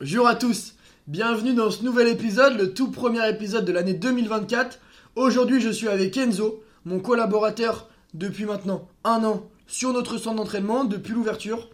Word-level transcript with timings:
Bonjour 0.00 0.28
à 0.28 0.36
tous, 0.36 0.74
bienvenue 1.08 1.54
dans 1.54 1.72
ce 1.72 1.82
nouvel 1.82 2.06
épisode, 2.06 2.56
le 2.56 2.72
tout 2.72 2.92
premier 2.92 3.28
épisode 3.28 3.64
de 3.64 3.72
l'année 3.72 3.94
2024. 3.94 4.78
Aujourd'hui 5.16 5.60
je 5.60 5.70
suis 5.70 5.88
avec 5.88 6.16
Enzo, 6.16 6.62
mon 6.84 7.00
collaborateur 7.00 7.88
depuis 8.14 8.44
maintenant 8.44 8.88
un 9.02 9.24
an 9.24 9.50
sur 9.66 9.92
notre 9.92 10.16
centre 10.16 10.36
d'entraînement 10.36 10.84
depuis 10.84 11.14
l'ouverture. 11.14 11.68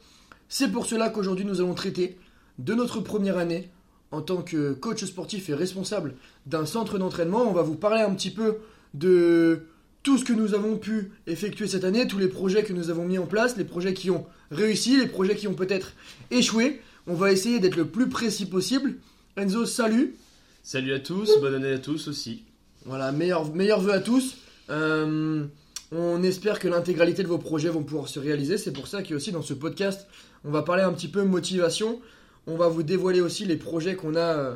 C'est 0.49 0.73
pour 0.73 0.87
cela 0.87 1.11
qu'aujourd'hui 1.11 1.45
nous 1.45 1.61
allons 1.61 1.75
traiter 1.75 2.19
de 2.59 2.73
notre 2.73 3.01
première 3.01 3.37
année 3.37 3.69
en 4.11 4.23
tant 4.23 4.41
que 4.41 4.73
coach 4.73 5.05
sportif 5.05 5.51
et 5.51 5.55
responsable 5.55 6.15
d'un 6.47 6.65
centre 6.65 6.97
d'entraînement. 6.97 7.43
On 7.43 7.53
va 7.53 7.61
vous 7.61 7.77
parler 7.77 8.01
un 8.01 8.15
petit 8.15 8.31
peu 8.31 8.57
de 8.95 9.67
tout 10.03 10.17
ce 10.17 10.25
que 10.25 10.33
nous 10.33 10.55
avons 10.55 10.79
pu 10.79 11.13
effectuer 11.27 11.67
cette 11.67 11.85
année, 11.85 12.07
tous 12.07 12.19
les 12.19 12.29
projets 12.29 12.63
que 12.63 12.73
nous 12.73 12.89
avons 12.89 13.05
mis 13.05 13.19
en 13.19 13.27
place, 13.27 13.59
les 13.59 13.65
projets 13.65 13.93
qui 13.93 14.11
ont 14.11 14.25
réussi, 14.51 14.99
les 14.99 15.09
projets 15.09 15.37
qui 15.37 15.47
ont 15.47 15.55
peut-être 15.55 15.93
échoué. 16.31 16.81
On 17.07 17.15
va 17.15 17.33
essayer 17.33 17.59
d'être 17.61 17.77
le 17.77 17.87
plus 17.87 18.09
précis 18.09 18.47
possible. 18.47 18.97
Enzo, 19.37 19.67
salut. 19.67 20.17
Salut 20.63 20.95
à 20.95 21.01
tous, 21.01 21.39
bonne 21.41 21.55
année 21.55 21.73
à 21.73 21.79
tous 21.79 22.09
aussi. 22.09 22.45
Voilà, 22.87 23.13
meilleurs 23.13 23.55
meilleur 23.55 23.81
vœux 23.81 23.93
à 23.93 24.01
tous. 24.01 24.37
Euh, 24.71 25.45
on 25.93 26.23
espère 26.23 26.59
que 26.59 26.67
l'intégralité 26.67 27.23
de 27.23 27.29
vos 27.29 27.37
projets 27.37 27.69
vont 27.69 27.83
pouvoir 27.83 28.09
se 28.09 28.19
réaliser. 28.19 28.57
C'est 28.57 28.73
pour 28.73 28.89
ça 28.89 29.03
qu'aussi 29.03 29.33
dans 29.33 29.43
ce 29.43 29.53
podcast, 29.53 30.07
on 30.45 30.51
va 30.51 30.63
parler 30.63 30.83
un 30.83 30.93
petit 30.95 31.09
peu 31.09 31.23
motivation. 31.25 32.01
On 32.47 32.57
va 32.57 32.69
vous 32.69 32.83
dévoiler 32.83 33.21
aussi 33.21 33.45
les 33.45 33.57
projets 33.57 33.97
qu'on 33.97 34.17
a 34.17 34.21
euh, 34.21 34.55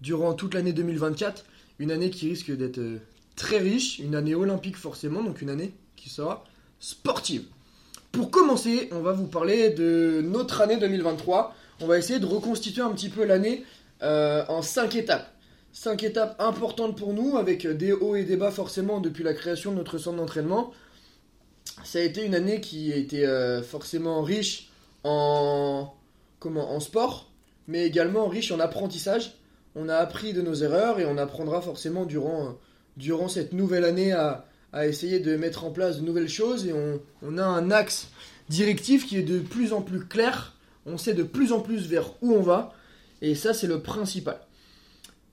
durant 0.00 0.32
toute 0.32 0.54
l'année 0.54 0.72
2024. 0.72 1.44
Une 1.78 1.90
année 1.90 2.08
qui 2.08 2.30
risque 2.30 2.50
d'être 2.50 2.78
euh, 2.78 2.98
très 3.36 3.58
riche, 3.58 3.98
une 3.98 4.14
année 4.14 4.34
olympique 4.34 4.78
forcément, 4.78 5.22
donc 5.22 5.42
une 5.42 5.50
année 5.50 5.74
qui 5.96 6.08
sera 6.08 6.44
sportive. 6.80 7.44
Pour 8.12 8.30
commencer, 8.30 8.88
on 8.92 9.00
va 9.00 9.12
vous 9.12 9.26
parler 9.26 9.70
de 9.70 10.22
notre 10.22 10.62
année 10.62 10.78
2023. 10.78 11.54
On 11.82 11.86
va 11.86 11.98
essayer 11.98 12.20
de 12.20 12.26
reconstituer 12.26 12.80
un 12.80 12.92
petit 12.92 13.08
peu 13.08 13.24
l'année 13.24 13.64
euh, 14.02 14.44
en 14.48 14.62
cinq 14.62 14.94
étapes. 14.94 15.28
Cinq 15.72 16.04
étapes 16.04 16.36
importantes 16.40 16.96
pour 16.96 17.12
nous, 17.12 17.36
avec 17.36 17.66
des 17.66 17.92
hauts 17.92 18.14
et 18.14 18.22
des 18.22 18.36
bas 18.36 18.52
forcément 18.52 19.00
depuis 19.00 19.24
la 19.24 19.34
création 19.34 19.72
de 19.72 19.78
notre 19.78 19.98
centre 19.98 20.18
d'entraînement. 20.18 20.72
Ça 21.82 21.98
a 21.98 22.02
été 22.02 22.24
une 22.24 22.36
année 22.36 22.60
qui 22.60 22.92
a 22.92 22.96
été 22.96 23.26
euh, 23.26 23.62
forcément 23.62 24.22
riche 24.22 24.70
en, 25.02 25.92
comment, 26.38 26.70
en 26.72 26.78
sport, 26.78 27.32
mais 27.66 27.84
également 27.84 28.28
riche 28.28 28.52
en 28.52 28.60
apprentissage. 28.60 29.34
On 29.74 29.88
a 29.88 29.96
appris 29.96 30.34
de 30.34 30.42
nos 30.42 30.54
erreurs 30.54 31.00
et 31.00 31.06
on 31.06 31.18
apprendra 31.18 31.62
forcément 31.62 32.04
durant, 32.04 32.46
euh, 32.46 32.50
durant 32.96 33.28
cette 33.28 33.54
nouvelle 33.54 33.84
année 33.84 34.12
à, 34.12 34.46
à 34.72 34.86
essayer 34.86 35.18
de 35.18 35.34
mettre 35.36 35.64
en 35.64 35.70
place 35.70 35.96
de 35.98 36.02
nouvelles 36.02 36.28
choses 36.28 36.64
et 36.66 36.72
on, 36.72 37.00
on 37.22 37.38
a 37.38 37.44
un 37.44 37.72
axe 37.72 38.08
directif 38.48 39.06
qui 39.06 39.16
est 39.16 39.22
de 39.22 39.40
plus 39.40 39.72
en 39.72 39.82
plus 39.82 40.06
clair. 40.06 40.54
On 40.86 40.98
sait 40.98 41.14
de 41.14 41.22
plus 41.22 41.52
en 41.52 41.60
plus 41.60 41.86
vers 41.86 42.10
où 42.22 42.32
on 42.32 42.42
va 42.42 42.74
et 43.20 43.34
ça 43.34 43.54
c'est 43.54 43.66
le 43.66 43.80
principal. 43.80 44.40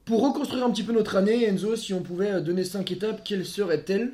Pour 0.05 0.23
reconstruire 0.23 0.65
un 0.65 0.71
petit 0.71 0.83
peu 0.83 0.93
notre 0.93 1.15
année, 1.15 1.45
Enzo, 1.45 1.75
si 1.75 1.93
on 1.93 2.01
pouvait 2.01 2.41
donner 2.41 2.63
5 2.63 2.91
étapes, 2.91 3.21
quelles 3.23 3.45
seraient-elles? 3.45 4.13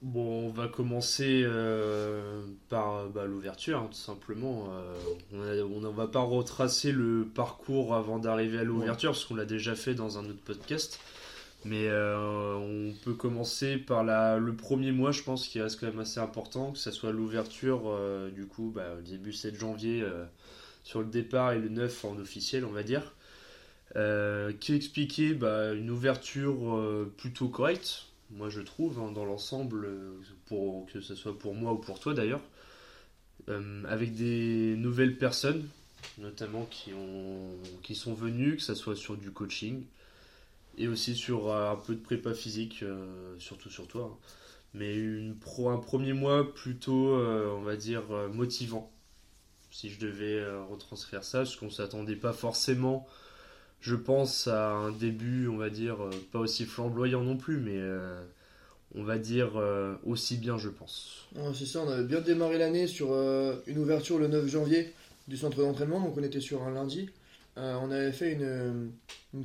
Bon, 0.00 0.46
on 0.46 0.50
va 0.50 0.68
commencer 0.68 1.42
euh, 1.44 2.42
par 2.68 3.08
bah, 3.08 3.24
l'ouverture, 3.24 3.78
hein, 3.78 3.88
tout 3.90 3.98
simplement. 3.98 4.68
Euh, 5.32 5.64
on 5.64 5.80
ne 5.80 5.88
va 5.88 6.06
pas 6.06 6.20
retracer 6.20 6.92
le 6.92 7.24
parcours 7.24 7.94
avant 7.96 8.20
d'arriver 8.20 8.58
à 8.58 8.64
l'ouverture, 8.64 9.10
parce 9.10 9.24
qu'on 9.24 9.34
l'a 9.34 9.44
déjà 9.44 9.74
fait 9.74 9.94
dans 9.94 10.18
un 10.18 10.24
autre 10.24 10.42
podcast. 10.44 11.00
Mais 11.64 11.88
euh, 11.88 12.54
on 12.54 12.94
peut 13.04 13.14
commencer 13.14 13.76
par 13.76 14.04
le 14.38 14.54
premier 14.54 14.92
mois, 14.92 15.10
je 15.10 15.24
pense, 15.24 15.48
qui 15.48 15.60
reste 15.60 15.80
quand 15.80 15.86
même 15.86 15.98
assez 15.98 16.20
important, 16.20 16.70
que 16.70 16.78
ce 16.78 16.92
soit 16.92 17.10
l'ouverture, 17.10 17.92
du 18.32 18.46
coup, 18.46 18.72
bah, 18.72 18.94
début 19.04 19.32
7 19.32 19.56
janvier 19.56 20.04
sur 20.88 21.00
le 21.00 21.06
départ 21.08 21.52
et 21.52 21.58
le 21.58 21.68
9 21.68 22.06
en 22.06 22.18
officiel, 22.18 22.64
on 22.64 22.70
va 22.70 22.82
dire. 22.82 23.12
Euh, 23.96 24.54
qui 24.58 24.72
expliquait 24.74 25.34
bah, 25.34 25.74
une 25.74 25.90
ouverture 25.90 26.76
euh, 26.76 27.12
plutôt 27.18 27.48
correcte, 27.48 28.06
moi 28.30 28.48
je 28.48 28.62
trouve, 28.62 28.98
hein, 28.98 29.12
dans 29.12 29.26
l'ensemble, 29.26 29.84
euh, 29.84 30.18
pour 30.46 30.86
que 30.86 31.02
ce 31.02 31.14
soit 31.14 31.38
pour 31.38 31.54
moi 31.54 31.74
ou 31.74 31.76
pour 31.76 32.00
toi 32.00 32.14
d'ailleurs, 32.14 32.40
avec 33.86 34.14
des 34.14 34.76
nouvelles 34.76 35.16
personnes, 35.16 35.68
notamment 36.18 36.66
qui, 36.70 36.92
ont, 36.92 37.50
qui 37.82 37.94
sont 37.94 38.12
venues, 38.12 38.56
que 38.56 38.62
ce 38.62 38.74
soit 38.74 38.96
sur 38.96 39.16
du 39.16 39.30
coaching 39.30 39.84
et 40.76 40.86
aussi 40.86 41.14
sur 41.16 41.54
un 41.54 41.76
peu 41.76 41.94
de 41.94 42.00
prépa 42.00 42.34
physique, 42.34 42.84
surtout 43.38 43.70
sur 43.70 43.88
toi. 43.88 44.10
hein. 44.12 44.16
Mais 44.74 44.98
un 44.98 45.78
premier 45.78 46.12
mois 46.12 46.52
plutôt, 46.52 47.14
on 47.14 47.62
va 47.62 47.76
dire, 47.76 48.02
motivant, 48.34 48.92
si 49.78 49.90
je 49.90 50.00
devais 50.00 50.34
euh, 50.34 50.60
retranscrire 50.64 51.22
ça, 51.22 51.38
parce 51.38 51.54
qu'on 51.54 51.70
s'attendait 51.70 52.16
pas 52.16 52.32
forcément 52.32 53.06
je 53.80 53.94
pense 53.94 54.48
à 54.48 54.72
un 54.72 54.90
début, 54.90 55.46
on 55.46 55.56
va 55.56 55.70
dire, 55.70 56.02
euh, 56.02 56.10
pas 56.32 56.40
aussi 56.40 56.64
flamboyant 56.64 57.22
non 57.22 57.36
plus, 57.36 57.58
mais 57.58 57.76
euh, 57.76 58.20
on 58.96 59.04
va 59.04 59.18
dire 59.18 59.52
aussi 60.04 60.36
bien, 60.36 60.58
je 60.58 60.68
pense. 60.68 61.28
C'est 61.54 61.66
ça, 61.66 61.82
on 61.86 61.88
avait 61.88 62.02
bien 62.02 62.20
démarré 62.20 62.58
l'année 62.58 62.88
sur 62.88 63.12
une 63.12 63.78
ouverture 63.78 64.18
le 64.18 64.26
9 64.26 64.48
janvier 64.48 64.92
du 65.28 65.36
centre 65.36 65.58
d'entraînement, 65.58 66.00
donc 66.00 66.16
on 66.16 66.22
était 66.24 66.40
sur 66.40 66.64
un 66.64 66.72
lundi. 66.72 67.10
On 67.56 67.90
avait 67.90 68.12
fait 68.12 68.32
une, 68.32 68.90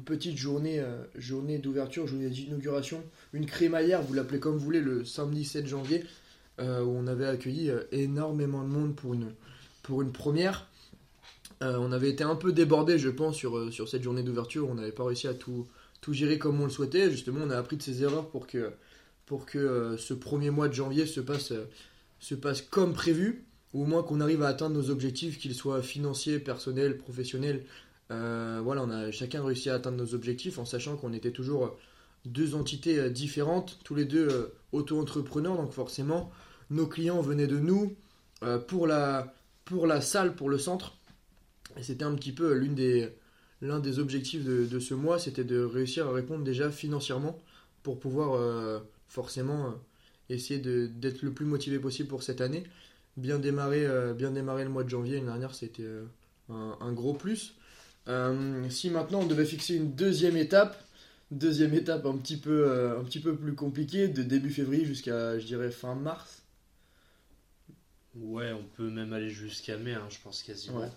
petite 0.05 0.38
journée, 0.38 0.81
journée 1.16 1.59
d'ouverture, 1.59 2.07
journée 2.07 2.29
d'inauguration, 2.29 3.03
une 3.33 3.45
crémaillère, 3.45 4.01
vous 4.01 4.13
l'appelez 4.13 4.39
comme 4.39 4.53
vous 4.53 4.63
voulez, 4.63 4.81
le 4.81 5.03
samedi 5.03 5.43
7 5.43 5.67
janvier, 5.67 6.05
où 6.59 6.63
on 6.63 7.05
avait 7.05 7.27
accueilli 7.27 7.69
énormément 7.91 8.63
de 8.63 8.69
monde 8.69 8.95
pour 8.95 9.13
une, 9.13 9.33
pour 9.83 10.01
une 10.01 10.11
première. 10.11 10.67
Euh, 11.61 11.77
on 11.79 11.91
avait 11.91 12.09
été 12.09 12.23
un 12.23 12.35
peu 12.35 12.51
débordé, 12.51 12.97
je 12.97 13.09
pense, 13.09 13.35
sur, 13.35 13.57
euh, 13.57 13.71
sur 13.71 13.88
cette 13.88 14.03
journée 14.03 14.23
d'ouverture. 14.23 14.67
On 14.69 14.75
n'avait 14.75 14.91
pas 14.91 15.05
réussi 15.05 15.27
à 15.27 15.33
tout, 15.33 15.67
tout 16.01 16.13
gérer 16.13 16.39
comme 16.39 16.59
on 16.59 16.66
le 16.66 16.71
souhaitait. 16.71 17.11
Justement, 17.11 17.41
on 17.44 17.49
a 17.49 17.57
appris 17.57 17.77
de 17.77 17.83
ses 17.83 18.01
erreurs 18.01 18.29
pour 18.29 18.47
que, 18.47 18.72
pour 19.25 19.45
que 19.45 19.59
euh, 19.59 19.97
ce 19.97 20.13
premier 20.13 20.49
mois 20.49 20.67
de 20.67 20.73
janvier 20.73 21.05
se 21.05 21.22
passe, 21.22 21.53
se 22.19 22.35
passe 22.35 22.61
comme 22.61 22.93
prévu, 22.93 23.45
ou 23.73 23.83
au 23.83 23.85
moins 23.85 24.03
qu'on 24.03 24.19
arrive 24.19 24.41
à 24.41 24.47
atteindre 24.47 24.75
nos 24.75 24.89
objectifs, 24.89 25.38
qu'ils 25.38 25.55
soient 25.55 25.81
financiers, 25.81 26.39
personnels, 26.39 26.97
professionnels. 26.97 27.66
Voilà, 28.09 28.83
on 28.83 28.91
a 28.91 29.09
chacun 29.09 29.43
réussi 29.43 29.72
à 29.72 29.75
atteindre 29.75 29.97
nos 29.97 30.13
objectifs 30.13 30.59
en 30.59 30.66
sachant 30.66 30.97
qu'on 30.97 31.13
était 31.13 31.31
toujours 31.31 31.75
deux 32.25 32.53
entités 32.53 33.09
différentes, 33.09 33.79
tous 33.83 33.95
les 33.95 34.05
deux 34.05 34.53
auto-entrepreneurs, 34.72 35.57
donc 35.57 35.72
forcément, 35.72 36.29
nos 36.69 36.85
clients 36.85 37.22
venaient 37.22 37.47
de 37.47 37.57
nous 37.57 37.95
pour, 38.67 38.85
la, 38.85 39.33
pour 39.66 39.88
la 39.88 40.01
salle, 40.01 40.35
pour 40.35 40.50
le 40.50 40.57
centre. 40.57 40.97
C'était 41.81 42.06
un 42.06 42.13
petit 42.16 42.31
peu 42.31 42.53
l'une 42.53 42.75
des, 42.75 43.09
l'un 43.62 43.79
des 43.79 43.97
objectifs 44.00 44.44
de, 44.44 44.66
de 44.66 44.79
ce 44.79 44.94
mois, 44.94 45.18
c'était 45.19 45.44
de 45.44 45.63
réussir 45.63 46.07
à 46.07 46.13
répondre 46.13 46.44
déjà 46.44 46.69
financièrement 46.69 47.40
pour 47.81 48.00
pouvoir 48.00 48.34
euh, 48.34 48.79
forcément 49.07 49.68
euh, 49.68 49.72
essayer 50.29 50.59
de- 50.59 50.88
d'être 50.88 51.22
le 51.23 51.31
plus 51.31 51.46
motivé 51.46 51.79
possible 51.79 52.09
pour 52.09 52.22
cette 52.23 52.41
année. 52.41 52.63
Bien 53.18 53.40
démarrer, 53.40 53.85
euh, 53.85 54.13
bien 54.13 54.31
démarrer 54.31 54.63
le 54.63 54.69
mois 54.69 54.84
de 54.84 54.90
janvier, 54.90 55.16
l'année 55.16 55.28
dernière, 55.28 55.56
c'était 55.56 55.88
un, 56.50 56.78
un 56.79 56.91
gros 56.94 57.13
plus. 57.13 57.56
Si 58.69 58.90
maintenant 58.90 59.22
on 59.22 59.25
devait 59.25 59.46
fixer 59.46 59.75
une 59.75 59.96
deuxième 59.96 60.35
étape, 60.35 60.78
deuxième 61.31 61.73
étape 61.73 62.06
un 62.06 62.18
petit 62.18 62.35
peu, 62.38 62.69
un 63.00 63.03
petit 63.06 63.19
peu 63.22 63.34
plus 63.35 63.56
compliquée, 63.56 64.09
de 64.09 64.23
début 64.23 64.50
février 64.52 64.84
jusqu'à, 64.85 65.40
je 65.40 65.46
dirais, 65.46 65.72
fin 65.72 65.96
mars. 65.96 66.42
Ouais, 68.16 68.51
on 68.51 68.63
peut 68.75 68.90
même 68.90 69.13
aller 69.13 69.29
jusqu'à 69.29 69.78
mai, 69.78 69.94
hein, 69.94 70.06
je 70.09 70.18
pense 70.24 70.44
quasiment. 70.44 70.81
Ouais. 70.81 70.90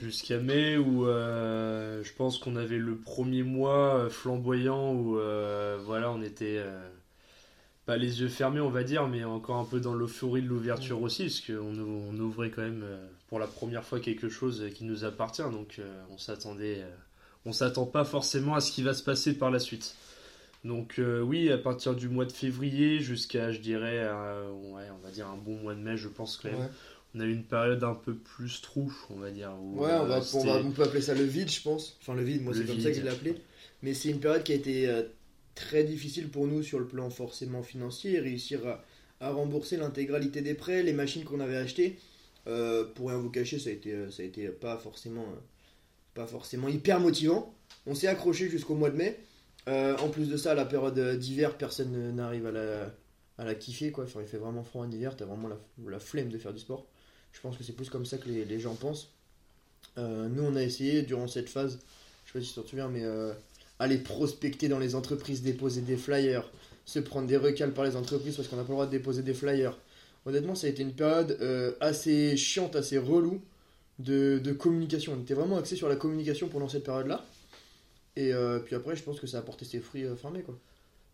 Jusqu'à 0.00 0.38
mai 0.38 0.76
où 0.76 1.06
euh, 1.06 2.02
je 2.02 2.12
pense 2.14 2.38
qu'on 2.38 2.56
avait 2.56 2.78
le 2.78 2.96
premier 2.96 3.42
mois 3.42 3.96
euh, 3.96 4.08
flamboyant 4.08 4.94
où 4.94 5.18
euh, 5.18 5.78
voilà, 5.84 6.10
on 6.10 6.22
était 6.22 6.58
euh, 6.58 6.88
pas 7.84 7.96
les 7.96 8.20
yeux 8.20 8.28
fermés, 8.28 8.60
on 8.60 8.70
va 8.70 8.84
dire, 8.84 9.08
mais 9.08 9.24
encore 9.24 9.56
un 9.56 9.64
peu 9.64 9.80
dans 9.80 9.94
l'euphorie 9.94 10.42
de 10.42 10.46
l'ouverture 10.46 11.02
aussi, 11.02 11.24
parce 11.24 11.40
qu'on 11.40 11.78
on 11.78 12.18
ouvrait 12.20 12.50
quand 12.50 12.62
même 12.62 12.84
pour 13.28 13.38
la 13.38 13.48
première 13.48 13.84
fois 13.84 13.98
quelque 13.98 14.28
chose 14.28 14.64
qui 14.74 14.84
nous 14.84 15.04
appartient, 15.04 15.42
donc 15.42 15.80
on 16.10 16.16
s'attendait, 16.16 16.84
on 17.44 17.52
s'attend 17.52 17.84
pas 17.84 18.04
forcément 18.04 18.54
à 18.54 18.60
ce 18.60 18.70
qui 18.70 18.82
va 18.82 18.94
se 18.94 19.02
passer 19.02 19.34
par 19.34 19.50
la 19.50 19.58
suite. 19.58 19.96
Donc 20.64 20.98
euh, 20.98 21.20
oui, 21.20 21.50
à 21.50 21.58
partir 21.58 21.94
du 21.94 22.08
mois 22.08 22.24
de 22.24 22.32
février 22.32 23.00
jusqu'à, 23.00 23.50
je 23.50 23.58
dirais, 23.58 23.98
euh, 23.98 24.48
ouais, 24.72 24.84
on 24.96 25.04
va 25.04 25.10
dire 25.10 25.26
un 25.26 25.36
bon 25.36 25.56
mois 25.56 25.74
de 25.74 25.80
mai, 25.80 25.96
je 25.96 26.08
pense 26.08 26.36
quand 26.36 26.50
même. 26.50 26.60
Ouais. 26.60 26.66
On 27.14 27.20
a 27.20 27.24
eu 27.24 27.32
une 27.32 27.44
période 27.44 27.82
un 27.84 27.94
peu 27.94 28.14
plus 28.14 28.60
trou, 28.62 28.90
on 29.10 29.16
va 29.16 29.30
dire. 29.30 29.52
où, 29.60 29.80
Ouais, 29.82 29.90
on, 29.92 30.06
va, 30.06 30.16
euh, 30.16 30.18
on, 30.20 30.22
c'était- 30.22 30.46
va- 30.46 30.62
on 30.64 30.70
peut 30.70 30.84
appeler 30.84 31.02
ça 31.02 31.14
le 31.14 31.24
vide, 31.24 31.50
je 31.50 31.60
pense. 31.62 31.98
Enfin, 32.00 32.14
le 32.14 32.22
vide, 32.22 32.42
moi, 32.42 32.54
c'est 32.54 32.64
comme 32.64 32.80
ça 32.80 32.90
que 32.90 32.96
je 32.96 33.02
l'ai 33.02 33.10
appelé. 33.10 33.34
Mais 33.82 33.92
c'est 33.92 34.08
une 34.10 34.20
période 34.20 34.44
qui 34.44 34.52
a 34.52 34.54
été 34.54 34.88
euh, 34.88 35.02
très 35.56 35.82
difficile 35.84 36.28
pour 36.28 36.46
nous 36.46 36.62
sur 36.62 36.78
le 36.78 36.86
plan 36.86 37.10
forcément 37.10 37.62
financier. 37.62 38.18
Réussir 38.20 38.60
à, 38.66 38.82
à 39.20 39.30
rembourser 39.32 39.76
l'intégralité 39.76 40.40
des 40.42 40.54
prêts, 40.54 40.82
les 40.84 40.92
machines 40.92 41.24
qu'on 41.24 41.40
avait 41.40 41.56
achetées. 41.56 41.98
Pour 42.94 43.08
rien 43.08 43.18
vous 43.18 43.30
cacher, 43.30 43.58
ça 43.58 43.70
a 43.70 43.72
été, 43.72 43.94
ça 44.10 44.22
a 44.22 44.26
été 44.26 44.48
pas 44.48 44.76
forcément, 44.78 45.26
pas 46.14 46.26
forcément 46.26 46.68
hyper 46.68 46.98
motivant. 46.98 47.54
On 47.86 47.94
s'est 47.94 48.06
accroché 48.08 48.48
jusqu'au 48.48 48.74
mois 48.74 48.90
de 48.90 48.96
mai. 48.96 49.18
Euh, 49.68 49.96
en 49.98 50.08
plus 50.08 50.28
de 50.28 50.36
ça, 50.36 50.54
la 50.54 50.64
période 50.64 50.98
euh, 50.98 51.16
d'hiver, 51.16 51.56
personne 51.56 51.92
ne- 51.92 52.10
n'arrive 52.10 52.46
à 52.46 52.50
la, 52.50 52.92
à 53.38 53.44
la 53.44 53.54
kiffer. 53.54 53.92
Quoi. 53.92 54.04
Enfin, 54.04 54.20
il 54.20 54.26
fait 54.26 54.38
vraiment 54.38 54.64
froid 54.64 54.84
en 54.84 54.90
hiver, 54.90 55.16
t'as 55.16 55.24
vraiment 55.24 55.48
la, 55.48 55.56
la 55.88 55.98
flemme 56.00 56.30
de 56.30 56.38
faire 56.38 56.52
du 56.52 56.60
sport. 56.60 56.86
Je 57.32 57.40
pense 57.40 57.56
que 57.56 57.64
c'est 57.64 57.72
plus 57.72 57.88
comme 57.88 58.04
ça 58.04 58.18
que 58.18 58.28
les, 58.28 58.44
les 58.44 58.60
gens 58.60 58.74
pensent. 58.74 59.10
nous, 59.96 60.42
on 60.42 60.56
a 60.56 60.62
essayé 60.62 61.02
durant 61.02 61.28
cette 61.28 61.48
phase, 61.48 61.78
je 62.24 62.32
sais 62.32 62.38
pas 62.38 62.44
si 62.44 62.52
tu 62.52 62.60
t'en 62.60 62.66
souviens, 62.66 62.88
mais 62.88 63.04
aller 63.78 63.96
prospecter 63.96 64.68
dans 64.68 64.78
les 64.78 64.94
entreprises, 64.94 65.42
déposer 65.42 65.80
des 65.80 65.96
flyers, 65.96 66.44
se 66.84 66.98
prendre 66.98 67.26
des 67.26 67.38
recals 67.38 67.72
par 67.72 67.84
les 67.84 67.96
entreprises 67.96 68.36
parce 68.36 68.48
qu'on 68.48 68.56
n'a 68.56 68.64
pas 68.64 68.68
le 68.68 68.74
droit 68.74 68.86
de 68.86 68.90
déposer 68.90 69.22
des 69.22 69.32
flyers. 69.32 69.78
Honnêtement, 70.26 70.54
ça 70.54 70.66
a 70.66 70.70
été 70.70 70.82
une 70.82 70.92
période 70.92 71.38
assez 71.80 72.36
chiante, 72.36 72.76
assez 72.76 72.98
relou 72.98 73.40
de, 73.98 74.38
de, 74.38 74.52
communication. 74.52 75.14
On 75.16 75.20
était 75.22 75.34
vraiment 75.34 75.56
axé 75.56 75.76
sur 75.76 75.88
la 75.88 75.96
communication 75.96 76.48
pendant 76.48 76.68
cette 76.68 76.84
période-là. 76.84 77.24
Et 78.16 78.32
puis 78.64 78.74
après, 78.74 78.96
je 78.96 79.02
pense 79.02 79.20
que 79.20 79.26
ça 79.26 79.38
a 79.38 79.42
porté 79.42 79.64
ses 79.64 79.80
fruits 79.80 80.04
fermés, 80.16 80.42
quoi. 80.42 80.58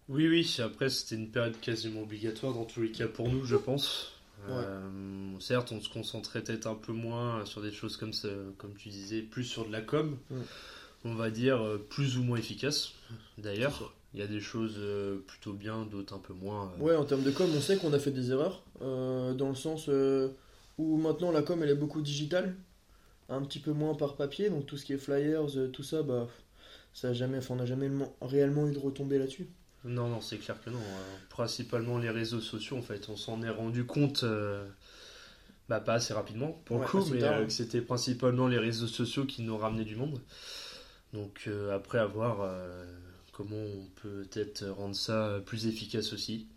Oui, 0.09 0.27
oui, 0.27 0.56
après 0.65 0.89
c'était 0.89 1.17
une 1.17 1.31
période 1.31 1.61
quasiment 1.61 2.00
obligatoire 2.00 2.55
dans 2.55 2.65
tous 2.65 2.81
les 2.81 2.91
cas 2.91 3.06
pour 3.06 3.29
nous, 3.29 3.45
je 3.45 3.56
pense. 3.56 4.12
Euh, 4.49 4.81
certes, 5.41 5.73
on 5.73 5.81
se 5.81 5.89
concentrait 5.89 6.43
peut-être 6.43 6.67
un 6.67 6.75
peu 6.75 6.93
moins 6.93 7.45
sur 7.45 7.61
des 7.61 7.73
choses 7.73 7.97
comme 7.97 8.12
ça, 8.12 8.29
comme 8.56 8.75
tu 8.75 8.89
disais, 8.89 9.21
plus 9.21 9.45
sur 9.45 9.67
de 9.67 9.73
la 9.73 9.83
com, 9.83 10.17
on 11.05 11.15
va 11.15 11.31
dire 11.31 11.61
euh, 11.61 11.79
plus 11.79 12.17
ou 12.19 12.23
moins 12.23 12.39
efficace. 12.39 12.93
D'ailleurs, 13.37 13.93
il 14.15 14.21
y 14.21 14.23
a 14.23 14.27
des 14.27 14.41
choses 14.41 14.77
euh, 14.79 15.19
plutôt 15.27 15.53
bien, 15.53 15.85
d'autres 15.85 16.15
un 16.15 16.19
peu 16.19 16.33
moins. 16.33 16.73
Ouais, 16.79 16.97
en 16.97 17.05
termes 17.05 17.23
de 17.23 17.31
com, 17.31 17.49
on 17.55 17.61
sait 17.61 17.77
qu'on 17.77 17.93
a 17.93 17.99
fait 17.99 18.11
des 18.11 18.31
erreurs, 18.31 18.62
dans 18.81 19.49
le 19.49 19.55
sens 19.55 19.91
où 20.79 20.97
maintenant 20.97 21.33
la 21.33 21.43
com 21.43 21.62
elle 21.62 21.71
est 21.71 21.75
beaucoup 21.75 22.01
digitale, 22.01 22.55
un 23.29 23.43
petit 23.43 23.59
peu 23.59 23.73
moins 23.73 23.94
par 23.94 24.17
papier, 24.17 24.49
donc 24.49 24.65
tout 24.65 24.79
ce 24.79 24.87
qui 24.87 24.94
est 24.94 24.99
flyers, 24.99 25.71
tout 25.73 25.83
ça, 25.83 26.03
bah, 26.03 26.29
ça 26.93 27.08
a 27.08 27.12
jamais, 27.12 27.38
on 27.50 27.56
n'a 27.56 27.67
jamais 27.67 27.90
réellement 28.20 28.69
eu 28.69 28.73
de 28.73 28.79
retombées 28.79 29.19
là-dessus. 29.19 29.49
Non, 29.85 30.08
non, 30.08 30.20
c'est 30.20 30.38
clair 30.38 30.56
que 30.62 30.70
non. 30.70 30.79
Euh, 30.79 31.17
principalement 31.31 31.99
les 31.99 32.11
réseaux 32.11 32.40
sociaux, 32.40 32.76
en 32.76 32.82
fait, 32.82 33.08
on 33.08 33.17
s'en 33.17 33.43
est 33.43 33.50
rendu 33.50 33.85
compte, 33.85 34.25
euh, 34.25 34.67
bah, 35.69 35.81
pas 35.81 35.94
assez 35.94 36.12
rapidement 36.12 36.61
pour 36.64 36.81
le 36.81 36.87
coup, 36.87 37.05
mais 37.12 37.23
euh, 37.23 37.49
c'était 37.49 37.81
principalement 37.81 38.49
les 38.49 38.58
réseaux 38.58 38.87
sociaux 38.87 39.25
qui 39.25 39.43
nous 39.43 39.56
ramenaient 39.56 39.85
du 39.85 39.96
monde. 39.96 40.20
Donc 41.14 41.49
après 41.73 41.99
avoir 41.99 42.46
comment 43.32 43.56
on 43.56 43.87
peut 44.02 44.26
peut-être 44.31 44.67
rendre 44.67 44.94
ça 44.94 45.41
plus 45.46 45.67
efficace 45.67 46.12
aussi. 46.12 46.49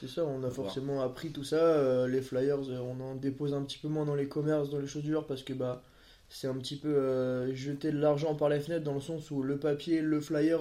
C'est 0.00 0.08
ça, 0.08 0.22
on 0.26 0.44
a 0.44 0.50
forcément 0.50 1.00
appris 1.00 1.30
tout 1.30 1.44
ça. 1.44 2.06
les 2.06 2.20
flyers, 2.20 2.58
on 2.58 3.00
en 3.00 3.14
dépose 3.14 3.54
un 3.54 3.62
petit 3.62 3.78
peu 3.78 3.88
moins 3.88 4.04
dans 4.04 4.14
les 4.14 4.28
commerces, 4.28 4.68
dans 4.68 4.80
les 4.80 4.86
choses 4.86 5.02
dures, 5.02 5.26
parce 5.26 5.42
que 5.42 5.54
bah 5.54 5.82
c'est 6.28 6.48
un 6.48 6.54
petit 6.54 6.76
peu 6.76 7.52
jeter 7.54 7.92
de 7.92 7.98
l'argent 7.98 8.34
par 8.34 8.48
les 8.48 8.60
fenêtres 8.60 8.84
dans 8.84 8.94
le 8.94 9.00
sens 9.00 9.30
où 9.30 9.42
le 9.42 9.58
papier, 9.58 10.00
le 10.00 10.20
flyer 10.20 10.60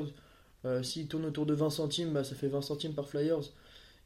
euh, 0.65 0.81
s'il 0.81 1.07
tourne 1.07 1.25
autour 1.25 1.45
de 1.45 1.53
20 1.53 1.69
centimes, 1.69 2.11
bah, 2.11 2.23
ça 2.23 2.35
fait 2.35 2.47
20 2.47 2.61
centimes 2.61 2.93
par 2.93 3.07
flyers. 3.07 3.51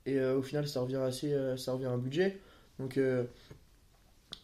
Et 0.06 0.20
euh, 0.20 0.38
au 0.38 0.42
final, 0.42 0.68
ça 0.68 0.82
revient, 0.82 0.98
assez, 0.98 1.34
euh, 1.34 1.56
ça 1.58 1.74
revient 1.74 1.86
à 1.86 1.92
un 1.92 1.98
budget. 1.98 2.40
Donc, 2.80 2.98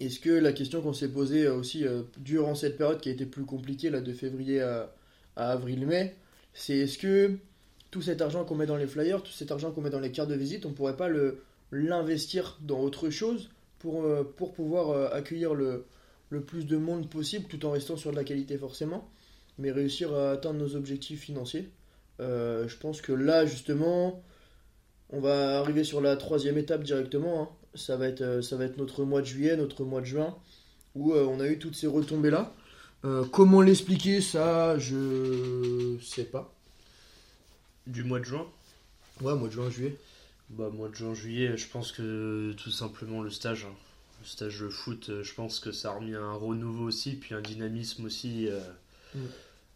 est-ce 0.01 0.19
que 0.19 0.29
la 0.29 0.51
question 0.51 0.81
qu'on 0.81 0.91
s'est 0.91 1.07
posée 1.07 1.47
aussi 1.47 1.85
durant 2.17 2.53
cette 2.53 2.77
période 2.77 3.00
qui 3.00 3.07
a 3.07 3.13
été 3.13 3.25
plus 3.25 3.45
compliquée, 3.45 3.89
là, 3.89 4.01
de 4.01 4.11
février 4.11 4.61
à, 4.61 4.91
avril-mai, 5.38 6.15
c'est 6.53 6.79
est-ce 6.79 6.97
que 6.97 7.38
tout 7.91 8.01
cet 8.01 8.21
argent 8.21 8.44
qu'on 8.44 8.56
met 8.56 8.65
dans 8.65 8.75
les 8.75 8.88
flyers, 8.88 9.23
tout 9.23 9.31
cet 9.31 9.51
argent 9.51 9.71
qu'on 9.71 9.79
met 9.79 9.89
dans 9.89 10.01
les 10.01 10.11
cartes 10.11 10.27
de 10.27 10.35
visite, 10.35 10.65
on 10.65 10.73
pourrait 10.73 10.97
pas 10.97 11.07
le 11.07 11.41
l'investir 11.71 12.59
dans 12.61 12.79
autre 12.81 13.09
chose 13.09 13.50
pour, 13.79 14.06
pour 14.35 14.53
pouvoir 14.53 15.13
accueillir 15.13 15.53
le, 15.53 15.85
le 16.30 16.42
plus 16.42 16.66
de 16.66 16.77
monde 16.77 17.10
possible 17.10 17.45
tout 17.45 17.66
en 17.66 17.72
restant 17.72 17.98
sur 17.98 18.12
de 18.12 18.16
la 18.16 18.24
qualité 18.24 18.57
forcément, 18.57 19.10
mais 19.57 19.72
réussir 19.72 20.13
à 20.13 20.31
atteindre 20.31 20.60
nos 20.60 20.75
objectifs 20.75 21.22
financiers. 21.22 21.69
Euh, 22.19 22.68
je 22.68 22.77
pense 22.77 23.01
que 23.01 23.12
là, 23.12 23.45
justement, 23.45 24.24
on 25.10 25.19
va 25.19 25.60
arriver 25.60 25.83
sur 25.83 26.01
la 26.01 26.16
troisième 26.16 26.57
étape 26.57 26.83
directement. 26.83 27.44
Hein. 27.44 27.50
Ça, 27.75 27.98
va 27.98 28.07
être, 28.07 28.22
euh, 28.22 28.42
ça 28.42 28.56
va 28.56 28.66
être 28.66 28.77
notre 28.77 29.04
mois 29.04 29.22
de 29.22 29.27
juillet, 29.27 29.57
notre 29.57 29.83
mois 29.83 30.01
de 30.01 30.06
juin, 30.06 30.36
où 30.95 31.13
euh, 31.13 31.25
on 31.25 31.39
a 31.39 31.48
eu 31.48 31.60
toutes 31.60 31.75
ces 31.75 31.88
retombées-là. 31.88 32.54
comment 33.31 33.62
l'expliquer, 33.62 34.21
ça, 34.21 34.78
je 34.80 35.98
sais 36.01 36.25
pas. 36.25 36.54
Du 37.86 38.04
mois 38.04 38.19
de 38.19 38.25
juin? 38.25 38.48
Ouais, 39.21 39.36
mois 39.36 39.48
de 39.48 39.54
juin, 39.54 39.69
juillet. 39.69 39.95
Bah, 40.50 40.69
mois 40.74 40.89
de 40.89 40.95
juin, 40.95 41.13
juillet, 41.13 41.57
je 41.57 41.68
pense 41.68 41.92
que 41.92 42.54
tout 42.54 42.71
simplement 42.71 43.21
le 43.21 43.30
stage. 43.30 43.66
Hein. 43.66 43.75
Le 44.25 44.30
stage 44.30 44.60
de 44.60 44.69
foot, 44.69 45.22
je 45.22 45.33
pense 45.33 45.60
que 45.60 45.72
ça 45.72 45.92
a 45.92 45.95
remis 45.95 46.16
un 46.16 46.33
renouveau 46.33 46.86
aussi, 46.86 47.16
puis 47.16 47.36
un 47.36 47.42
dynamisme 47.42 48.06
aussi. 48.06 48.50
Mm 49.13 49.19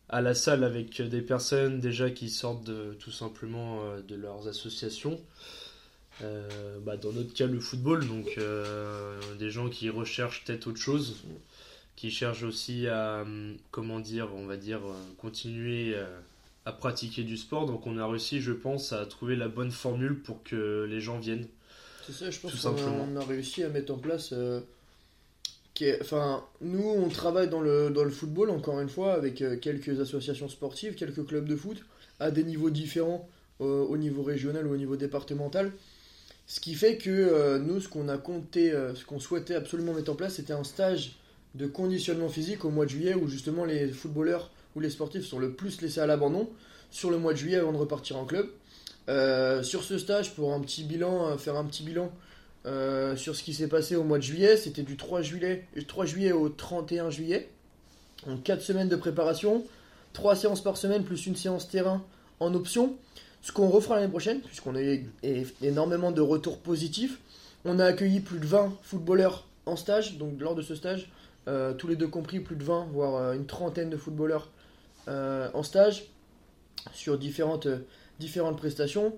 à 0.09 0.21
la 0.21 0.33
salle 0.33 0.63
avec 0.63 1.01
des 1.01 1.21
personnes 1.21 1.79
déjà 1.79 2.09
qui 2.09 2.29
sortent 2.29 2.63
de, 2.63 2.95
tout 2.99 3.11
simplement 3.11 3.83
euh, 3.83 4.01
de 4.01 4.15
leurs 4.15 4.47
associations. 4.47 5.21
Euh, 6.21 6.79
bah, 6.81 6.97
dans 6.97 7.13
notre 7.13 7.33
cas, 7.33 7.45
le 7.45 7.59
football, 7.59 8.05
donc 8.05 8.33
euh, 8.37 9.19
des 9.37 9.51
gens 9.51 9.69
qui 9.69 9.89
recherchent 9.89 10.43
peut-être 10.43 10.67
autre 10.67 10.81
chose, 10.81 11.23
qui 11.95 12.11
cherchent 12.11 12.43
aussi 12.43 12.87
à, 12.87 13.25
comment 13.71 13.99
dire, 13.99 14.29
on 14.35 14.45
va 14.45 14.57
dire, 14.57 14.81
continuer 15.17 15.95
à 16.65 16.71
pratiquer 16.71 17.23
du 17.23 17.37
sport. 17.37 17.67
Donc 17.67 17.87
on 17.87 17.97
a 17.97 18.07
réussi, 18.07 18.41
je 18.41 18.51
pense, 18.51 18.91
à 18.91 19.05
trouver 19.05 19.35
la 19.35 19.47
bonne 19.47 19.71
formule 19.71 20.19
pour 20.19 20.43
que 20.43 20.85
les 20.89 20.99
gens 20.99 21.19
viennent. 21.19 21.47
C'est 22.09 22.25
ça, 22.25 22.31
je 22.31 22.39
pense 22.39 22.61
qu'on 22.61 23.15
a 23.15 23.23
réussi 23.23 23.63
à 23.63 23.69
mettre 23.69 23.93
en 23.93 23.97
place 23.97 24.33
enfin, 26.01 26.43
nous, 26.61 26.83
on 26.83 27.09
travaille 27.09 27.49
dans 27.49 27.61
le, 27.61 27.89
dans 27.89 28.03
le 28.03 28.09
football, 28.09 28.49
encore 28.49 28.79
une 28.79 28.89
fois, 28.89 29.13
avec 29.13 29.41
euh, 29.41 29.57
quelques 29.57 29.99
associations 29.99 30.49
sportives, 30.49 30.95
quelques 30.95 31.25
clubs 31.25 31.45
de 31.45 31.55
foot, 31.55 31.77
à 32.19 32.31
des 32.31 32.43
niveaux 32.43 32.69
différents 32.69 33.27
euh, 33.61 33.83
au 33.83 33.97
niveau 33.97 34.23
régional 34.23 34.67
ou 34.67 34.73
au 34.73 34.77
niveau 34.77 34.95
départemental. 34.95 35.71
Ce 36.47 36.59
qui 36.59 36.73
fait 36.73 36.97
que 36.97 37.09
euh, 37.09 37.59
nous, 37.59 37.79
ce 37.79 37.87
qu'on 37.87 38.09
a 38.09 38.17
compté, 38.17 38.71
ce 38.95 39.05
qu'on 39.05 39.19
souhaitait 39.19 39.55
absolument 39.55 39.93
mettre 39.93 40.11
en 40.11 40.15
place, 40.15 40.35
c'était 40.35 40.53
un 40.53 40.63
stage 40.63 41.13
de 41.55 41.67
conditionnement 41.67 42.29
physique 42.29 42.65
au 42.65 42.69
mois 42.69 42.85
de 42.85 42.91
juillet 42.91 43.13
où 43.13 43.27
justement 43.27 43.65
les 43.65 43.87
footballeurs 43.89 44.51
ou 44.75 44.79
les 44.79 44.89
sportifs 44.89 45.25
sont 45.25 45.39
le 45.39 45.53
plus 45.53 45.81
laissés 45.81 45.99
à 45.99 46.05
l'abandon 46.05 46.49
sur 46.91 47.09
le 47.11 47.17
mois 47.17 47.33
de 47.33 47.37
juillet 47.37 47.57
avant 47.57 47.71
de 47.71 47.77
repartir 47.77 48.17
en 48.17 48.25
club. 48.25 48.49
Sur 49.63 49.83
ce 49.83 49.97
stage, 49.97 50.33
pour 50.35 50.53
un 50.53 50.59
petit 50.59 50.83
bilan, 50.83 51.37
faire 51.37 51.55
un 51.55 51.65
petit 51.65 51.83
bilan, 51.83 52.11
euh, 52.65 53.15
sur 53.15 53.37
ce 53.37 53.43
qui 53.43 53.53
s'est 53.53 53.69
passé 53.69 53.95
au 53.95 54.03
mois 54.03 54.17
de 54.17 54.23
juillet. 54.23 54.57
C'était 54.57 54.83
du 54.83 54.97
3 54.97 55.21
juillet, 55.21 55.65
3 55.87 56.05
juillet 56.05 56.33
au 56.33 56.49
31 56.49 57.09
juillet. 57.09 57.49
Donc 58.27 58.43
4 58.43 58.61
semaines 58.61 58.89
de 58.89 58.97
préparation, 58.97 59.63
3 60.11 60.35
séances 60.35 60.61
par 60.61 60.75
semaine 60.75 61.03
plus 61.03 61.25
une 61.25 61.37
séance 61.37 61.69
terrain 61.69 62.03
en 62.41 62.53
option. 62.53 62.95
Ce 63.41 63.53
qu'on 63.53 63.69
refera 63.69 63.95
l'année 63.95 64.09
prochaine, 64.09 64.41
puisqu'on 64.41 64.75
a 64.75 64.81
eu 64.81 65.07
énormément 65.61 66.11
de 66.11 66.19
retours 66.19 66.59
positifs. 66.59 67.19
On 67.63 67.79
a 67.79 67.85
accueilli 67.85 68.19
plus 68.19 68.39
de 68.39 68.45
20 68.45 68.73
footballeurs 68.83 69.47
en 69.65 69.77
stage, 69.77 70.17
donc 70.17 70.41
lors 70.41 70.55
de 70.55 70.61
ce 70.61 70.75
stage, 70.75 71.09
euh, 71.47 71.73
tous 71.73 71.87
les 71.87 71.95
deux 71.95 72.07
compris, 72.07 72.41
plus 72.41 72.57
de 72.57 72.63
20, 72.63 72.87
voire 72.91 73.15
euh, 73.15 73.33
une 73.33 73.45
trentaine 73.45 73.89
de 73.89 73.97
footballeurs 73.97 74.49
en 75.07 75.63
stage 75.63 76.05
sur 76.93 77.17
différentes, 77.17 77.67
différentes 78.19 78.57
prestations 78.57 79.13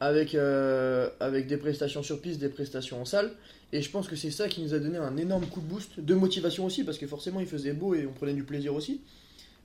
avec, 0.00 0.34
euh, 0.34 1.08
avec 1.20 1.46
des 1.46 1.56
prestations 1.56 2.02
sur 2.02 2.20
piste, 2.20 2.40
des 2.40 2.48
prestations 2.48 3.00
en 3.00 3.04
salle. 3.04 3.32
Et 3.72 3.82
je 3.82 3.90
pense 3.90 4.06
que 4.06 4.16
c'est 4.16 4.30
ça 4.30 4.48
qui 4.48 4.62
nous 4.62 4.74
a 4.74 4.78
donné 4.78 4.98
un 4.98 5.16
énorme 5.16 5.46
coup 5.46 5.60
de 5.60 5.66
boost, 5.66 5.98
de 6.00 6.14
motivation 6.14 6.64
aussi, 6.64 6.84
parce 6.84 6.98
que 6.98 7.06
forcément 7.06 7.40
il 7.40 7.46
faisait 7.46 7.72
beau 7.72 7.94
et 7.94 8.06
on 8.06 8.12
prenait 8.12 8.34
du 8.34 8.44
plaisir 8.44 8.74
aussi. 8.74 9.00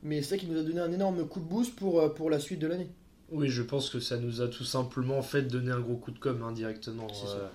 Mais 0.01 0.21
c'est 0.21 0.29
ça 0.29 0.37
qui 0.37 0.47
nous 0.47 0.57
a 0.57 0.63
donné 0.63 0.79
un 0.79 0.91
énorme 0.91 1.27
coup 1.27 1.39
de 1.39 1.45
boost 1.45 1.75
pour, 1.75 1.99
euh, 1.99 2.09
pour 2.09 2.29
la 2.29 2.39
suite 2.39 2.59
de 2.59 2.67
l'année. 2.67 2.87
Oui, 3.31 3.49
je 3.49 3.61
pense 3.61 3.89
que 3.89 3.99
ça 3.99 4.17
nous 4.17 4.41
a 4.41 4.47
tout 4.47 4.63
simplement 4.63 5.21
fait 5.21 5.43
donner 5.43 5.71
un 5.71 5.79
gros 5.79 5.97
coup 5.97 6.11
de 6.11 6.19
com 6.19 6.41
indirectement. 6.41 7.07
Euh, 7.27 7.47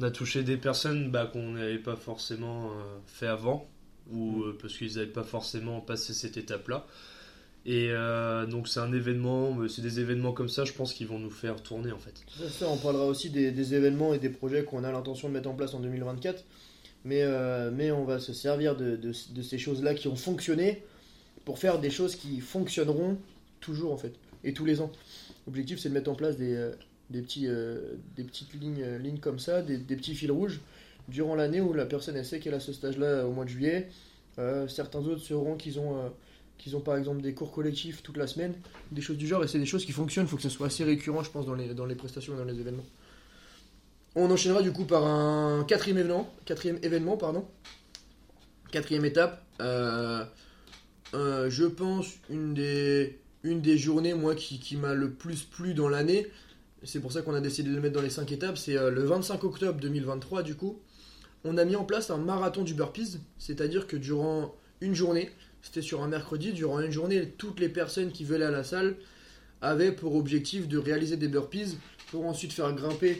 on 0.00 0.04
a 0.04 0.10
touché 0.10 0.42
des 0.42 0.58
personnes 0.58 1.10
bah, 1.10 1.30
qu'on 1.32 1.52
n'avait 1.52 1.78
pas 1.78 1.96
forcément 1.96 2.72
fait 3.06 3.28
avant, 3.28 3.66
ou 4.10 4.44
mm. 4.44 4.58
parce 4.60 4.76
qu'ils 4.76 4.94
n'avaient 4.96 5.06
pas 5.06 5.22
forcément 5.22 5.80
passé 5.80 6.12
cette 6.12 6.36
étape-là. 6.36 6.86
Et 7.66 7.88
euh, 7.90 8.44
donc 8.46 8.68
c'est 8.68 8.80
un 8.80 8.92
événement, 8.92 9.56
c'est 9.68 9.80
des 9.80 9.98
événements 9.98 10.32
comme 10.32 10.50
ça, 10.50 10.64
je 10.64 10.72
pense, 10.72 10.92
qu'ils 10.92 11.06
vont 11.06 11.18
nous 11.18 11.30
faire 11.30 11.62
tourner 11.62 11.92
en 11.92 11.98
fait. 11.98 12.14
On 12.62 12.76
parlera 12.76 13.06
aussi 13.06 13.30
des, 13.30 13.74
événements 13.74 14.12
et 14.12 14.18
des 14.18 14.28
projets 14.28 14.64
qu'on 14.64 14.84
a 14.84 14.92
l'intention 14.92 15.28
de 15.28 15.32
mettre 15.32 15.48
en 15.48 15.54
place 15.54 15.72
en 15.72 15.80
2024. 15.80 16.44
Mais, 17.06 17.22
euh, 17.22 17.70
mais 17.70 17.90
on 17.90 18.04
va 18.04 18.18
se 18.18 18.32
servir 18.32 18.76
de, 18.76 18.96
de, 18.96 19.42
ces 19.42 19.58
choses-là 19.58 19.94
qui 19.94 20.08
ont 20.08 20.16
fonctionné 20.16 20.82
pour 21.44 21.58
faire 21.58 21.78
des 21.78 21.90
choses 21.90 22.16
qui 22.16 22.40
fonctionneront 22.40 23.18
toujours 23.60 23.92
en 23.92 23.98
fait, 23.98 24.14
et 24.42 24.54
tous 24.54 24.64
les 24.64 24.80
ans. 24.80 24.90
L'objectif 25.46 25.78
c'est 25.78 25.90
de 25.90 25.94
mettre 25.94 26.10
en 26.10 26.14
place 26.14 26.38
des, 26.38 26.54
euh, 26.54 26.72
des, 27.10 27.20
petits, 27.20 27.46
des 28.16 28.24
petites 28.24 28.54
lignes, 28.54 28.84
lignes 29.02 29.18
comme 29.18 29.38
ça, 29.38 29.62
des, 29.62 29.78
des 29.78 29.96
petits 29.96 30.14
fils 30.14 30.30
rouges 30.30 30.60
durant 31.08 31.34
l'année 31.34 31.60
où 31.60 31.74
la 31.74 31.84
personne 31.84 32.22
sait 32.24 32.40
qu'elle 32.40 32.54
a 32.54 32.60
ce 32.60 32.72
stage-là 32.72 33.26
au 33.26 33.32
mois 33.32 33.44
de 33.44 33.50
juillet. 33.50 33.88
certains 34.68 35.00
autres 35.00 35.22
seront 35.22 35.56
qu'ils 35.56 35.78
ont 35.78 36.10
qu'ils 36.58 36.76
ont 36.76 36.80
par 36.80 36.96
exemple 36.96 37.20
des 37.20 37.34
cours 37.34 37.52
collectifs 37.52 38.02
toute 38.02 38.16
la 38.16 38.26
semaine, 38.26 38.54
des 38.92 39.00
choses 39.00 39.16
du 39.16 39.26
genre, 39.26 39.44
et 39.44 39.48
c'est 39.48 39.58
des 39.58 39.66
choses 39.66 39.84
qui 39.84 39.92
fonctionnent, 39.92 40.26
il 40.26 40.28
faut 40.28 40.36
que 40.36 40.42
ça 40.42 40.50
soit 40.50 40.68
assez 40.68 40.84
récurrent, 40.84 41.22
je 41.22 41.30
pense, 41.30 41.46
dans 41.46 41.54
les, 41.54 41.94
prestations 41.94 42.34
et 42.34 42.36
dans 42.36 42.44
les 42.44 42.58
événements. 42.58 42.86
On 44.16 44.30
enchaînera 44.30 44.62
du 44.62 44.72
coup 44.72 44.84
par 44.84 45.04
un 45.04 45.64
quatrième 45.64 45.98
événement, 45.98 46.32
quatrième 46.44 46.78
événement, 46.82 47.16
pardon. 47.16 47.46
Quatrième 48.70 49.04
étape. 49.04 49.44
Euh, 49.60 50.24
euh, 51.14 51.50
je 51.50 51.64
pense 51.64 52.06
une 52.30 52.54
des, 52.54 53.78
journées, 53.78 54.14
moi, 54.14 54.34
qui, 54.34 54.58
qui 54.58 54.76
m'a 54.76 54.94
le 54.94 55.10
plus 55.10 55.42
plu 55.42 55.74
dans 55.74 55.88
l'année. 55.88 56.28
C'est 56.84 57.00
pour 57.00 57.12
ça 57.12 57.22
qu'on 57.22 57.34
a 57.34 57.40
décidé 57.40 57.70
de 57.70 57.74
le 57.74 57.80
mettre 57.80 57.94
dans 57.94 58.02
les 58.02 58.10
cinq 58.10 58.30
étapes. 58.30 58.58
C'est 58.58 58.76
euh, 58.76 58.90
le 58.90 59.02
25 59.02 59.42
octobre 59.44 59.80
2023, 59.80 60.42
du 60.42 60.54
coup. 60.54 60.80
On 61.44 61.56
a 61.58 61.64
mis 61.64 61.76
en 61.76 61.84
place 61.84 62.10
un 62.10 62.18
marathon 62.18 62.62
du 62.62 62.74
burpees, 62.74 63.18
c'est-à-dire 63.38 63.86
que 63.86 63.96
durant 63.96 64.54
une 64.80 64.94
journée. 64.94 65.30
C'était 65.64 65.82
sur 65.82 66.02
un 66.02 66.08
mercredi. 66.08 66.52
Durant 66.52 66.78
une 66.80 66.92
journée, 66.92 67.26
toutes 67.38 67.58
les 67.58 67.70
personnes 67.70 68.12
qui 68.12 68.22
venaient 68.24 68.44
à 68.44 68.50
la 68.50 68.64
salle 68.64 68.96
avaient 69.62 69.92
pour 69.92 70.14
objectif 70.14 70.68
de 70.68 70.76
réaliser 70.76 71.16
des 71.16 71.26
burpees 71.26 71.78
pour 72.10 72.26
ensuite 72.26 72.52
faire 72.52 72.72
grimper 72.74 73.18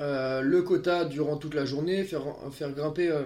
euh, 0.00 0.42
le 0.42 0.62
quota 0.62 1.06
durant 1.06 1.38
toute 1.38 1.54
la 1.54 1.64
journée, 1.64 2.04
faire, 2.04 2.22
grimper 2.72 3.10
euh, 3.10 3.22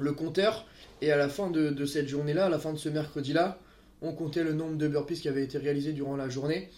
le 0.00 0.12
compteur. 0.12 0.66
Et 1.02 1.12
à 1.12 1.16
la 1.16 1.28
fin 1.28 1.50
de, 1.50 1.84
cette 1.86 2.08
journée-là, 2.08 2.46
à 2.46 2.48
la 2.48 2.58
fin 2.58 2.72
de 2.72 2.78
ce 2.78 2.88
mercredi-là, 2.88 3.60
on 4.02 4.12
comptait 4.12 4.42
le 4.42 4.52
nombre 4.52 4.76
de 4.76 4.88
burpees 4.88 5.20
qui 5.20 5.28
avaient 5.28 5.44
été 5.44 5.58
réalisés 5.58 5.92
durant 5.92 6.16
la 6.16 6.28
journée. 6.28 6.70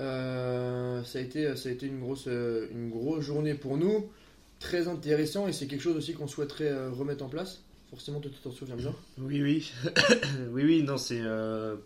Euh, 0.00 1.02
ça, 1.04 1.20
a 1.20 1.22
été, 1.22 1.54
ça 1.54 1.68
a 1.68 1.72
été 1.72 1.86
une 1.86 2.00
grosse, 2.00 2.26
une 2.26 2.90
grosse 2.90 3.24
journée 3.24 3.54
pour 3.54 3.76
nous, 3.76 4.10
très 4.58 4.88
intéressant 4.88 5.46
et 5.46 5.52
c'est 5.52 5.68
quelque 5.68 5.82
chose 5.82 5.96
aussi 5.96 6.14
qu'on 6.14 6.26
souhaiterait 6.26 6.88
remettre 6.88 7.24
en 7.24 7.28
place. 7.28 7.62
Forcément, 7.90 8.20
tu 8.20 8.28
t'en 8.30 8.50
souviens 8.50 8.76
bien. 8.76 8.94
Oui, 9.16 9.42
oui. 9.42 9.72
oui, 10.52 10.64
oui, 10.64 10.82
non, 10.82 10.98
c'est 10.98 11.22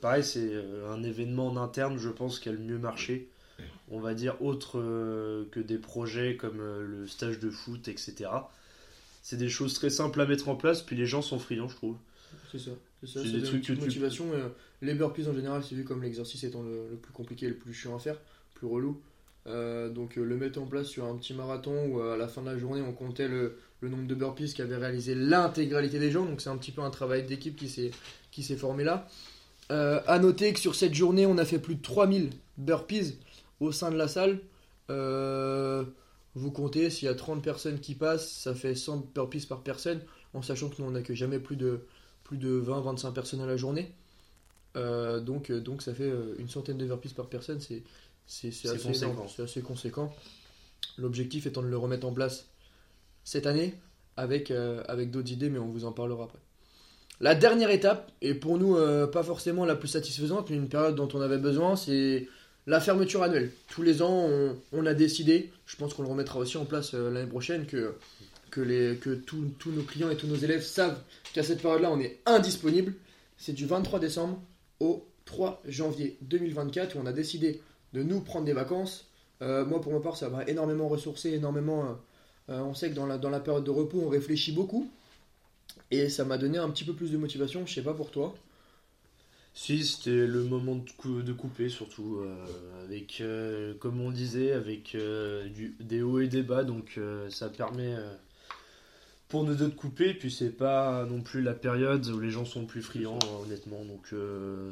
pareil, 0.01 0.25
c'est 0.25 0.53
un 0.89 1.03
événement 1.03 1.49
en 1.49 1.57
interne, 1.57 1.99
je 1.99 2.09
pense, 2.09 2.41
qui 2.41 2.49
a 2.49 2.53
le 2.53 2.59
mieux 2.59 2.79
marché 2.79 3.29
on 3.93 4.01
va 4.01 4.15
dire, 4.15 4.41
autre 4.43 4.81
euh, 4.81 5.45
que 5.51 5.61
des 5.61 5.79
projets 5.79 6.37
comme 6.37 6.61
euh, 6.61 6.83
le 6.83 7.07
stage 7.07 7.39
de 7.39 7.51
foot, 7.51 7.89
etc. 7.89 8.31
C'est 9.23 9.37
des 9.37 9.51
choses 9.51 9.75
très 9.75 9.91
simples 9.91 10.21
à 10.21 10.27
mettre 10.27 10.49
en 10.49 10.57
place, 10.57 10.83
puis 10.83 10.97
les 10.97 11.07
gens 11.07 11.23
sont 11.23 11.39
friands, 11.39 11.69
je 11.69 11.77
trouve. 11.77 11.97
C'est 12.51 12.59
ça. 12.59 12.71
C'est 13.05 13.31
des 13.31 13.43
trucs 13.43 13.69
de 13.71 13.81
motivation. 13.81 14.33
Euh, 14.33 14.49
les 14.81 14.95
burpees 14.95 15.29
en 15.29 15.35
général, 15.35 15.63
c'est 15.63 15.75
vu 15.75 15.85
comme 15.85 16.03
l'exercice 16.03 16.43
étant 16.45 16.63
le, 16.63 16.97
plus 17.01 17.13
compliqué, 17.13 17.49
le 17.49 17.55
plus 17.55 17.75
chiant 17.75 17.95
à 17.95 17.99
faire, 17.99 18.17
plus 18.55 18.67
relou. 18.67 19.01
donc 19.47 20.17
le 20.17 20.37
mettre 20.37 20.61
en 20.61 20.67
place 20.67 20.87
sur 20.87 21.05
un 21.05 21.17
petit 21.17 21.35
marathon 21.35 21.87
où 21.89 22.01
à 22.01 22.17
la 22.17 22.29
fin 22.29 22.43
de 22.43 22.47
la 22.47 22.57
journée 22.57 22.81
on 22.81 22.93
comptait 22.93 23.29
le, 23.29 23.59
nombre 23.89 24.07
de 24.07 24.15
burpees 24.15 24.55
qu'avait 24.55 24.77
réalisé 24.77 25.15
l'intégralité 25.15 25.99
des 25.99 26.11
gens. 26.11 26.25
Donc 26.25 26.41
c'est 26.41 26.51
un 26.51 26.57
petit 26.57 26.73
peu 26.73 26.83
un 26.83 26.91
travail 26.91 27.25
d'équipe 27.25 27.57
qui 27.57 28.43
s'est 28.43 28.57
formé 28.57 28.85
là. 28.85 29.09
à 29.71 30.19
noter 30.19 30.53
que 30.53 30.61
sur 30.61 30.75
cette 30.75 30.95
journée 30.95 31.27
on 31.27 31.39
a 31.39 31.45
fait 31.45 31.59
plus 31.59 31.77
de 31.77 31.83
3000 31.83 32.31
burpees 32.59 33.19
au 33.61 33.73
sein 33.73 33.91
de 33.91 33.97
la 33.97 34.09
salle, 34.09 34.41
euh, 34.91 35.85
vous 36.35 36.51
comptez, 36.51 36.91
s'il 36.91 37.07
y 37.07 37.11
a 37.11 37.15
30 37.15 37.43
personnes 37.43 37.79
qui 37.79 37.95
passent, 37.95 38.31
ça 38.31 38.55
fait 38.55 38.75
100 38.75 39.09
burpees 39.15 39.47
par 39.47 39.63
personne, 39.63 40.01
en 40.35 40.43
sachant 40.43 40.69
que 40.69 40.81
nous 40.81 40.89
on 40.89 40.93
n'accueille 40.93 41.17
jamais 41.17 41.39
plus 41.39 41.57
de, 41.57 41.81
plus 42.25 42.39
de 42.39 42.61
20-25 42.61 43.13
personnes 43.13 43.41
à 43.41 43.47
la 43.47 43.57
journée. 43.57 43.93
Euh, 44.77 45.21
donc, 45.21 45.51
euh, 45.51 45.61
donc 45.61 45.83
ça 45.83 45.95
fait 45.95 46.11
une 46.39 46.49
centaine 46.49 46.79
de 46.79 46.87
burpees 46.87 47.15
par 47.15 47.29
personne, 47.29 47.61
c'est, 47.61 47.83
c'est, 48.27 48.49
assez, 48.49 48.79
conséquent. 48.79 49.27
assez 49.39 49.63
conséquent. 49.63 50.15
L'objectif 50.99 51.47
étant 51.47 51.63
de 51.63 51.69
le 51.69 51.77
remettre 51.77 52.07
en 52.07 52.13
place 52.13 52.47
cette 53.25 53.47
année 53.47 53.75
avec, 54.17 54.51
avec 54.51 55.11
d'autres 55.11 55.33
idées, 55.33 55.49
mais 55.49 55.59
on 55.59 55.69
vous 55.69 55.85
en 55.85 55.93
parlera 55.93 56.25
après. 56.25 56.39
La 57.21 57.35
dernière 57.35 57.71
étape, 57.71 58.11
et 58.21 58.35
pour 58.35 58.59
nous 58.59 58.77
pas 59.11 59.23
forcément 59.23 59.65
la 59.65 59.75
plus 59.75 59.89
satisfaisante, 59.89 60.51
mais 60.51 60.57
une 60.57 60.69
période 60.69 60.95
dont 60.95 61.09
on 61.15 61.21
avait 61.21 61.39
besoin, 61.39 61.77
c'est 61.77 62.29
la 62.67 62.81
fermeture 62.81 63.23
annuelle. 63.23 63.51
Tous 63.69 63.83
les 63.83 64.03
ans, 64.03 64.29
on, 64.73 64.87
a 64.87 64.95
décidé, 64.95 65.51
je 65.67 65.77
pense 65.77 65.95
qu'on 65.95 66.03
le 66.03 66.09
remettra 66.09 66.39
aussi 66.39 66.57
en 66.57 66.65
place 66.65 66.95
euh, 66.95 67.11
l'année 67.11 67.29
prochaine, 67.29 67.67
que, 67.67 67.95
que, 68.51 68.95
que 68.95 69.15
tous 69.15 69.71
nos 69.71 69.83
clients 69.83 70.11
et 70.11 70.17
tous 70.17 70.27
nos 70.27 70.37
élèves 70.37 70.63
savent 70.63 70.99
qu'à 71.33 71.43
cette 71.43 71.61
période-là, 71.61 71.91
on 71.91 72.01
est 72.01 72.21
indisponible. 72.27 72.95
C'est 73.37 73.53
du 73.53 73.67
23 73.67 73.99
décembre 73.99 74.41
au 74.81 75.05
3 75.25 75.63
janvier 75.67 76.17
2024 76.23 76.97
où 76.97 77.01
on 77.01 77.07
a 77.07 77.13
décidé 77.13 77.61
de 77.93 78.03
nous 78.03 78.21
prendre 78.21 78.45
des 78.45 78.53
vacances. 78.53 79.07
Euh, 79.41 79.65
moi, 79.65 79.81
pour 79.81 79.93
ma 79.93 80.01
part, 80.01 80.17
ça 80.17 80.29
m'a 80.29 80.45
énormément 80.45 80.89
ressourcé, 80.89 81.33
énormément. 81.33 81.99
Euh, 82.53 82.61
on 82.61 82.75
sait 82.75 82.91
que 82.91 82.95
dans 82.95 83.07
la, 83.07 83.19
dans 83.19 83.31
la 83.31 83.41
période 83.41 83.65
de 83.65 83.71
repos, 83.71 84.03
on 84.05 84.09
réfléchit 84.09 84.53
beaucoup. 84.53 84.91
Et 85.91 86.09
ça 86.09 86.25
m'a 86.25 86.39
donné 86.39 86.59
un 86.59 86.71
petit 86.71 86.85
peu 86.85 86.95
plus 86.95 87.11
de 87.11 87.17
motivation, 87.17 87.67
je 87.67 87.75
sais 87.75 87.83
pas 87.83 87.95
pour 87.95 88.11
toi. 88.11 88.35
Si, 89.55 89.85
c'était 89.85 90.27
le 90.27 90.45
moment 90.45 90.77
de, 90.77 91.21
de 91.21 91.33
couper, 91.35 91.69
surtout, 91.69 92.21
euh, 92.21 92.85
avec, 92.85 93.21
euh, 93.21 93.75
comme 93.75 94.01
on 94.01 94.11
disait, 94.11 94.53
avec 94.53 94.97
du, 95.55 95.77
des 95.81 96.01
hauts 96.01 96.21
et 96.21 96.29
des 96.29 96.43
bas, 96.43 96.65
donc 96.65 96.99
ça 97.29 97.51
permet 97.51 97.95
pour 99.29 99.45
nous 99.45 99.55
deux 99.55 99.69
de 99.69 99.75
couper, 99.75 100.15
puis 100.15 100.31
c'est 100.31 100.51
pas 100.51 101.05
non 101.05 101.21
plus 101.21 101.43
la 101.43 101.53
période 101.53 102.07
où 102.07 102.21
les 102.21 102.31
gens 102.31 102.47
sont 102.47 102.65
plus 102.65 102.83
friands, 102.83 103.19
honnêtement, 103.43 103.85
donc 103.85 104.15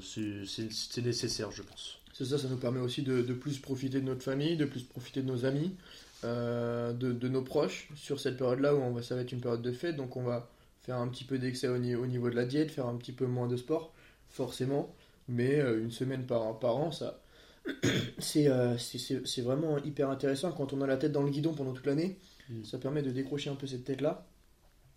c'est 0.02 1.02
nécessaire, 1.02 1.50
je 1.50 1.62
pense. 1.62 1.99
C'est 2.14 2.25
ça, 2.25 2.38
ça 2.38 2.49
nous 2.49 2.56
permet 2.56 2.80
aussi 2.80 3.02
de, 3.02 3.20
de, 3.20 3.32
plus 3.34 3.58
profiter 3.58 4.00
de 4.00 4.06
notre 4.06 4.22
famille, 4.22 4.56
de 4.56 4.64
plus 4.64 4.82
profiter 4.82 5.20
de 5.22 5.26
nos 5.26 5.44
amis, 5.44 5.75
de, 6.22 7.12
de, 7.12 7.28
nos 7.28 7.42
proches, 7.42 7.88
sur 7.94 8.20
cette 8.20 8.36
période-là 8.36 8.74
où 8.74 8.78
on 8.78 8.92
va, 8.92 9.02
ça 9.02 9.14
va 9.14 9.22
être 9.22 9.32
une 9.32 9.40
période 9.40 9.62
de 9.62 9.72
fête, 9.72 9.96
donc 9.96 10.16
on 10.16 10.22
va 10.22 10.50
faire 10.82 10.96
un 10.96 11.08
petit 11.08 11.24
peu 11.24 11.38
d'excès 11.38 11.68
au, 11.68 11.76
au 11.76 12.06
niveau 12.06 12.30
de 12.30 12.36
la 12.36 12.44
diète, 12.44 12.70
faire 12.70 12.86
un 12.86 12.96
petit 12.96 13.12
peu 13.12 13.26
moins 13.26 13.48
de 13.48 13.56
sport 13.56 13.92
forcément, 14.30 14.94
mais 15.28 15.60
euh, 15.60 15.82
une 15.82 15.90
semaine 15.90 16.24
par, 16.24 16.58
par 16.58 16.76
an, 16.76 16.90
ça, 16.92 17.20
euh, 18.36 18.78
c'est 18.78 19.42
vraiment 19.42 19.78
hyper 19.78 20.08
intéressant 20.08 20.52
quand 20.52 20.72
on 20.72 20.80
a 20.80 20.86
la 20.86 20.96
tête 20.96 21.12
dans 21.12 21.22
le 21.22 21.30
guidon 21.30 21.52
pendant 21.52 21.72
toute 21.72 21.86
l'année. 21.86 22.18
Mm. 22.48 22.64
Ça 22.64 22.78
permet 22.78 23.02
de 23.02 23.10
décrocher 23.10 23.50
un 23.50 23.56
peu 23.56 23.66
cette 23.66 23.84
tête-là. 23.84 24.26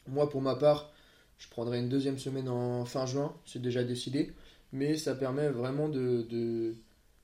Moi, 0.07 0.29
pour 0.29 0.41
ma 0.41 0.55
part, 0.55 0.93
je 1.37 1.49
prendrai 1.49 1.79
une 1.79 1.89
deuxième 1.89 2.17
semaine 2.17 2.47
en 2.47 2.85
fin 2.85 3.05
juin, 3.05 3.35
c'est 3.45 3.61
déjà 3.61 3.83
décidé, 3.83 4.33
mais 4.71 4.97
ça 4.97 5.15
permet 5.15 5.49
vraiment 5.49 5.89
de, 5.89 6.75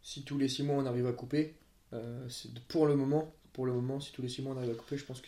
si 0.02 0.24
tous 0.24 0.38
les 0.38 0.48
six 0.48 0.64
mois 0.64 0.78
on 0.78 0.86
arrive 0.86 1.08
à 1.08 1.14
couper, 1.14 1.56
euh, 1.94 2.28
pour 2.68 2.86
le 2.86 2.96
moment, 2.96 3.34
pour 3.60 3.66
le 3.66 3.74
moment, 3.74 4.00
si 4.00 4.14
tous 4.14 4.22
les 4.22 4.30
six 4.30 4.42
mois 4.42 4.54
on 4.56 4.58
arrive 4.58 4.72
à 4.72 4.74
couper, 4.74 4.96
je 4.96 5.04
pense 5.04 5.20
que 5.20 5.28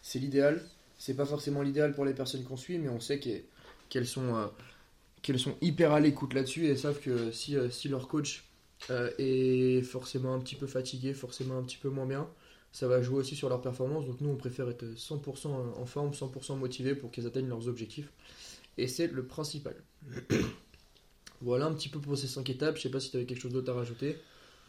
c'est 0.00 0.18
l'idéal. 0.20 0.62
C'est 0.96 1.14
pas 1.14 1.24
forcément 1.24 1.60
l'idéal 1.60 1.92
pour 1.92 2.04
les 2.04 2.14
personnes 2.14 2.44
qu'on 2.44 2.56
suit, 2.56 2.78
mais 2.78 2.88
on 2.88 3.00
sait 3.00 3.18
qu'elles 3.18 4.06
sont 4.06 4.48
qu'elles 5.22 5.40
sont 5.40 5.56
hyper 5.60 5.90
à 5.90 5.98
l'écoute 5.98 6.34
là-dessus 6.34 6.66
et 6.66 6.76
savent 6.76 7.00
que 7.00 7.32
si, 7.32 7.56
euh, 7.56 7.68
si 7.68 7.88
leur 7.88 8.06
coach 8.06 8.44
euh, 8.90 9.10
est 9.18 9.82
forcément 9.82 10.34
un 10.34 10.38
petit 10.38 10.54
peu 10.54 10.68
fatigué, 10.68 11.14
forcément 11.14 11.58
un 11.58 11.64
petit 11.64 11.78
peu 11.78 11.88
moins 11.88 12.06
bien, 12.06 12.28
ça 12.70 12.86
va 12.86 13.02
jouer 13.02 13.16
aussi 13.16 13.34
sur 13.34 13.48
leur 13.48 13.60
performance. 13.60 14.06
Donc 14.06 14.20
nous, 14.20 14.30
on 14.30 14.36
préfère 14.36 14.68
être 14.70 14.84
100% 14.84 15.48
en 15.48 15.84
forme, 15.84 16.12
100% 16.12 16.56
motivé 16.56 16.94
pour 16.94 17.10
qu'ils 17.10 17.26
atteignent 17.26 17.48
leurs 17.48 17.66
objectifs. 17.66 18.12
Et 18.76 18.86
c'est 18.86 19.08
le 19.08 19.24
principal. 19.24 19.74
voilà 21.40 21.66
un 21.66 21.72
petit 21.72 21.88
peu 21.88 21.98
pour 21.98 22.16
ces 22.16 22.28
5 22.28 22.48
étapes. 22.50 22.76
Je 22.76 22.82
sais 22.82 22.88
pas 22.88 23.00
si 23.00 23.10
tu 23.10 23.16
avais 23.16 23.26
quelque 23.26 23.40
chose 23.40 23.52
d'autre 23.52 23.72
à 23.72 23.74
rajouter. 23.74 24.16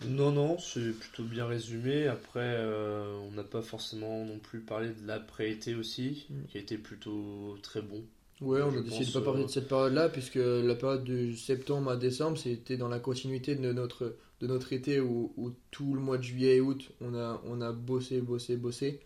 Non, 0.08 0.32
non, 0.32 0.58
c'est 0.58 0.92
plutôt 0.98 1.24
bien 1.24 1.46
résumé. 1.46 2.08
Après, 2.08 2.56
euh, 2.58 3.18
on 3.28 3.32
n'a 3.32 3.44
pas 3.44 3.62
forcément 3.62 4.26
non 4.26 4.40
plus 4.40 4.62
parlé 4.62 4.90
de 4.90 5.06
l'après-été 5.06 5.76
aussi, 5.76 6.26
mm. 6.30 6.36
qui 6.50 6.58
a 6.58 6.62
été 6.62 6.78
plutôt 6.78 7.58
très 7.62 7.82
bon. 7.82 8.04
Ouais, 8.42 8.62
on 8.62 8.70
a 8.70 8.82
décidé 8.82 9.06
de 9.06 9.12
pas 9.12 9.22
parler 9.22 9.42
de 9.42 9.48
euh, 9.48 9.52
cette 9.52 9.68
période-là, 9.68 10.08
puisque 10.08 10.36
la 10.36 10.76
période 10.76 11.04
de 11.04 11.34
septembre 11.34 11.92
à 11.92 11.98
décembre, 11.98 12.38
c'était 12.38 12.78
dans 12.78 12.88
la 12.88 13.00
continuité 13.00 13.56
de 13.56 13.74
notre, 13.74 14.16
de 14.40 14.48
notre 14.48 14.72
été 14.72 15.02
où, 15.02 15.54
tout 15.72 15.94
le 15.94 16.00
mois 16.00 16.18
de 16.18 16.24
juillet 16.24 16.58
et 16.58 16.62
août, 16.62 16.90
on 17.02 17.14
a, 17.16 17.42
on 17.46 17.60
a 17.60 17.74
bossé, 17.74 18.22
bossé, 18.22 18.56
bossé. 18.56 19.02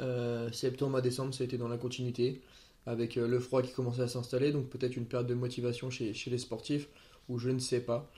Euh, 0.00 0.52
septembre 0.52 0.98
à 0.98 1.00
décembre, 1.00 1.32
c'était 1.32 1.56
dans 1.56 1.68
la 1.68 1.78
continuité, 1.78 2.42
avec 2.84 3.14
le 3.14 3.40
froid 3.40 3.62
qui 3.62 3.72
commençait 3.72 4.02
à 4.02 4.08
s'installer, 4.08 4.52
donc 4.52 4.68
peut-être 4.68 4.96
une 4.96 5.06
perte 5.06 5.26
de 5.26 5.34
motivation 5.34 5.88
chez, 5.88 6.12
chez, 6.12 6.28
les 6.30 6.36
sportifs, 6.36 6.88
ou 7.30 7.38
je 7.38 7.48
ne 7.48 7.60
sais 7.60 7.80
pas. 7.80 8.10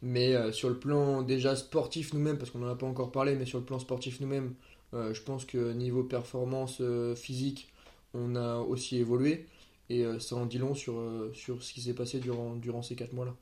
Mais 0.00 0.52
sur 0.52 0.68
le 0.68 0.78
plan 0.78 1.22
déjà 1.22 1.56
sportif 1.56 2.14
nous-mêmes, 2.14 2.38
parce 2.38 2.50
qu'on 2.50 2.60
n'en 2.60 2.68
a 2.68 2.76
pas 2.76 2.86
encore 2.86 3.10
parlé, 3.10 3.34
mais 3.34 3.46
sur 3.46 3.58
le 3.58 3.64
plan 3.64 3.78
sportif 3.78 4.20
nous-mêmes, 4.20 4.54
je 4.92 5.20
pense 5.22 5.44
que 5.44 5.72
niveau 5.72 6.04
performance 6.04 6.80
physique, 7.16 7.72
on 8.14 8.36
a 8.36 8.58
aussi 8.58 8.98
évolué. 8.98 9.46
Et 9.90 10.04
euh, 10.04 10.18
ça 10.18 10.36
en 10.36 10.46
dit 10.46 10.58
long 10.58 10.74
sur, 10.74 10.98
euh, 10.98 11.32
sur 11.34 11.62
ce 11.62 11.72
qui 11.72 11.80
s'est 11.80 11.94
passé 11.94 12.20
durant, 12.20 12.54
durant 12.56 12.82
ces 12.82 12.94
4 12.94 13.12
mois-là. 13.12 13.34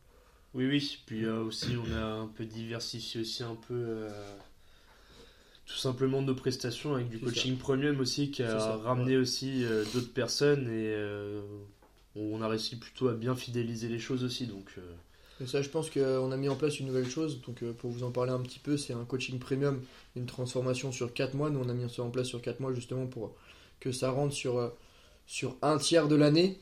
Oui, 0.55 0.67
oui. 0.67 0.99
Puis 1.07 1.25
euh, 1.25 1.43
aussi, 1.43 1.77
on 1.77 1.93
a 1.93 2.05
un 2.05 2.29
peu 2.29 2.45
diversifié 2.45 3.21
aussi 3.21 3.43
un 3.43 3.57
peu 3.57 4.07
tout 5.67 5.77
simplement 5.77 6.23
nos 6.23 6.35
prestations 6.35 6.95
avec 6.95 7.09
du 7.09 7.19
coaching 7.19 7.57
premium 7.57 7.99
aussi 7.99 8.31
qui 8.31 8.43
a 8.43 8.77
ramené 8.77 9.17
aussi 9.17 9.65
d'autres 9.93 10.13
personnes 10.13 10.71
et 10.71 10.97
on 12.15 12.41
a 12.41 12.49
réussi 12.49 12.77
plutôt 12.77 13.09
à 13.09 13.15
bien 13.15 13.35
fidéliser 13.35 13.89
les 13.89 13.99
choses 13.99 14.23
aussi. 14.23 14.47
Donc, 14.47 14.77
Et 15.41 15.47
ça, 15.47 15.61
je 15.61 15.69
pense 15.69 15.91
qu'on 15.91 16.33
a 16.33 16.37
mis 16.37 16.49
en 16.49 16.57
place 16.57 16.81
une 16.81 16.87
nouvelle 16.87 17.09
chose. 17.09 17.43
Donc, 17.43 17.63
pour 17.73 17.91
vous 17.91 18.05
en 18.05 18.11
parler 18.11 18.33
un 18.33 18.41
petit 18.41 18.59
peu, 18.59 18.77
c'est 18.77 18.95
un 18.95 19.05
coaching 19.05 19.39
premium, 19.39 19.83
une 20.17 20.27
transformation 20.27 20.93
sur 20.93 21.13
4 21.13 21.35
mois. 21.35 21.51
Nous, 21.51 21.61
on 21.61 21.69
a 21.69 21.75
mis 21.75 21.89
ça 21.91 22.03
en 22.03 22.11
place 22.11 22.27
sur 22.27 22.41
4 22.41 22.61
mois 22.61 22.73
justement 22.73 23.07
pour 23.07 23.35
que 23.81 23.93
ça 23.93 24.11
rentre 24.11 24.35
sur 24.35 24.73
sur 25.27 25.57
un 25.61 25.77
tiers 25.79 26.09
de 26.09 26.15
l'année, 26.15 26.59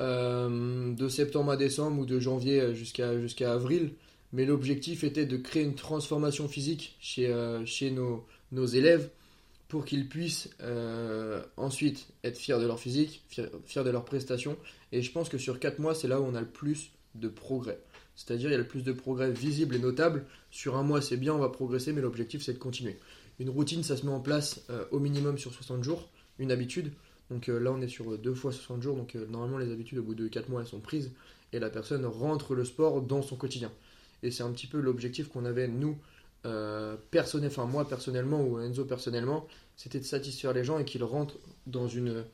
euh, 0.00 0.94
de 0.94 1.08
septembre 1.08 1.52
à 1.52 1.56
décembre 1.56 2.02
ou 2.02 2.06
de 2.06 2.18
janvier 2.20 2.74
jusqu'à 2.74 3.18
jusqu'à 3.18 3.52
avril. 3.52 3.94
Mais 4.32 4.44
l'objectif 4.44 5.04
était 5.04 5.26
de 5.26 5.36
créer 5.36 5.62
une 5.62 5.76
transformation 5.76 6.48
physique 6.48 6.96
chez, 7.00 7.28
euh, 7.28 7.64
chez 7.66 7.92
nos, 7.92 8.26
nos, 8.50 8.66
élèves 8.66 9.08
pour 9.68 9.84
qu'ils 9.84 10.08
puissent 10.08 10.50
euh, 10.60 11.40
ensuite 11.56 12.08
être 12.24 12.36
fiers 12.36 12.58
de 12.58 12.66
leur 12.66 12.80
physique, 12.80 13.22
fiers, 13.28 13.84
de 13.84 13.90
leur 13.90 14.04
prestations. 14.04 14.56
Et 14.90 15.02
je 15.02 15.12
pense 15.12 15.28
que 15.28 15.38
sur 15.38 15.60
4 15.60 15.78
mois, 15.78 15.94
c'est 15.94 16.08
là 16.08 16.20
où 16.20 16.24
on 16.24 16.34
a 16.34 16.40
le 16.40 16.48
plus 16.48 16.90
de 17.14 17.28
progrès. 17.28 17.78
C'est-à-dire 18.16 18.48
il 18.48 18.52
y 18.52 18.54
a 18.54 18.58
le 18.58 18.66
plus 18.66 18.82
de 18.82 18.92
progrès 18.92 19.30
visible 19.30 19.74
et 19.74 19.78
notable. 19.78 20.24
Sur 20.50 20.76
un 20.76 20.82
mois, 20.82 21.02
c'est 21.02 21.16
bien, 21.16 21.34
on 21.34 21.38
va 21.38 21.48
progresser, 21.48 21.92
mais 21.92 22.00
l'objectif, 22.00 22.42
c'est 22.42 22.52
de 22.52 22.58
continuer. 22.58 22.98
Une 23.38 23.50
routine, 23.50 23.82
ça 23.82 23.96
se 23.96 24.06
met 24.06 24.12
en 24.12 24.20
place 24.20 24.64
au 24.92 25.00
minimum 25.00 25.38
sur 25.38 25.52
60 25.52 25.82
jours, 25.82 26.08
une 26.38 26.52
habitude. 26.52 26.92
Donc 27.30 27.48
là, 27.48 27.72
on 27.72 27.80
est 27.80 27.88
sur 27.88 28.16
deux 28.18 28.34
fois 28.34 28.52
60 28.52 28.82
jours. 28.82 28.96
Donc 28.96 29.14
normalement, 29.14 29.58
les 29.58 29.72
habitudes, 29.72 29.98
au 29.98 30.02
bout 30.02 30.14
de 30.14 30.28
4 30.28 30.48
mois, 30.48 30.60
elles 30.60 30.68
sont 30.68 30.80
prises. 30.80 31.10
Et 31.52 31.58
la 31.58 31.70
personne 31.70 32.04
rentre 32.06 32.54
le 32.54 32.64
sport 32.64 33.02
dans 33.02 33.22
son 33.22 33.36
quotidien. 33.36 33.72
Et 34.22 34.30
c'est 34.30 34.42
un 34.42 34.50
petit 34.52 34.66
peu 34.66 34.78
l'objectif 34.80 35.28
qu'on 35.28 35.44
avait, 35.44 35.66
nous, 35.68 35.98
personnel, 37.10 37.48
enfin 37.48 37.64
moi 37.64 37.88
personnellement 37.88 38.42
ou 38.42 38.60
Enzo 38.60 38.84
personnellement, 38.84 39.46
c'était 39.76 39.98
de 39.98 40.04
satisfaire 40.04 40.52
les 40.52 40.62
gens 40.62 40.78
et 40.78 40.84
qu'ils 40.84 41.02
rentrent 41.02 41.38
dans 41.66 41.88
une, 41.88 42.24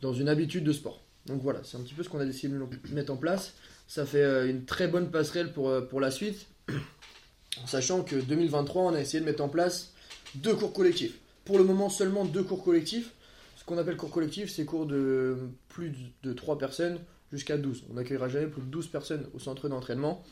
dans 0.00 0.12
une 0.12 0.28
habitude 0.28 0.64
de 0.64 0.72
sport. 0.72 1.02
Donc 1.26 1.40
voilà, 1.40 1.62
c'est 1.64 1.76
un 1.76 1.80
petit 1.80 1.94
peu 1.94 2.02
ce 2.02 2.08
qu'on 2.08 2.18
a 2.18 2.26
décidé 2.26 2.52
de 2.52 2.94
mettre 2.94 3.12
en 3.12 3.16
place. 3.16 3.54
Ça 3.86 4.06
fait 4.06 4.22
euh, 4.22 4.48
une 4.48 4.64
très 4.64 4.88
bonne 4.88 5.10
passerelle 5.10 5.52
pour, 5.52 5.68
euh, 5.68 5.82
pour 5.82 6.00
la 6.00 6.10
suite, 6.10 6.46
sachant 7.66 8.02
que 8.02 8.16
2023, 8.16 8.82
on 8.82 8.94
a 8.94 9.00
essayé 9.00 9.20
de 9.20 9.26
mettre 9.26 9.42
en 9.42 9.48
place 9.48 9.92
deux 10.36 10.54
cours 10.54 10.72
collectifs. 10.72 11.18
Pour 11.44 11.58
le 11.58 11.64
moment, 11.64 11.88
seulement 11.88 12.24
deux 12.24 12.42
cours 12.42 12.64
collectifs. 12.64 13.12
Ce 13.56 13.64
qu'on 13.64 13.78
appelle 13.78 13.96
cours 13.96 14.10
collectif, 14.10 14.50
c'est 14.50 14.64
cours 14.64 14.86
de 14.86 15.36
plus 15.68 15.92
de 16.22 16.32
3 16.32 16.58
personnes 16.58 16.98
jusqu'à 17.32 17.56
12. 17.56 17.84
On 17.90 17.94
n'accueillera 17.94 18.28
jamais 18.28 18.46
plus 18.46 18.62
de 18.62 18.66
12 18.66 18.88
personnes 18.88 19.26
au 19.34 19.38
centre 19.38 19.68
d'entraînement. 19.68 20.22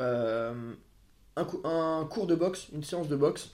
Euh, 0.00 0.72
un, 1.36 1.46
un, 1.64 2.04
cours 2.06 2.26
de 2.26 2.34
boxe, 2.34 2.68
une 2.72 2.84
séance 2.84 3.08
de 3.08 3.16
boxe 3.16 3.50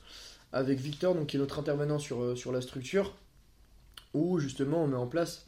avec 0.53 0.79
Victor, 0.79 1.15
donc, 1.15 1.29
qui 1.29 1.37
est 1.37 1.41
notre 1.41 1.59
intervenant 1.59 1.99
sur, 1.99 2.37
sur 2.37 2.53
la 2.53 2.61
structure, 2.61 3.15
où 4.15 4.39
justement 4.39 4.85
on 4.85 4.87
met 4.87 4.97
en 4.97 5.07
place 5.07 5.45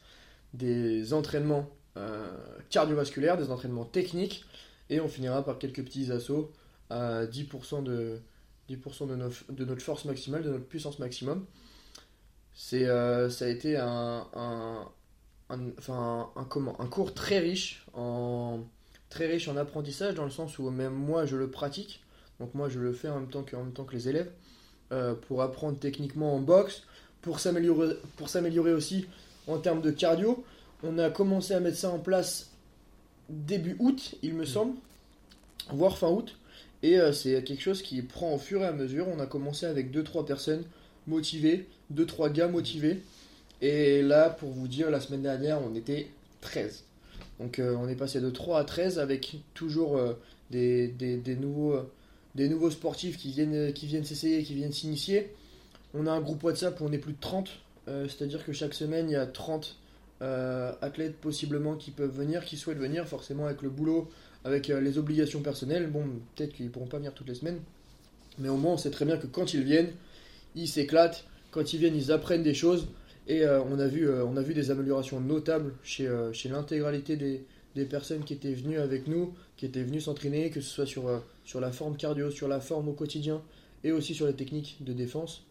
des 0.53 1.13
entraînements 1.13 1.71
cardiovasculaires, 2.71 3.37
des 3.37 3.51
entraînements 3.51 3.85
techniques, 3.85 4.45
et 4.91 5.01
on 5.01 5.09
finira 5.09 5.45
par 5.45 5.59
quelques 5.59 5.85
petits 5.85 6.13
assauts 6.13 6.53
à 6.91 7.25
10% 7.27 7.83
de, 7.83 8.21
10% 8.71 9.07
de, 9.09 9.65
notre 9.65 9.83
force 9.83 10.05
maximale, 10.05 10.43
de 10.43 10.51
notre 10.51 10.67
puissance 10.67 10.99
maximum. 10.99 11.47
Euh, 12.73 13.29
ça 13.29 13.45
a 13.45 13.49
été 13.49 13.77
un, 13.77 14.27
enfin, 15.79 16.31
un, 16.37 16.87
cours 16.87 17.15
très 17.15 17.39
riche, 17.39 17.87
en, 17.95 18.61
très 19.09 19.27
riche 19.27 19.49
en 19.49 19.57
apprentissage, 19.57 20.15
dans 20.15 20.25
le 20.25 20.31
sens 20.31 20.59
où 20.59 20.69
même 20.71 20.95
moi 20.95 21.27
je 21.27 21.37
le 21.37 21.51
pratique, 21.51 22.03
donc 22.41 22.55
moi 22.55 22.69
je 22.69 22.79
le 22.79 22.93
fais 22.93 23.09
en 23.09 23.21
même 23.21 23.29
temps 23.29 23.43
que, 23.43 23.57
même 23.57 23.73
temps 23.73 23.85
que 23.85 23.95
les 23.95 24.09
élèves, 24.09 24.31
euh, 24.93 25.15
pour 25.15 25.43
apprendre 25.43 25.79
techniquement 25.79 26.35
en 26.35 26.41
boxe, 26.41 26.83
pour 27.23 27.41
s'améliorer 27.41 28.73
aussi 28.73 29.07
en 29.47 29.59
termes 29.59 29.83
de 29.83 29.91
cardio. 29.91 30.45
On 30.83 30.99
a 30.99 31.11
commencé 31.11 31.55
à 31.55 31.61
mettre 31.61 31.79
ça 31.79 31.91
en 31.91 31.99
place 31.99 32.51
début 33.29 33.77
août, 33.79 34.15
il 34.23 34.35
me 34.35 34.43
mm. 34.43 34.47
semble, 34.47 34.75
voire 35.71 35.99
fin 35.99 36.09
août. 36.09 36.39
Et 36.83 36.99
euh, 36.99 37.13
c'est 37.13 37.43
quelque 37.43 37.63
chose 37.63 37.83
qui 37.83 38.03
prend 38.03 38.35
au 38.35 38.39
fur 38.39 38.63
et 38.63 38.67
à 38.67 38.73
mesure. 38.73 39.09
On 39.09 39.19
a 39.19 39.27
commencé 39.27 39.67
avec 39.67 39.91
2-3 39.91 40.27
personnes 40.27 40.65
motivées, 41.07 41.67
2-3 41.95 42.33
gars 42.33 42.49
motivés. 42.49 43.03
Et 43.63 44.03
là, 44.03 44.29
pour 44.29 44.51
vous 44.51 44.69
dire, 44.69 44.91
la 44.91 45.01
semaine 45.01 45.23
dernière, 45.23 45.61
on 45.63 45.75
était 45.75 46.09
13. 46.43 46.85
Donc 47.41 47.59
euh, 47.59 47.75
on 47.79 47.89
est 47.89 47.97
passé 47.97 48.21
de 48.21 48.31
3 48.31 48.61
à 48.61 48.65
13 48.65 48.99
avec 48.99 49.39
toujours 49.55 49.97
euh, 49.97 50.13
des, 50.51 50.93
nouveaux, 51.41 51.77
des 52.35 52.49
nouveaux 52.49 52.71
sportifs 52.71 53.17
qui 53.17 53.31
viennent, 53.31 53.73
qui 53.73 53.87
viennent 53.87 54.05
s'essayer, 54.05 54.43
qui 54.43 54.55
viennent 54.55 54.73
s'initier. 54.73 55.33
On 55.95 56.07
a 56.07 56.13
un 56.13 56.21
groupe 56.21 56.43
WhatsApp 56.45 56.81
où 56.81 56.85
on 56.85 56.93
est 56.93 56.99
plus 56.99 57.15
de 57.15 57.21
30 57.21 57.51
euh, 57.89 58.09
c'est-à-dire 58.09 58.45
que 58.45 58.53
chaque 58.53 58.75
semaine, 58.75 59.09
il 59.09 59.13
y 59.13 59.17
a 59.17 59.27
30 59.27 59.77
euh, 60.23 60.73
athlètes 60.81 61.17
possiblement 61.17 61.77
qui 61.77 61.91
peuvent 61.91 62.15
venir, 62.15 62.45
qui 62.45 62.57
souhaitent 62.57 62.79
venir, 62.79 63.07
forcément 63.07 63.47
avec 63.47 63.63
le 63.63 63.71
boulot, 63.71 64.09
avec 64.45 64.71
euh, 64.71 64.81
les 64.81 64.99
obligations 64.99 65.41
personnelles. 65.41 65.89
Bon, 65.89 66.05
peut-être 66.35 66.55
qu'ils 66.55 66.67
ne 66.67 66.71
pourront 66.71 66.87
pas 66.87 66.99
venir 66.99 67.13
toutes 67.15 67.29
les 67.29 67.35
semaines, 67.35 67.61
mais 68.39 68.49
au 68.49 68.57
moins 68.57 68.75
on 68.75 68.77
sait 68.77 68.91
très 68.91 69.05
bien 69.05 69.19
que 69.19 69.27
quand 69.27 69.55
ils 69.55 69.63
viennent, 69.63 69.93
ils 70.55 70.69
s'éclatent, 70.69 71.25
quand 71.51 71.73
ils 71.73 71.79
viennent, 71.79 71.97
ils 71.97 72.13
apprennent 72.13 72.43
des 72.43 72.55
choses. 72.55 72.89
Et 73.29 73.45
on, 73.45 73.81
a 73.81 73.89
vu, 73.89 74.09
on 74.09 74.37
a 74.37 74.41
vu 74.41 74.55
des 74.55 74.71
améliorations 74.71 75.21
notables 75.21 75.75
chez, 75.83 76.09
chez 76.33 76.49
l'intégralité 76.49 77.17
des, 77.17 77.45
des, 77.75 77.85
personnes 77.85 78.23
qui 78.23 78.35
étaient 78.35 78.55
venues 78.55 78.79
avec 78.79 79.09
nous, 79.09 79.35
qui 79.57 79.67
étaient 79.67 79.83
venues 79.83 80.01
s'entraîner, 80.01 80.51
que 80.51 80.61
ce 80.61 80.71
soit 80.71 80.87
sur, 80.87 81.25
sur 81.45 81.61
la 81.61 81.73
forme 81.73 81.97
cardio, 81.97 82.31
sur 82.31 82.47
la 82.47 82.61
forme 82.61 82.89
au 82.89 82.93
quotidien, 82.93 83.43
et 83.83 83.91
aussi 83.91 84.15
sur 84.15 84.29
les 84.29 84.35
techniques 84.35 84.77
de 84.81 84.93
défense. 84.93 85.43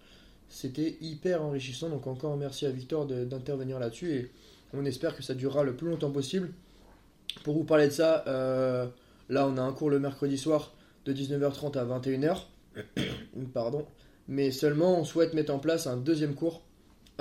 C'était 0.50 0.96
hyper 1.02 1.42
enrichissant, 1.42 1.90
donc 1.90 2.08
encore 2.08 2.38
merci 2.38 2.66
à 2.66 2.72
Victor 2.72 3.06
d'intervenir 3.06 3.80
là-dessus 3.80 4.14
et 4.14 4.32
on 4.74 4.86
espère 4.86 5.16
que 5.16 5.24
ça 5.24 5.34
durera 5.34 5.64
le 5.64 5.76
plus 5.76 5.90
longtemps 5.90 6.12
possible. 6.12 6.52
Pour 7.44 7.56
vous 7.56 7.64
parler 7.64 7.88
de 7.88 7.92
ça, 7.94 8.24
euh, 8.28 8.88
là 9.30 9.48
on 9.48 9.58
a 9.58 9.62
un 9.62 9.72
cours 9.74 9.90
le 9.90 10.00
mercredi 10.00 10.38
soir 10.38 10.74
de 11.06 11.14
19h30 11.14 11.78
à 11.78 11.86
21h. 11.86 12.46
Pardon. 13.54 13.86
Mais 14.28 14.52
seulement 14.52 15.00
on 15.00 15.04
souhaite 15.04 15.34
mettre 15.34 15.54
en 15.54 15.60
place 15.60 15.88
un 15.88 15.98
deuxième 15.98 16.36
cours 16.36 16.64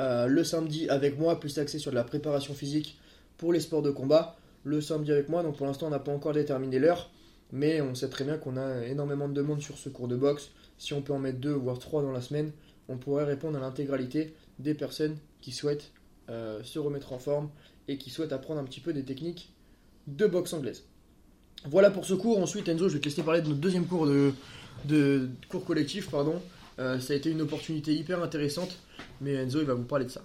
euh, 0.00 0.26
le 0.26 0.42
samedi 0.42 0.88
avec 0.88 1.18
moi, 1.18 1.38
plus 1.38 1.58
axé 1.58 1.78
sur 1.78 1.90
de 1.90 1.96
la 1.96 2.04
préparation 2.04 2.54
physique 2.54 2.98
pour 3.36 3.52
les 3.52 3.60
sports 3.60 3.82
de 3.82 3.90
combat. 3.90 4.36
Le 4.64 4.80
samedi 4.80 5.12
avec 5.12 5.28
moi, 5.28 5.42
donc 5.42 5.56
pour 5.56 5.66
l'instant 5.66 5.86
on 5.86 5.90
n'a 5.90 5.98
pas 5.98 6.12
encore 6.12 6.32
déterminé 6.32 6.78
l'heure, 6.78 7.10
mais 7.52 7.80
on 7.80 7.94
sait 7.94 8.08
très 8.08 8.24
bien 8.24 8.38
qu'on 8.38 8.56
a 8.56 8.86
énormément 8.86 9.28
de 9.28 9.34
demandes 9.34 9.60
sur 9.60 9.76
ce 9.76 9.88
cours 9.88 10.08
de 10.08 10.16
boxe. 10.16 10.50
Si 10.78 10.94
on 10.94 11.02
peut 11.02 11.12
en 11.12 11.18
mettre 11.18 11.38
deux 11.38 11.52
voire 11.52 11.78
trois 11.78 12.02
dans 12.02 12.12
la 12.12 12.22
semaine, 12.22 12.50
on 12.88 12.96
pourrait 12.96 13.24
répondre 13.24 13.56
à 13.58 13.60
l'intégralité 13.60 14.34
des 14.58 14.74
personnes 14.74 15.16
qui 15.40 15.52
souhaitent 15.52 15.92
euh, 16.30 16.62
se 16.62 16.78
remettre 16.78 17.12
en 17.12 17.18
forme 17.18 17.50
et 17.88 17.98
qui 17.98 18.10
souhaitent 18.10 18.32
apprendre 18.32 18.60
un 18.60 18.64
petit 18.64 18.80
peu 18.80 18.92
des 18.92 19.04
techniques 19.04 19.52
de 20.06 20.26
boxe 20.26 20.52
anglaise. 20.52 20.84
Voilà 21.66 21.90
pour 21.90 22.04
ce 22.04 22.14
cours. 22.14 22.38
Ensuite, 22.38 22.68
Enzo, 22.68 22.88
je 22.88 22.94
vais 22.94 23.00
te 23.00 23.08
laisser 23.08 23.22
parler 23.22 23.42
de 23.42 23.48
notre 23.48 23.60
deuxième 23.60 23.86
cours 23.86 24.06
de, 24.06 25.28
cours 25.48 25.64
collectif. 25.64 26.10
Pardon. 26.10 26.40
Euh, 26.78 26.98
ça 26.98 27.12
a 27.12 27.16
été 27.16 27.30
une 27.30 27.42
opportunité 27.42 27.94
hyper 27.94 28.22
intéressante, 28.22 28.78
mais 29.20 29.34
Enzo, 29.34 29.60
il 29.60 29.66
va 29.66 29.74
vous 29.74 29.84
parler 29.84 30.06
de 30.06 30.10
ça. 30.10 30.22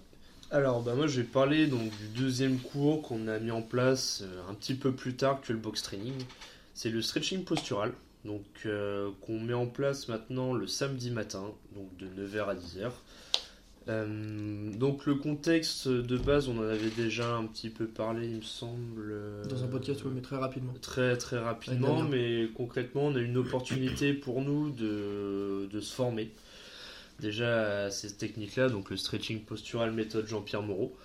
Alors, 0.51 0.81
bah 0.81 0.95
moi, 0.95 1.05
je 1.05 1.21
vais 1.21 1.27
parler 1.27 1.67
donc, 1.67 1.91
du 1.97 2.07
deuxième 2.21 2.57
cours 2.57 3.03
qu'on 3.03 3.27
a 3.27 3.38
mis 3.38 3.51
en 3.51 3.62
place 3.62 4.23
euh, 4.23 4.49
un 4.49 4.53
petit 4.53 4.73
peu 4.73 4.93
plus 4.93 5.15
tard 5.15 5.41
que 5.41 5.53
le 5.53 5.59
box 5.59 5.83
training. 5.83 6.15
C'est 6.73 6.89
le 6.89 7.01
stretching 7.01 7.43
postural 7.43 7.93
donc 8.25 8.43
qu'on 9.21 9.39
met 9.39 9.53
en 9.53 9.65
place 9.65 10.09
maintenant 10.09 10.53
le 10.53 10.67
samedi 10.67 11.09
matin, 11.09 11.53
donc 11.73 11.95
de 11.97 12.07
9h 12.07 12.49
à 12.49 12.55
10h. 12.55 12.91
Euh, 13.87 14.71
donc 14.73 15.05
le 15.05 15.15
contexte 15.15 15.87
de 15.87 16.17
base, 16.17 16.47
on 16.47 16.59
en 16.59 16.63
avait 16.63 16.91
déjà 16.91 17.35
un 17.35 17.45
petit 17.45 17.69
peu 17.69 17.87
parlé, 17.87 18.27
il 18.27 18.37
me 18.37 18.41
semble. 18.41 19.15
Dans 19.47 19.63
un 19.63 19.67
podcast, 19.67 20.01
oui, 20.05 20.11
mais 20.13 20.21
très 20.21 20.37
rapidement. 20.37 20.73
Très 20.81 21.17
très 21.17 21.39
rapidement, 21.39 22.03
mais 22.03 22.49
concrètement, 22.55 23.05
on 23.05 23.15
a 23.15 23.19
une 23.19 23.37
opportunité 23.37 24.13
pour 24.13 24.41
nous 24.41 24.69
de, 24.69 25.67
de 25.71 25.79
se 25.79 25.93
former. 25.93 26.31
Déjà 27.19 27.85
à 27.85 27.89
ces 27.91 28.15
techniques-là, 28.15 28.69
donc 28.69 28.89
le 28.89 28.97
stretching 28.97 29.41
postural 29.41 29.91
méthode 29.91 30.27
Jean-Pierre 30.27 30.61
Moreau. 30.61 30.95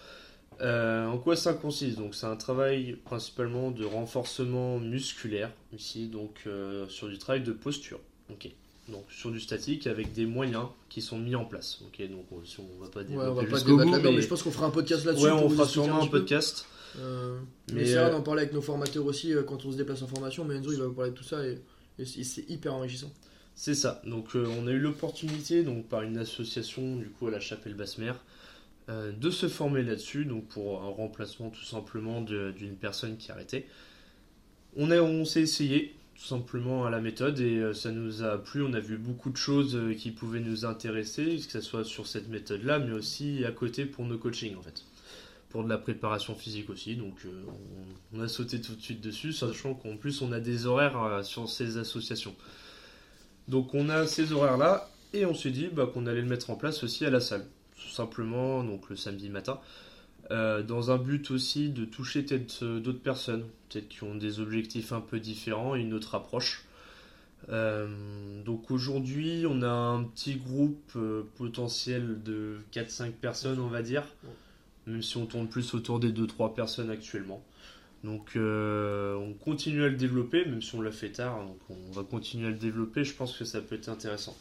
Euh, 0.60 1.06
en 1.06 1.18
quoi 1.18 1.34
ça 1.34 1.54
consiste? 1.54 1.98
Donc 1.98 2.14
c'est 2.14 2.26
un 2.26 2.37
travail 2.37 2.96
principalement 3.04 3.72
de 3.72 3.84
renforcement 3.84 4.78
musculaire 4.78 5.50
ici, 5.72 6.06
donc 6.06 6.42
euh, 6.46 6.87
sur 6.88 7.08
du 7.08 7.18
travail 7.18 7.42
de 7.42 7.52
posture. 7.52 7.98
Ok. 8.30 8.48
Donc 8.88 9.05
sur 9.11 9.31
du 9.31 9.40
statique 9.40 9.87
avec 9.87 10.12
des 10.12 10.27
moyens 10.27 10.66
qui 10.88 11.01
sont 11.01 11.18
mis 11.18 11.35
en 11.35 11.44
place. 11.44 11.81
Ok. 11.87 12.07
Donc 12.09 12.27
on, 12.31 12.42
on 12.62 12.83
va 12.83 12.90
pas 12.90 13.03
débattre 13.03 13.35
ouais, 13.35 13.47
là-dedans, 13.47 14.12
mais... 14.12 14.20
je 14.20 14.29
pense 14.29 14.42
qu'on 14.42 14.51
fera 14.51 14.66
un 14.66 14.70
podcast 14.70 15.05
là-dessus. 15.05 15.25
Ouais, 15.25 15.31
on 15.31 15.49
fera 15.49 15.66
sûrement 15.66 16.03
un, 16.03 16.07
podcast. 16.07 16.66
Euh, 16.99 17.38
mais 17.73 17.87
c'est 17.87 18.11
d'en 18.11 18.23
parler 18.23 18.42
avec 18.42 18.53
nos 18.53 18.62
formateurs 18.62 19.05
aussi 19.07 19.33
quand 19.47 19.64
on 19.64 19.73
se 19.73 19.77
déplace 19.77 20.03
en 20.03 20.07
formation. 20.07 20.44
Mais 20.44 20.57
Enzo 20.57 20.73
il 20.73 20.79
va 20.79 20.87
vous 20.87 20.94
parler 20.94 21.12
de 21.12 21.16
tout 21.16 21.25
ça 21.25 21.47
et, 21.47 21.59
et 21.99 22.05
c'est 22.05 22.49
hyper 22.51 22.75
enrichissant. 22.75 23.11
C'est 23.55 23.75
ça. 23.75 24.03
Donc 24.05 24.31
on 24.35 24.66
a 24.66 24.70
eu 24.70 24.81
l'opportunité 24.81 25.62
donc 25.62 25.88
par 25.88 26.03
une 26.03 26.18
association 26.18 26.97
du 26.97 27.09
coup 27.09 27.29
à 27.29 27.31
la 27.31 27.40
Chapelle 27.40 27.75
Basse-Mer 27.75 28.16
euh, 28.90 29.12
de 29.12 29.31
se 29.31 29.49
former 29.49 29.83
là-dessus, 29.83 30.27
donc 30.27 30.47
pour 30.49 30.83
un 30.83 30.88
remplacement 30.88 31.49
tout 31.49 31.64
simplement 31.64 32.20
d'une 32.20 32.77
personne 32.77 33.16
qui 33.16 33.33
arrêtait. 33.33 33.66
On, 34.77 34.90
on 34.90 35.25
s'est 35.25 35.40
essayé 35.40 35.94
tout 36.14 36.24
simplement 36.24 36.87
à 36.87 36.90
la 36.90 37.00
méthode 37.00 37.40
et 37.40 37.59
euh, 37.59 37.74
ça 37.74 37.90
nous 37.90 38.22
a 38.22 38.38
plu. 38.38 38.62
On 38.62 38.72
a 38.72 38.81
vu 38.81 38.96
beaucoup 38.96 39.31
de 39.31 39.37
choses 39.37 39.77
euh, 39.77 39.94
qui 39.94 40.11
pouvaient 40.11 40.40
nous 40.40 40.64
intéresser, 40.64 41.37
que 41.37 41.53
ce 41.53 41.61
soit 41.61 41.85
sur 41.85 42.07
cette 42.07 42.29
méthode-là, 42.29 42.79
mais 42.79 42.92
aussi 42.92 43.44
à 43.44 43.53
côté 43.53 43.87
pour 43.87 44.05
nos 44.05 44.18
coachings 44.18 44.57
en 44.57 44.62
fait. 44.62 44.85
Pour 45.50 45.64
de 45.64 45.68
la 45.68 45.79
préparation 45.79 46.35
physique 46.35 46.68
aussi, 46.68 46.96
donc 46.96 47.14
on, 48.12 48.20
a 48.20 48.27
sauté 48.27 48.61
tout 48.61 48.74
de 48.74 48.81
suite 48.81 49.00
dessus, 49.00 49.33
sachant 49.33 49.74
qu'en 49.74 49.96
plus 49.96 50.20
on 50.20 50.33
a 50.33 50.40
des 50.40 50.66
horaires 50.66 51.20
sur 51.22 51.48
ces 51.48 51.77
associations. 51.77 52.35
Donc 53.46 53.72
on 53.72 53.88
a 53.88 54.05
ces 54.09 54.33
horaires-là 54.33 54.90
et 55.12 55.27
on 55.27 55.35
s'est 55.35 55.53
dit 55.53 55.68
bah, 55.72 55.87
qu'on 55.87 56.07
allait 56.07 56.22
le 56.22 56.27
mettre 56.27 56.50
en 56.50 56.57
place 56.57 56.83
aussi 56.83 57.05
à 57.05 57.11
la 57.11 57.20
salle 57.20 57.46
simplement, 57.94 58.62
donc 58.64 58.88
le 58.90 58.96
samedi 58.96 59.29
matin, 59.29 59.59
euh, 60.30 60.62
dans 60.62 60.90
un 60.90 60.96
but 60.96 61.30
aussi 61.30 61.68
de 61.68 61.84
toucher 61.84 62.22
peut-être 62.22 62.62
euh, 62.62 62.80
d'autres 62.80 63.02
personnes, 63.02 63.44
peut-être 63.68 63.88
qui 63.88 64.04
ont 64.04 64.14
des 64.14 64.40
objectifs 64.40 64.92
un 64.92 65.00
peu 65.00 65.20
différents 65.20 65.76
et 65.76 65.80
une 65.80 65.92
autre 65.92 66.14
approche. 66.14 66.64
Euh, 67.50 68.42
donc 68.42 68.70
aujourd'hui, 68.70 69.44
on 69.46 69.60
a 69.60 69.68
un 69.68 70.02
petit 70.04 70.37
groupe 70.37 70.96
potentiel 71.37 72.22
de 72.22 72.56
4-5 72.72 73.12
personnes, 73.12 73.60
on 73.60 73.68
va 73.68 73.82
dire, 73.82 74.04
même 74.87 75.02
si 75.02 75.18
on 75.18 75.26
tourne 75.26 75.46
plus 75.46 75.74
autour 75.74 76.00
des 76.00 76.10
2-3 76.10 76.54
personnes 76.54 76.90
actuellement. 76.90 77.44
Donc 78.02 78.32
on 78.37 79.34
continue 79.42 79.82
à 79.82 79.88
le 79.88 79.96
développer, 79.96 80.44
même 80.44 80.62
si 80.62 80.74
on 80.74 80.80
l'a 80.80 80.92
fait 80.92 81.12
tard, 81.12 81.44
donc 81.44 81.58
on 81.70 81.92
va 81.92 82.02
continuer 82.02 82.48
à 82.48 82.50
le 82.50 82.58
développer, 82.58 83.02
je 83.04 83.14
pense 83.14 83.37
que 83.37 83.44
ça 83.44 83.60
peut 83.60 83.74
être 83.74 83.88
intéressant. 83.88 84.37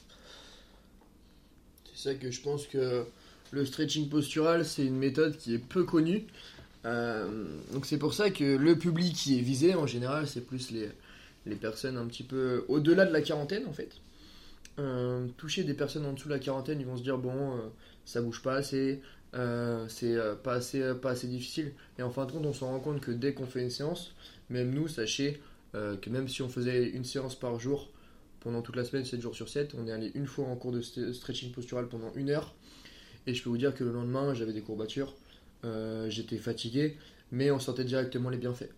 C'est 1.94 2.10
ça 2.10 2.16
que 2.16 2.32
je 2.32 2.42
pense 2.42 2.68
que 2.68 3.06
le 3.54 3.66
stretching 3.66 4.10
postural, 4.10 4.66
c'est 4.66 4.86
une 4.86 4.98
méthode 4.98 5.38
qui 5.38 5.54
est 5.54 5.60
peu 5.60 5.84
connue. 5.84 6.26
Euh, 6.86 7.46
donc 7.72 7.86
c'est 7.86 8.00
pour 8.00 8.14
ça 8.14 8.32
que 8.32 8.44
le 8.44 8.78
public 8.78 9.14
qui 9.14 9.38
est 9.38 9.42
visé, 9.42 9.76
en 9.76 9.86
général, 9.86 10.28
c'est 10.28 10.42
plus 10.42 10.72
les, 10.72 10.90
les 11.46 11.56
personnes 11.56 11.98
un 11.98 12.08
petit 12.08 12.24
peu 12.24 12.66
au-delà 12.68 13.06
de 13.06 13.14
la 13.14 13.22
quarantaine, 13.22 13.68
en 13.68 13.74
fait. 13.74 13.92
Euh, 14.80 15.28
toucher 15.38 15.64
des 15.64 15.76
personnes 15.76 16.06
en 16.08 16.14
dessous 16.14 16.30
de 16.30 16.34
la 16.34 16.40
quarantaine, 16.40 16.80
ils 16.82 16.88
vont 16.88 16.98
se 16.98 17.04
dire, 17.04 17.20
bon, 17.20 17.58
euh, 17.58 17.60
ça 18.06 18.22
bouge 18.22 18.42
pas 18.42 18.56
assez, 18.56 19.02
c'est 19.88 20.18
pas, 20.44 20.54
assez, 20.56 20.94
pas 21.00 21.12
assez 21.12 21.28
difficile. 21.28 21.74
Et 22.00 22.04
en 22.04 22.10
fin 22.10 22.26
de 22.26 22.32
compte, 22.32 22.46
on 22.48 22.54
se 22.54 22.64
rend 22.64 22.80
compte 22.80 23.02
que 23.02 23.12
dès 23.12 23.36
qu'on 23.36 23.46
fait 23.46 23.62
une 23.62 23.70
séance, 23.70 24.16
même 24.50 24.72
nous, 24.72 24.88
sachez 24.88 25.40
que 25.74 26.10
même 26.10 26.28
si 26.28 26.42
on 26.42 26.50
faisait 26.50 26.90
une 26.90 27.04
séance 27.04 27.34
par 27.34 27.60
jour, 27.60 27.90
pendant 28.42 28.62
toute 28.62 28.76
la 28.76 28.84
semaine, 28.84 29.06
7 29.06 29.22
jours 29.22 29.36
sur 29.36 29.50
7. 29.50 29.74
On 29.76 29.88
est 29.88 29.92
allé 29.92 30.12
une 30.16 30.28
fois 30.28 30.46
en 30.46 30.56
cours 30.56 30.72
de 30.72 30.82
stretching 30.82 31.52
postural 31.52 31.88
pendant 31.88 32.12
une 32.16 32.30
heure. 32.30 32.54
Et 33.28 33.34
je 33.34 33.44
peux 33.44 33.50
vous 33.50 33.58
dire 33.58 33.74
que 33.74 33.84
le 33.84 33.92
lendemain, 33.92 34.34
j'avais 34.34 34.54
des 34.54 34.62
courbatures. 34.62 35.14
Euh, 35.66 36.10
j'étais 36.10 36.38
fatigué, 36.38 36.98
mais 37.32 37.52
on 37.52 37.60
sentait 37.60 37.86
directement 37.86 38.30
les 38.30 38.38
bienfaits. 38.38 38.70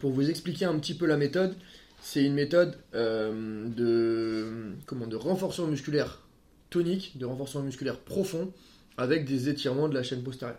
Pour 0.00 0.10
vous 0.10 0.28
expliquer 0.28 0.64
un 0.64 0.78
petit 0.78 0.94
peu 0.94 1.06
la 1.06 1.16
méthode, 1.16 1.54
c'est 2.00 2.24
une 2.24 2.34
méthode 2.34 2.76
euh, 2.94 3.68
de, 3.68 4.74
comment, 4.86 5.06
de 5.06 5.16
renforcement 5.16 5.66
musculaire 5.66 6.22
tonique, 6.70 7.16
de 7.18 7.24
renforcement 7.24 7.62
musculaire 7.62 7.98
profond, 7.98 8.52
avec 8.96 9.24
des 9.24 9.48
étirements 9.48 9.88
de 9.88 9.94
la 9.94 10.02
chaîne 10.02 10.22
postérieure. 10.22 10.58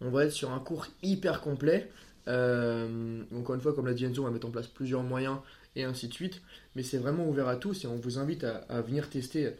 On 0.00 0.10
va 0.10 0.24
être 0.24 0.32
sur 0.32 0.52
un 0.52 0.58
cours 0.58 0.86
hyper 1.02 1.40
complet. 1.40 1.90
Euh, 2.26 3.22
encore 3.34 3.54
une 3.54 3.60
fois, 3.60 3.74
comme 3.74 3.86
l'a 3.86 3.94
dit 3.94 4.04
Enzo, 4.04 4.22
on 4.22 4.26
va 4.26 4.30
mettre 4.30 4.46
en 4.46 4.50
place 4.50 4.66
plusieurs 4.66 5.02
moyens 5.02 5.38
et 5.76 5.84
ainsi 5.84 6.08
de 6.08 6.14
suite. 6.14 6.42
Mais 6.74 6.82
c'est 6.82 6.98
vraiment 6.98 7.28
ouvert 7.28 7.48
à 7.48 7.56
tous 7.56 7.84
et 7.84 7.86
on 7.86 7.96
vous 7.96 8.18
invite 8.18 8.44
à, 8.44 8.80
venir 8.80 9.08
tester, 9.08 9.52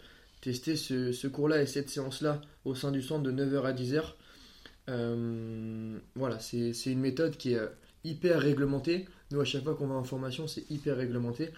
tester 0.44 0.76
ce, 0.76 1.26
cours-là 1.26 1.62
et 1.62 1.66
cette 1.66 1.88
séance-là 1.88 2.42
au 2.66 2.74
sein 2.74 2.92
du 2.92 3.00
centre 3.00 3.22
de 3.22 3.32
9h 3.32 3.64
à 3.64 3.72
10h. 3.72 4.02
Euh, 4.90 5.98
voilà, 6.14 6.38
c'est 6.38 6.84
une 6.84 7.00
méthode 7.00 7.38
qui 7.38 7.54
est 7.54 7.58
euh, 7.58 7.68
hyper 8.04 8.40
réglementée. 8.40 9.06
Nous, 9.30 9.40
à 9.40 9.46
chaque 9.46 9.64
fois 9.64 9.74
qu'on 9.74 9.86
va 9.86 9.94
en 9.94 10.04
formation, 10.04 10.46
c'est 10.46 10.70
hyper 10.70 10.98
réglementé. 10.98 11.50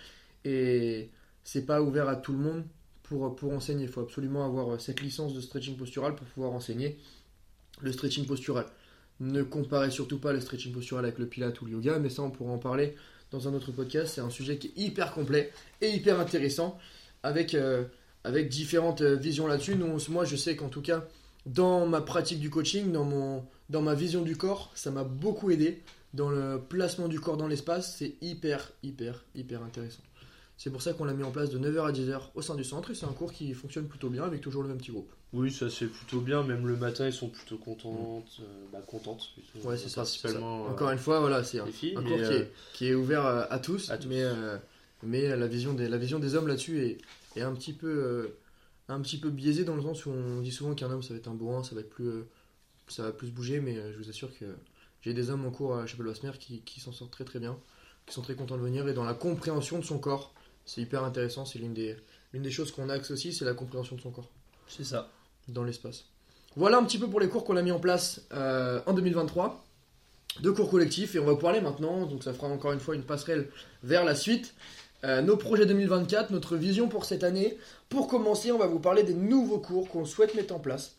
Et 0.45 1.11
c'est 1.43 1.67
pas 1.67 1.83
ouvert 1.83 2.09
à 2.09 2.15
tout 2.15 2.31
le 2.31 2.39
monde 2.39 2.65
pour, 3.03 3.35
pour 3.35 3.53
enseigner. 3.53 3.83
Il 3.83 3.91
faut 3.91 4.03
absolument 4.03 4.47
avoir 4.47 4.75
euh, 4.75 4.79
cette 4.79 5.01
licence 5.01 5.35
de 5.35 5.41
stretching 5.41 5.77
postural 5.77 6.15
pour 6.15 6.27
pouvoir 6.29 6.53
enseigner 6.53 6.97
le 7.81 7.91
stretching 7.91 8.25
postural. 8.25 8.67
Ne 9.19 9.43
comparez 9.43 9.91
surtout 9.91 10.21
pas 10.21 10.33
le 10.33 10.41
stretching 10.41 10.73
postural 10.73 11.05
avec 11.05 11.19
le 11.19 11.27
pilate 11.27 11.61
ou 11.61 11.65
le 11.65 11.73
yoga, 11.73 11.99
mais 11.99 12.09
ça 12.09 12.23
on 12.23 12.31
pourra 12.31 12.53
en 12.53 12.59
parler 12.59 12.95
dans 13.33 13.49
un 13.49 13.55
autre 13.55 13.73
podcast. 13.73 14.15
C'est 14.15 14.21
un 14.21 14.31
sujet 14.31 14.59
qui 14.59 14.69
est 14.69 14.79
hyper 14.81 15.13
complet 15.13 15.53
et 15.81 15.91
hyper 15.91 16.21
intéressant 16.21 16.79
avec, 17.25 17.57
avec 18.27 18.49
différentes 18.49 19.03
euh, 19.03 19.15
visions 19.15 19.47
là-dessus. 19.47 19.77
Moi, 20.09 20.25
je 20.25 20.35
sais 20.35 20.57
qu'en 20.57 20.69
tout 20.69 20.83
cas, 20.83 21.07
dans 21.47 21.87
ma 21.87 22.01
pratique 22.01 22.41
du 22.41 22.51
coaching, 22.51 22.91
dans, 22.91 23.05
mon, 23.05 23.45
dans 23.71 23.83
ma 23.83 23.95
vision 23.95 24.23
du 24.23 24.37
corps, 24.37 24.73
ça 24.75 24.91
m'a 24.91 25.05
beaucoup 25.05 25.51
aidé. 25.51 25.81
Dans 26.13 26.29
le 26.29 26.61
placement 26.61 27.09
du 27.09 27.21
corps 27.21 27.37
dans 27.37 27.47
l'espace, 27.47 27.95
c'est 27.97 28.15
hyper, 28.21 28.73
hyper, 28.83 29.25
hyper 29.37 29.63
intéressant. 29.63 30.03
C'est 30.57 30.71
pour 30.71 30.83
ça 30.83 30.93
qu'on 30.93 31.05
l'a 31.05 31.13
mis 31.13 31.23
en 31.23 31.31
place 31.31 31.51
de 31.51 31.59
9h 31.59 31.87
à 31.87 31.93
10h 31.93 32.21
au 32.35 32.43
sein 32.43 32.55
du 32.55 32.65
centre 32.65 32.91
et 32.91 32.95
c'est 32.95 33.05
un 33.05 33.13
cours 33.13 33.33
qui 33.33 33.53
fonctionne 33.53 33.87
plutôt 33.87 34.09
bien 34.09 34.25
avec 34.25 34.41
toujours 34.41 34.63
le 34.63 34.69
même 34.71 34.79
petit 34.79 34.91
groupe. 34.91 35.11
Oui, 35.33 35.53
ça 35.53 35.69
c'est 35.69 35.87
plutôt 35.87 36.21
bien, 36.21 36.43
même 36.43 36.67
le 36.67 36.77
matin 36.77 37.07
ils 37.07 37.13
sont 37.13 37.29
plutôt 37.29 37.59
contentes, 37.59 38.41
euh, 38.41 38.45
bah, 38.73 38.81
contentes. 38.87 39.29
ouais, 39.63 39.77
c'est 39.77 39.91
ça, 39.91 40.01
principalement. 40.03 40.65
Encore 40.65 40.91
une 40.91 40.99
fois, 40.99 41.21
voilà, 41.21 41.45
c'est 41.45 41.61
un, 41.61 41.67
cours 41.67 42.17
euh, 42.19 42.45
qui, 42.73 42.89
est, 42.89 42.95
ouvert 42.95 43.27
à, 43.27 43.59
tous, 43.59 43.93
mais, 44.09 44.23
euh, 44.23 44.57
mais 45.03 45.37
la, 45.37 45.47
vision 45.47 45.75
des, 45.75 45.89
la 45.89 45.99
vision 45.99 46.19
des 46.19 46.35
hommes 46.35 46.49
là-dessus 46.49 46.81
est, 46.81 46.99
est, 47.37 47.43
un, 47.43 47.55
petit 47.55 47.73
peu, 47.73 48.35
un 48.89 49.01
petit 49.01 49.19
peu 49.19 49.31
biaisée 49.31 49.65
dans 49.65 49.77
le 49.77 49.83
sens 49.83 50.07
où 50.07 50.11
on 50.11 50.41
dit 50.41 50.53
souvent 50.53 50.75
qu'un 50.75 50.91
homme 50.91 51.03
ça 51.03 51.15
va 51.15 51.19
être 51.19 51.29
un 51.29 51.35
bourrin, 51.35 51.63
ça 51.63 51.75
va 51.75 51.81
être 51.81 51.91
plus, 51.91 52.25
ça 52.89 53.03
va 53.03 53.13
plus 53.13 53.31
bouger, 53.31 53.61
mais 53.61 53.93
je 53.93 53.99
vous 53.99 54.09
assure 54.09 54.37
que 54.39 54.45
j'ai 55.03 55.15
des 55.15 55.31
hommes 55.31 55.47
en 55.47 55.51
cours 55.51 55.77
à 55.77 55.87
Chapelle-Wasmer 55.87 56.33
qui, 56.39 56.61
qui 56.63 56.81
s'en 56.81 56.93
sortent 56.93 57.13
très 57.13 57.25
très 57.25 57.39
bien, 57.39 57.59
qui 58.07 58.15
sont 58.15 58.23
très 58.23 58.35
contents 58.35 58.57
de 58.57 58.63
venir 58.63 58.89
et 58.89 58.95
dans 58.95 59.05
la 59.05 59.15
compréhension 59.15 59.79
de 59.79 59.85
son 59.85 59.99
corps 59.99 60.33
c'est 60.67 60.81
hyper 60.81 61.05
intéressant. 61.05 61.47
C'est 61.47 61.61
l'une 61.61 61.73
des, 61.73 61.97
l'une 62.33 62.43
des 62.43 62.51
choses 62.51 62.73
qu'on 62.73 62.91
axe 62.91 63.11
aussi, 63.13 63.33
c'est 63.33 63.45
la 63.45 63.55
compréhension 63.55 63.97
de 63.97 64.01
son 64.01 64.11
corps. 64.11 64.29
C'est 64.69 64.85
ça. 64.85 65.11
Dans 65.49 65.63
l'espace. 65.63 66.07
Voilà 66.57 66.79
un 66.79 66.85
petit 66.85 66.99
peu 66.99 67.09
pour 67.09 67.21
les 67.21 67.29
cours 67.29 67.45
qu'on 67.45 67.57
a 67.57 67.63
mis 67.63 67.71
en 67.71 67.79
place 67.79 68.27
euh, 68.33 68.81
en 68.87 68.93
2023. 68.93 69.65
Deux 70.43 70.53
cours 70.53 70.69
collectifs 70.69 71.15
et 71.15 71.19
on 71.19 71.25
va 71.25 71.49
aller 71.49 71.61
maintenant, 71.61 72.05
donc 72.05 72.23
ça 72.23 72.35
fera 72.35 72.49
encore 72.49 72.73
une 72.73 72.81
fois 72.81 72.95
une 72.95 73.05
passerelle 73.05 73.49
vers 73.83 74.05
la 74.05 74.15
suite. 74.15 74.55
Euh, 75.05 75.23
nos 75.23 75.37
projets 75.37 75.67
2024, 75.67 76.31
notre 76.31 76.57
vision 76.57 76.89
pour 76.89 77.05
cette 77.05 77.25
année. 77.25 77.59
Pour 77.89 78.09
commencer, 78.09 78.51
on 78.53 78.59
va 78.59 78.67
vous 78.67 78.81
parler 78.81 79.03
des 79.03 79.15
nouveaux 79.15 79.59
cours 79.59 79.89
qu'on 79.89 80.05
souhaite 80.05 80.35
mettre 80.35 80.55
en 80.55 80.59
place 80.59 80.97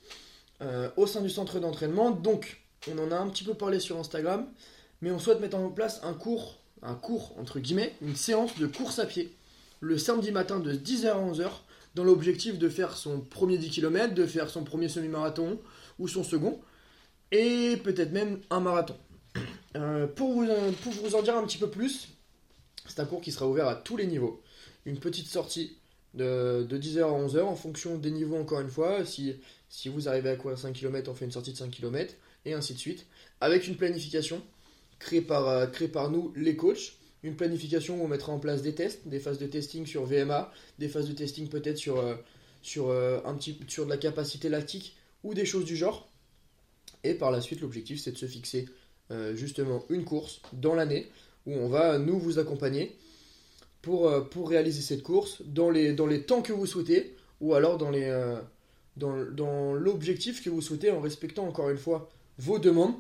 euh, 0.62 0.90
au 0.98 1.08
sein 1.08 1.22
du 1.22 1.30
centre 1.30 1.60
d'entraînement. 1.60 2.12
Donc, 2.12 2.62
on 2.92 2.98
en 3.00 3.12
a 3.12 3.18
un 3.18 3.28
petit 3.30 3.44
peu 3.44 3.54
parlé 3.54 3.80
sur 3.80 3.98
Instagram, 3.98 4.46
mais 5.02 5.12
on 5.12 5.20
souhaite 5.20 5.40
mettre 5.40 5.58
en 5.58 5.70
place 5.70 6.00
un 6.04 6.14
cours, 6.14 6.60
un 6.84 6.96
cours 6.96 7.36
entre 7.40 7.60
guillemets, 7.60 7.96
une 8.02 8.16
séance 8.16 8.58
de 8.58 8.68
course 8.68 9.00
à 9.00 9.06
pied 9.06 9.34
le 9.80 9.98
samedi 9.98 10.32
matin 10.32 10.60
de 10.60 10.74
10h 10.74 11.08
à 11.08 11.20
11h 11.20 11.50
dans 11.96 12.04
l'objectif 12.04 12.58
de 12.58 12.70
faire 12.70 12.96
son 12.96 13.20
premier 13.20 13.58
10 13.58 13.70
km, 13.70 14.14
de 14.14 14.26
faire 14.26 14.50
son 14.50 14.64
premier 14.64 14.90
semi-marathon 14.90 15.60
ou 16.00 16.08
son 16.08 16.24
second, 16.24 16.60
et 17.32 17.78
peut-être 17.78 18.12
même 18.12 18.40
un 18.50 18.60
marathon. 18.60 18.96
Euh, 19.76 20.08
pour, 20.08 20.34
vous, 20.34 20.48
pour 20.84 20.94
vous 20.94 21.16
en 21.16 21.22
dire 21.22 21.38
un 21.38 21.44
petit 21.44 21.58
peu 21.58 21.70
plus, 21.70 22.10
c'est 22.88 23.00
un 23.00 23.06
cours 23.06 23.22
qui 23.22 23.32
sera 23.32 23.48
ouvert 23.48 23.68
à 23.68 23.76
tous 23.76 23.98
les 23.98 24.08
niveaux. 24.08 24.42
Une 24.86 25.00
petite 25.00 25.28
sortie 25.28 25.78
de, 26.18 26.68
10h 26.70 27.04
à 27.04 27.28
11h 27.28 27.42
en 27.42 27.56
fonction 27.56 27.98
des 27.98 28.12
niveaux 28.12 28.38
encore 28.38 28.60
une 28.60 28.70
fois. 28.70 29.06
Si, 29.06 29.40
vous 29.86 30.10
arrivez 30.10 30.30
à 30.30 30.36
courir 30.36 30.58
5 30.58 30.74
km, 30.74 31.10
on 31.10 31.16
fait 31.16 31.26
une 31.26 31.32
sortie 31.32 31.52
de 31.52 31.58
5 31.58 31.70
km, 31.70 32.14
et 32.46 32.54
ainsi 32.54 32.74
de 32.74 32.80
suite. 32.80 33.06
Avec 33.42 33.68
une 33.68 33.76
planification 33.76 34.42
créée 35.00 35.22
par, 35.22 35.48
euh, 35.48 35.68
créée 35.68 35.88
par 35.88 36.10
nous, 36.10 36.34
les 36.36 36.56
coachs 36.56 36.94
une 37.24 37.36
planification 37.36 38.00
où 38.00 38.06
on 38.06 38.08
mettra 38.08 38.32
en 38.32 38.40
place 38.40 38.62
des 38.62 38.76
tests, 38.76 39.08
des 39.08 39.20
phases 39.20 39.40
de 39.40 39.48
testing 39.48 39.86
sur 39.88 40.06
VMA, 40.06 40.52
des 40.78 40.88
phases 40.88 41.10
de 41.10 41.14
testing 41.14 41.50
peut-être 41.50 41.78
sur, 41.78 41.98
euh, 41.98 42.16
euh, 42.78 43.20
un 43.26 43.34
petit, 43.34 43.58
sur 43.68 43.86
de 43.86 43.90
la 43.90 43.98
capacité 43.98 44.50
lactique 44.50 44.96
ou 45.24 45.34
des 45.34 45.44
choses 45.44 45.66
du 45.66 45.76
genre. 45.76 46.10
Et 47.04 47.16
par 47.16 47.32
la 47.32 47.42
suite, 47.42 47.62
l'objectif 47.62 48.00
c'est 48.00 48.12
de 48.12 48.18
se 48.18 48.28
fixer 48.28 48.68
justement 49.36 49.86
une 49.90 50.04
course 50.04 50.42
dans 50.52 50.76
l'année 50.76 51.10
où 51.48 51.54
on 51.54 51.68
va 51.68 51.98
nous 51.98 52.20
vous 52.20 52.38
accompagner 52.38 52.96
pour, 53.82 54.30
pour 54.30 54.50
réaliser 54.50 54.82
cette 54.82 55.02
course 55.02 55.42
dans 55.46 55.72
les, 55.72 55.96
temps 56.26 56.44
que 56.44 56.54
vous 56.54 56.68
souhaitez 56.68 57.16
ou 57.42 57.56
alors 57.56 57.80
dans, 57.80 57.90
les, 57.90 58.12
dans, 58.98 59.74
l'objectif 59.74 60.44
que 60.44 60.50
vous 60.50 60.62
souhaitez 60.62 60.92
en 60.92 61.02
respectant 61.02 61.48
encore 61.48 61.70
une 61.70 61.78
fois 61.78 62.10
vos 62.38 62.60
demandes. 62.60 62.94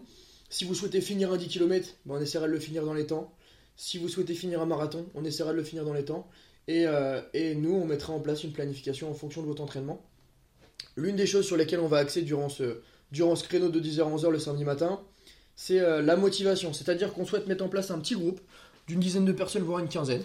Si 0.49 0.63
vous 0.63 0.73
souhaitez 0.73 1.01
finir 1.01 1.31
un 1.33 1.37
10 1.37 1.47
km, 1.47 1.89
on 2.07 2.19
essaiera 2.19 2.47
de 2.47 2.53
le 2.53 2.59
finir 2.59 2.85
dans 2.85 2.93
les 2.93 3.05
temps. 3.05 3.33
Si 3.75 3.97
vous 3.97 4.09
souhaitez 4.09 4.33
finir 4.33 4.61
un 4.61 4.65
marathon, 4.65 5.05
on 5.13 5.23
essaiera 5.25 5.51
de 5.51 5.57
le 5.57 5.63
finir 5.63 5.85
dans 5.85 5.93
les 5.93 6.05
temps. 6.05 6.27
Et, 6.67 6.85
euh, 6.87 7.21
nous, 7.55 7.73
on 7.73 7.85
mettra 7.85 8.13
en 8.13 8.19
place 8.19 8.43
une 8.43 8.51
planification 8.51 9.09
en 9.09 9.13
fonction 9.13 9.41
de 9.41 9.47
votre 9.47 9.61
entraînement. 9.61 10.01
L'une 10.95 11.15
des 11.15 11.27
choses 11.27 11.45
sur 11.45 11.57
lesquelles 11.57 11.79
on 11.79 11.87
va 11.87 11.97
axer 11.97 12.23
durant 12.23 12.49
ce, 12.49 12.81
durant 13.11 13.35
ce 13.35 13.43
créneau 13.43 13.69
de 13.69 13.79
10h 13.79 14.01
à 14.01 14.15
11h 14.15 14.29
le 14.29 14.39
samedi 14.39 14.65
matin, 14.65 14.99
c'est 15.57 15.81
euh, 15.81 16.01
la 16.01 16.15
motivation. 16.15 16.71
C'est-à-dire 16.71 17.11
qu'on 17.11 17.25
souhaite 17.25 17.47
mettre 17.47 17.65
en 17.65 17.67
place 17.67 17.91
un 17.91 17.99
petit 17.99 18.15
groupe 18.15 18.39
d'une 18.87 19.01
dizaine 19.01 19.25
de 19.25 19.33
personnes, 19.33 19.63
voire 19.63 19.79
une 19.79 19.89
quinzaine. 19.89 20.23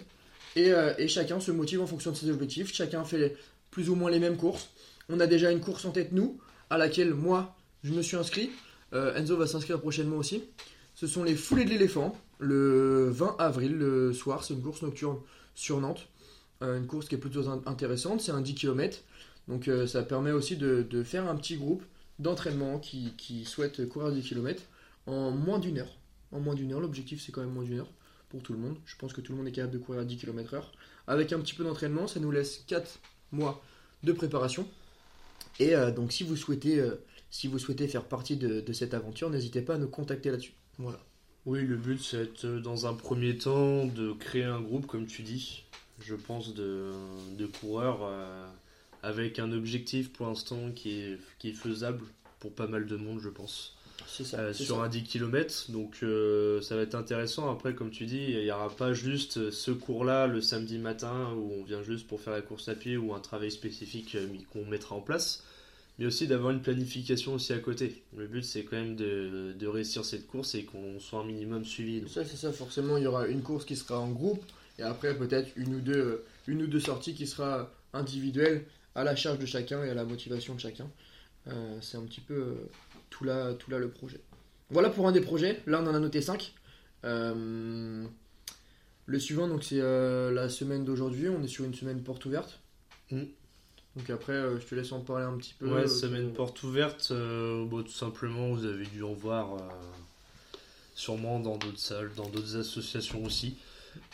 Et, 0.54 0.70
euh, 0.70 0.92
et, 0.98 1.08
chacun 1.08 1.40
se 1.40 1.50
motive 1.50 1.80
en 1.80 1.86
fonction 1.86 2.12
de 2.12 2.16
ses 2.16 2.30
objectifs. 2.30 2.72
Chacun 2.72 3.02
fait 3.02 3.36
plus 3.72 3.90
ou 3.90 3.96
moins 3.96 4.10
les 4.10 4.20
mêmes 4.20 4.36
courses. 4.36 4.68
On 5.08 5.18
a 5.18 5.26
déjà 5.26 5.50
une 5.50 5.60
course 5.60 5.84
en 5.84 5.90
tête, 5.90 6.12
nous, 6.12 6.38
à 6.70 6.78
laquelle 6.78 7.14
moi, 7.14 7.56
je 7.82 7.92
me 7.92 8.02
suis 8.02 8.16
inscrit. 8.16 8.50
Enzo 8.92 9.38
va 9.38 9.46
s'inscrire 9.46 9.80
prochainement 9.80 10.18
aussi. 10.18 10.44
Ce 10.94 11.06
sont 11.06 11.24
les 11.24 11.34
foulées 11.34 11.64
de 11.64 11.70
l'éléphant 11.70 12.14
le 12.38 13.08
20 13.10 13.36
avril, 13.38 13.72
le 13.72 14.12
soir. 14.12 14.44
C'est 14.44 14.52
une 14.52 14.62
course 14.62 14.82
nocturne 14.82 15.16
sur 15.54 15.80
Nantes. 15.80 16.08
Euh, 16.62 16.78
une 16.78 16.86
course 16.86 17.08
qui 17.08 17.14
est 17.14 17.18
plutôt 17.18 17.48
intéressante. 17.66 18.20
C'est 18.20 18.32
un 18.32 18.40
10 18.40 18.54
km. 18.54 18.98
Donc 19.48 19.68
euh, 19.68 19.86
ça 19.86 20.02
permet 20.02 20.30
aussi 20.30 20.56
de, 20.56 21.02
faire 21.02 21.28
un 21.28 21.36
petit 21.36 21.56
groupe 21.56 21.82
d'entraînement 22.18 22.78
qui, 22.78 23.14
qui 23.16 23.44
souhaite 23.44 23.88
courir 23.88 24.12
10 24.12 24.22
km 24.22 24.62
en 25.06 25.30
moins 25.30 25.58
d'une 25.58 25.78
heure. 25.78 25.98
En 26.30 26.40
moins 26.40 26.54
d'une 26.54 26.72
heure, 26.72 26.80
l'objectif 26.80 27.22
c'est 27.24 27.32
quand 27.32 27.42
même 27.42 27.52
moins 27.52 27.64
d'une 27.64 27.80
heure 27.80 27.92
pour 28.28 28.42
tout 28.42 28.52
le 28.52 28.58
monde. 28.58 28.76
Je 28.86 28.96
pense 28.96 29.12
que 29.12 29.20
tout 29.20 29.32
le 29.32 29.38
monde 29.38 29.48
est 29.48 29.52
capable 29.52 29.74
de 29.74 29.78
courir 29.78 30.00
à 30.00 30.04
10 30.04 30.16
km 30.16 30.54
heure. 30.54 30.72
Avec 31.06 31.32
un 31.32 31.40
petit 31.40 31.54
peu 31.54 31.64
d'entraînement, 31.64 32.06
ça 32.06 32.20
nous 32.20 32.30
laisse 32.30 32.64
4 32.66 32.98
mois 33.32 33.62
de 34.02 34.12
préparation. 34.12 34.66
Et 35.58 35.74
euh, 35.74 35.90
donc 35.90 36.12
si 36.12 36.24
vous 36.24 36.36
souhaitez, 36.36 36.82
si 37.30 37.48
vous 37.48 37.58
souhaitez 37.58 37.88
faire 37.88 38.04
partie 38.04 38.36
de, 38.36 38.72
cette 38.72 38.94
aventure, 38.94 39.30
n'hésitez 39.30 39.62
pas 39.62 39.74
à 39.74 39.78
nous 39.78 39.88
contacter 39.88 40.30
là-dessus. 40.30 40.54
Voilà. 40.78 41.00
Oui, 41.44 41.62
le 41.62 41.76
but 41.76 42.00
c'est 42.00 42.44
euh, 42.44 42.60
dans 42.60 42.86
un 42.86 42.94
premier 42.94 43.36
temps 43.36 43.86
de 43.86 44.12
créer 44.12 44.44
un 44.44 44.60
groupe, 44.60 44.86
comme 44.86 45.06
tu 45.06 45.22
dis, 45.22 45.64
je 45.98 46.14
pense, 46.14 46.54
de, 46.54 46.92
coureurs 47.60 48.00
euh, 48.02 48.46
avec 49.02 49.38
un 49.38 49.50
objectif 49.50 50.12
pour 50.12 50.26
l'instant 50.26 50.70
qui 50.70 51.00
est, 51.00 51.18
qui 51.38 51.48
est 51.48 51.54
faisable 51.54 52.04
pour 52.38 52.54
pas 52.54 52.68
mal 52.68 52.86
de 52.86 52.96
monde, 52.96 53.18
je 53.20 53.28
pense. 53.28 53.76
Ça, 54.06 54.38
euh, 54.38 54.52
sur 54.52 54.82
un 54.82 54.88
10 54.88 55.04
km, 55.04 55.70
donc 55.70 56.04
ça 56.62 56.76
va 56.76 56.82
être 56.82 56.94
intéressant. 56.94 57.50
Après, 57.50 57.74
comme 57.74 57.90
tu 57.90 58.06
dis, 58.06 58.24
il 58.28 58.44
n'y 58.44 58.50
aura 58.50 58.68
pas 58.68 58.92
juste 58.92 59.50
ce 59.50 59.70
cours-là 59.70 60.26
le 60.26 60.40
samedi 60.40 60.78
matin 60.78 61.32
où 61.34 61.52
on 61.60 61.64
vient 61.64 61.82
juste 61.82 62.06
pour 62.06 62.20
faire 62.20 62.32
la 62.32 62.42
course 62.42 62.68
à 62.68 62.74
pied 62.74 62.96
ou 62.96 63.14
un 63.14 63.20
travail 63.20 63.50
spécifique 63.50 64.16
qu'on 64.52 64.64
mettra 64.66 64.96
en 64.96 65.00
place. 65.00 65.44
mais 65.98 66.06
aussi 66.06 66.26
d'avoir 66.26 66.52
une 66.52 66.62
planification 66.62 67.34
aussi 67.34 67.52
à 67.52 67.58
côté. 67.58 68.02
Le 68.16 68.26
but, 68.26 68.44
c'est 68.44 68.64
quand 68.64 68.76
même 68.76 68.96
de, 68.96 69.54
de, 69.58 69.66
réussir 69.66 70.04
cette 70.04 70.26
course 70.26 70.54
et 70.54 70.64
qu'on 70.64 70.98
soit 71.00 71.20
un 71.20 71.24
minimum 71.24 71.64
suivi. 71.64 72.02
Ça, 72.08 72.24
c'est 72.24 72.36
ça, 72.36 72.52
forcément, 72.52 72.96
il 72.96 73.04
y 73.04 73.06
aura 73.06 73.26
une 73.26 73.42
course 73.42 73.64
qui 73.64 73.76
sera 73.76 73.98
en 73.98 74.10
groupe, 74.10 74.42
et 74.78 74.82
après, 74.82 75.16
peut-être 75.16 75.50
une 75.56 75.74
ou 75.74 75.80
deux, 75.80 76.24
une 76.46 76.62
ou 76.62 76.66
deux 76.66 76.80
sorties 76.80 77.14
qui 77.14 77.26
sera 77.26 77.70
individuelle 77.92 78.64
à 78.94 79.04
la 79.04 79.16
charge 79.16 79.38
de 79.38 79.46
chacun 79.46 79.84
et 79.84 79.90
à 79.90 79.94
la 79.94 80.04
motivation 80.04 80.54
de 80.54 80.60
chacun. 80.60 80.88
Euh, 81.48 81.78
c'est 81.80 81.96
un 81.96 82.02
petit 82.02 82.20
peu 82.20 82.34
euh, 82.34 82.54
tout, 83.12 83.24
là, 83.24 83.52
tout 83.54 83.70
là 83.70 83.78
le 83.78 83.90
projet. 83.90 84.20
Voilà 84.70 84.90
pour 84.90 85.06
un 85.06 85.12
des 85.12 85.20
projets. 85.20 85.60
Là, 85.66 85.80
on 85.82 85.86
en 85.86 85.94
a 85.94 85.98
noté 85.98 86.20
5. 86.20 86.54
Euh, 87.04 88.04
le 89.06 89.18
suivant, 89.18 89.46
donc 89.48 89.62
c'est 89.64 89.80
la 89.80 90.48
semaine 90.48 90.84
d'aujourd'hui. 90.84 91.28
On 91.28 91.42
est 91.42 91.48
sur 91.48 91.64
une 91.64 91.74
semaine 91.74 92.02
porte 92.02 92.24
ouverte. 92.24 92.58
Mm. 93.10 93.24
Donc 93.96 94.08
après, 94.08 94.32
je 94.58 94.66
te 94.66 94.74
laisse 94.74 94.90
en 94.92 95.00
parler 95.00 95.24
un 95.24 95.36
petit 95.36 95.54
peu. 95.58 95.68
Ouais, 95.70 95.86
semaine 95.86 96.32
porte 96.32 96.62
ouverte. 96.62 97.08
tout 97.08 97.88
simplement, 97.88 98.48
vous 98.52 98.64
avez 98.64 98.86
dû 98.86 99.02
en 99.02 99.12
voir 99.12 99.58
sûrement 100.94 101.38
dans 101.40 101.58
d'autres 101.58 101.78
salles, 101.78 102.10
dans 102.16 102.28
d'autres 102.28 102.56
associations 102.56 103.22
aussi. 103.24 103.58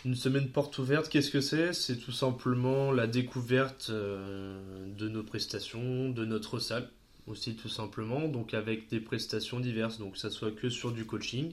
Une 0.05 0.17
semaine 0.17 0.49
porte 0.49 0.77
ouverte, 0.79 1.09
qu'est-ce 1.09 1.31
que 1.31 1.41
c'est? 1.41 1.73
C'est 1.73 1.99
tout 1.99 2.11
simplement 2.11 2.91
la 2.91 3.07
découverte 3.07 3.93
de 3.93 5.09
nos 5.09 5.23
prestations, 5.23 6.09
de 6.09 6.25
notre 6.25 6.59
salle 6.59 6.91
aussi 7.29 7.57
tout 7.57 7.69
simplement, 7.69 8.29
donc 8.29 8.55
avec 8.55 8.89
des 8.89 9.01
prestations 9.01 9.61
diverses, 9.61 9.99
donc 9.99 10.15
que 10.15 10.19
ça 10.19 10.31
soit 10.31 10.53
que 10.53 10.69
sur 10.69 10.93
du 10.93 11.05
coaching, 11.05 11.53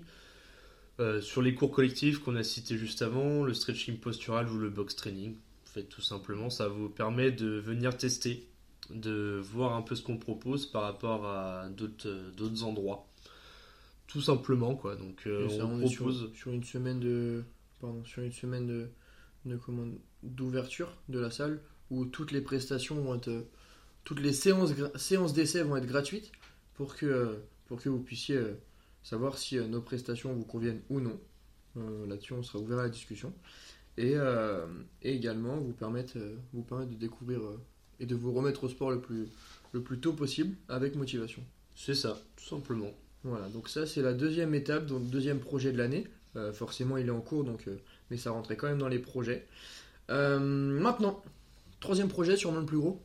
euh, 1.00 1.22
sur 1.22 1.42
les 1.42 1.54
cours 1.54 1.72
collectifs 1.72 2.20
qu'on 2.20 2.36
a 2.36 2.44
cités 2.44 2.78
juste 2.78 3.02
avant, 3.02 3.44
le 3.44 3.54
stretching 3.54 3.98
postural 3.98 4.50
ou 4.50 4.58
le 4.58 4.70
box 4.70 4.96
training. 4.96 5.36
En 5.66 5.70
fait, 5.70 5.84
tout 5.84 6.02
simplement, 6.02 6.50
ça 6.50 6.68
vous 6.68 6.90
permet 6.90 7.32
de 7.32 7.48
venir 7.48 7.98
tester, 7.98 8.48
de 8.90 9.42
voir 9.44 9.74
un 9.74 9.82
peu 9.82 9.96
ce 9.96 10.02
qu'on 10.02 10.18
propose 10.18 10.66
par 10.66 10.84
rapport 10.84 11.26
à 11.26 11.68
d'autres 11.70 12.64
endroits. 12.64 13.08
Tout 14.08 14.22
simplement, 14.22 14.76
quoi. 14.76 14.96
Donc, 14.96 15.24
euh, 15.26 15.48
on, 15.62 15.80
propose 15.80 16.32
sur, 16.34 16.52
une 16.52 16.64
semaine 16.64 17.00
de, 17.00 17.44
pardon, 17.82 18.06
sur 18.06 18.22
une 18.24 18.32
semaine 18.32 18.68
de, 18.68 18.88
de 19.46 19.60
d'ouverture 20.24 20.96
de 21.10 21.20
la 21.20 21.32
salle 21.32 21.60
où 21.90 22.06
toutes 22.06 22.32
les 22.32 22.42
prestations 22.42 22.96
vont 23.02 23.16
être 23.16 23.46
toutes 24.06 24.22
les 24.22 24.32
séances, 24.32 24.72
séances 24.96 25.34
d'essai 25.34 25.64
vont 25.64 25.76
être 25.76 25.88
gratuites 25.88 26.32
pour 26.76 26.96
que, 26.96 27.06
euh, 27.06 27.44
pour 27.66 27.82
que 27.82 27.90
vous 27.90 28.00
puissiez 28.00 28.38
euh, 28.38 28.54
savoir 29.04 29.38
si 29.38 29.58
euh, 29.58 29.68
nos 29.68 29.82
prestations 29.82 30.32
vous 30.32 30.46
conviennent 30.46 30.82
ou 30.90 31.02
non. 31.02 31.20
Là-dessus, 32.08 32.32
on 32.32 32.42
sera 32.42 32.60
ouvert 32.60 32.80
à 32.80 32.84
la 32.84 32.90
discussion. 32.90 33.34
Et, 33.98 34.16
également 35.02 35.58
vous 35.58 35.74
permettre, 35.74 36.18
vous 36.54 36.62
permettre 36.62 36.92
de 36.92 36.96
découvrir 36.96 37.42
et 38.00 38.06
de 38.06 38.16
vous 38.16 38.32
remettre 38.32 38.64
au 38.64 38.70
sport 38.70 38.92
le 38.92 39.02
plus, 39.02 39.28
le 39.74 39.82
plus 39.82 40.00
tôt 40.00 40.14
possible 40.14 40.56
avec 40.70 40.96
motivation. 40.96 41.44
C'est 41.76 41.94
ça, 41.94 42.18
tout 42.38 42.46
simplement. 42.46 42.94
Voilà, 43.26 43.50
donc 43.50 43.68
ça 43.68 43.86
c'est 43.86 44.02
la 44.02 44.14
deuxième 44.14 44.56
étape, 44.56 44.86
donc 44.86 45.10
deuxième 45.10 45.40
projet 45.40 45.74
de 45.74 45.78
l'année. 45.78 46.08
forcément 46.54 46.96
il 46.96 47.08
est 47.08 47.12
en 47.12 47.20
cours, 47.20 47.44
donc, 47.44 47.68
mais 48.10 48.16
ça 48.16 48.32
rentrait 48.32 48.56
quand 48.56 48.68
même 48.68 48.78
dans 48.78 48.88
les 48.88 49.00
projets. 49.00 49.46
maintenant, 50.08 51.22
troisième 51.82 52.08
projet, 52.08 52.38
sûrement 52.38 52.62
le 52.62 52.66
plus 52.66 52.78
gros, 52.78 53.04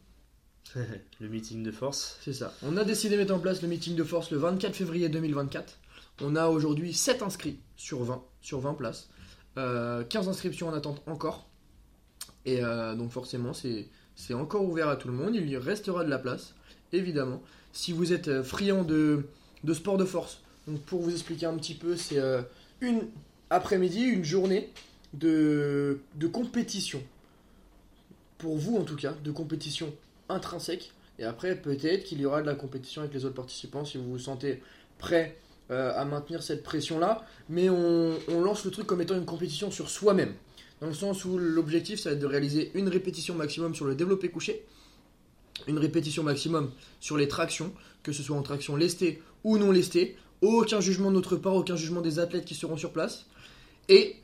le 1.20 1.29
meeting 1.29 1.62
de 1.62 1.70
force. 1.70 2.18
C'est 2.23 2.33
ça. 2.33 2.55
On 2.62 2.77
a 2.77 2.85
décidé 2.85 3.16
de 3.16 3.20
mettre 3.20 3.35
en 3.35 3.38
place 3.38 3.62
le 3.62 3.68
meeting 3.68 3.96
de 3.96 4.05
force 4.05 4.31
le 4.31 4.38
24 4.38 4.75
février 4.75 5.09
2024. 5.09 5.79
On 6.23 6.37
a 6.37 6.49
aujourd'hui 6.49 6.92
7 6.92 7.23
inscrits 7.23 7.59
sur 7.77 8.05
20, 8.05 8.23
sur 8.40 8.61
20 8.61 8.75
places. 8.75 9.09
15 9.55 9.59
euh, 9.59 10.05
inscriptions 10.31 10.68
en 10.68 10.75
attente 10.75 11.03
encore. 11.07 11.49
Et 12.46 12.62
euh, 12.62 12.94
donc 12.94 13.11
forcément, 13.11 13.53
c'est 13.53 14.35
encore 14.35 14.64
ouvert 14.64 14.88
à 14.88 14.96
tout 14.96 15.09
le 15.09 15.14
monde. 15.14 15.35
Il 15.35 15.49
y 15.49 15.57
restera 15.57 16.05
de 16.05 16.11
la 16.11 16.18
place, 16.18 16.55
évidemment. 16.92 17.42
Si 17.73 17.92
vous 17.92 18.12
êtes 18.12 18.29
euh, 18.29 18.42
friand 18.42 18.85
de, 18.85 19.25
sport 19.73 19.96
de 19.96 20.05
force, 20.05 20.42
donc 20.66 20.81
pour 20.83 21.01
vous 21.01 21.11
expliquer 21.11 21.46
un 21.46 21.57
petit 21.57 21.75
peu, 21.75 21.96
c'est 21.96 22.20
une 22.81 23.03
après-midi, 23.49 24.03
une 24.03 24.25
journée 24.25 24.70
de 25.14 25.99
compétition. 26.33 27.03
Pour 28.38 28.57
vous 28.57 28.77
en 28.77 28.85
tout 28.85 28.96
cas, 28.96 29.12
de 29.25 29.33
compétition 29.33 29.92
intrinsèque. 30.31 30.93
Et 31.19 31.25
après, 31.25 31.55
peut-être 31.55 32.05
qu'il 32.05 32.21
y 32.21 32.27
aura 32.27 32.40
de 32.40 32.47
la 32.47 32.55
compétition 32.55 33.03
avec 33.03 33.12
les 33.14 33.25
autres 33.25 33.35
participants 33.35 33.85
si 33.85 33.99
vous 33.99 34.11
vous 34.11 34.19
sentez 34.19 34.62
prêt 34.99 35.37
euh, 35.71 35.93
à 35.95 36.05
maintenir 36.05 36.43
cette 36.43 36.62
pression-là. 36.62 37.27
Mais 37.49 37.69
on, 37.69 38.19
lance 38.43 38.64
le 38.64 38.71
truc 38.71 38.87
comme 38.87 39.03
étant 39.03 39.16
une 39.16 39.27
compétition 39.27 39.71
sur 39.71 39.90
soi-même. 39.90 40.35
Dans 40.81 40.87
le 40.87 40.95
sens 40.95 41.25
où 41.27 41.37
l'objectif, 41.37 42.01
ça 42.01 42.09
va 42.11 42.14
être 42.14 42.23
de 42.23 42.27
réaliser 42.27 42.71
une 42.75 42.88
répétition 42.88 43.35
maximum 43.35 43.75
sur 43.75 43.85
le 43.85 43.95
développé 43.95 44.31
couché, 44.31 44.64
une 45.69 45.79
répétition 45.79 46.23
maximum 46.23 46.71
sur 47.01 47.19
les 47.19 47.29
tractions, 47.29 47.73
que 48.03 48.12
ce 48.12 48.23
soit 48.23 48.37
en 48.37 48.43
traction 48.43 48.77
lestée 48.77 49.23
ou 49.45 49.59
non 49.59 49.71
lestée. 49.71 50.16
Aucun 50.40 50.81
jugement 50.81 51.11
de 51.11 51.16
notre 51.16 51.37
part, 51.37 51.55
aucun 51.55 51.77
jugement 51.77 52.01
des 52.01 52.19
athlètes 52.19 52.47
qui 52.47 52.55
seront 52.55 52.79
sur 52.79 52.93
place. 52.93 53.27
Et 53.90 54.16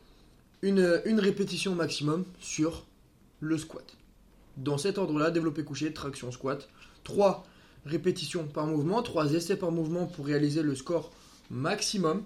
une, 0.62 1.03
une 1.05 1.21
répétition 1.21 1.75
maximum 1.75 2.25
sur 2.40 2.87
le 3.40 3.59
squat 3.59 3.85
dans 4.57 4.79
cet 4.79 4.99
ordre-là, 4.99 5.31
développer 5.31 5.64
couché, 5.64 5.92
traction 5.92 6.33
squat. 6.33 6.69
3 7.05 7.45
répétitions 7.85 8.47
par 8.47 8.66
mouvement, 8.66 9.03
3 9.03 9.33
essais 9.33 9.57
par 9.57 9.71
mouvement 9.71 10.07
pour 10.07 10.27
réaliser 10.27 10.62
le 10.62 10.75
score 10.75 11.12
maximum. 11.51 12.25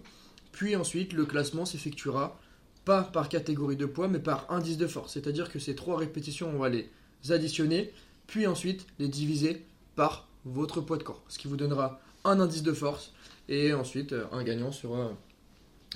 Puis 0.53 0.77
ensuite, 0.77 1.13
le 1.13 1.27
classement 1.27 1.65
s'effectuera 1.65 2.39
pas 2.85 3.03
par 3.03 3.29
catégorie 3.29 3.77
de 3.77 3.87
poids, 3.87 4.09
mais 4.09 4.19
par 4.19 4.51
indice 4.51 4.79
de 4.79 4.87
force. 4.87 5.13
C'est-à-dire 5.13 5.51
que 5.51 5.59
ces 5.59 5.75
3 5.75 5.99
répétitions, 5.99 6.51
on 6.55 6.59
va 6.59 6.69
les 6.69 6.89
additionner, 7.29 7.93
puis 8.27 8.47
ensuite 8.47 8.87
les 8.99 9.09
diviser 9.09 9.67
par 9.97 10.29
votre 10.45 10.81
poids 10.81 10.97
de 10.97 11.03
corps. 11.03 11.23
Ce 11.29 11.39
qui 11.39 11.49
vous 11.49 11.57
donnera 11.57 12.01
un 12.25 12.41
indice 12.41 12.63
de 12.63 12.73
force. 12.73 13.13
Et 13.49 13.75
ensuite, 13.75 14.13
euh, 14.13 14.25
un 14.33 14.45
gagnant 14.45 14.71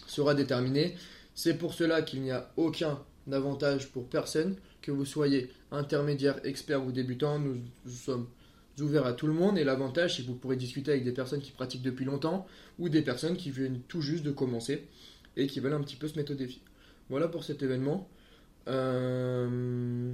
sera 0.07 0.35
déterminé. 0.35 0.97
C'est 1.35 1.55
pour 1.55 1.75
cela 1.75 2.03
qu'il 2.03 2.23
n'y 2.23 2.31
a 2.31 2.51
aucun 2.57 2.99
avantage 3.33 3.91
pour 3.91 4.09
personne 4.09 4.57
que 4.83 4.91
vous 4.91 5.05
soyez 5.05 5.51
intermédiaire, 5.71 6.41
expert 6.45 6.85
ou 6.85 6.93
débutant, 6.93 7.39
nous, 7.39 7.57
sommes 7.89 8.27
ouverts 8.81 9.07
à 9.07 9.13
tout 9.13 9.27
le 9.27 9.33
monde 9.33 9.57
et 9.57 9.65
l'avantage 9.65 10.17
c'est 10.17 10.23
que 10.23 10.29
vous 10.29 10.35
pourrez 10.35 10.57
discuter 10.57 10.91
avec 10.91 11.05
des 11.05 11.13
personnes 11.13 11.41
qui 11.41 11.53
pratiquent 11.53 11.83
depuis 11.83 12.05
longtemps 12.05 12.45
ou 12.79 12.89
des 12.89 13.03
personnes 13.03 13.37
qui 13.37 13.51
viennent 13.51 13.81
tout 13.87 14.01
juste 14.01 14.25
de 14.25 14.33
commencer 14.33 14.89
et 15.37 15.47
qui 15.47 15.61
veulent 15.61 15.75
un 15.75 15.83
petit 15.83 15.97
peu 15.97 16.09
se 16.09 16.17
mettre 16.19 16.33
au 16.33 16.35
défi. 16.35 16.61
Voilà 17.09 17.29
pour 17.29 17.45
cet 17.45 17.63
événement. 17.63 18.09
Euh, 18.67 20.13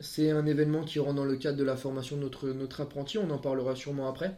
c'est 0.00 0.30
un 0.30 0.46
événement 0.46 0.84
qui 0.84 0.98
rentre 0.98 1.14
dans 1.14 1.24
le 1.24 1.36
cadre 1.36 1.58
de 1.58 1.64
la 1.64 1.76
formation 1.76 2.16
de 2.16 2.22
notre, 2.22 2.48
notre 2.48 2.80
apprenti, 2.80 3.18
on 3.18 3.30
en 3.30 3.38
parlera 3.38 3.74
sûrement 3.74 4.08
après. 4.08 4.36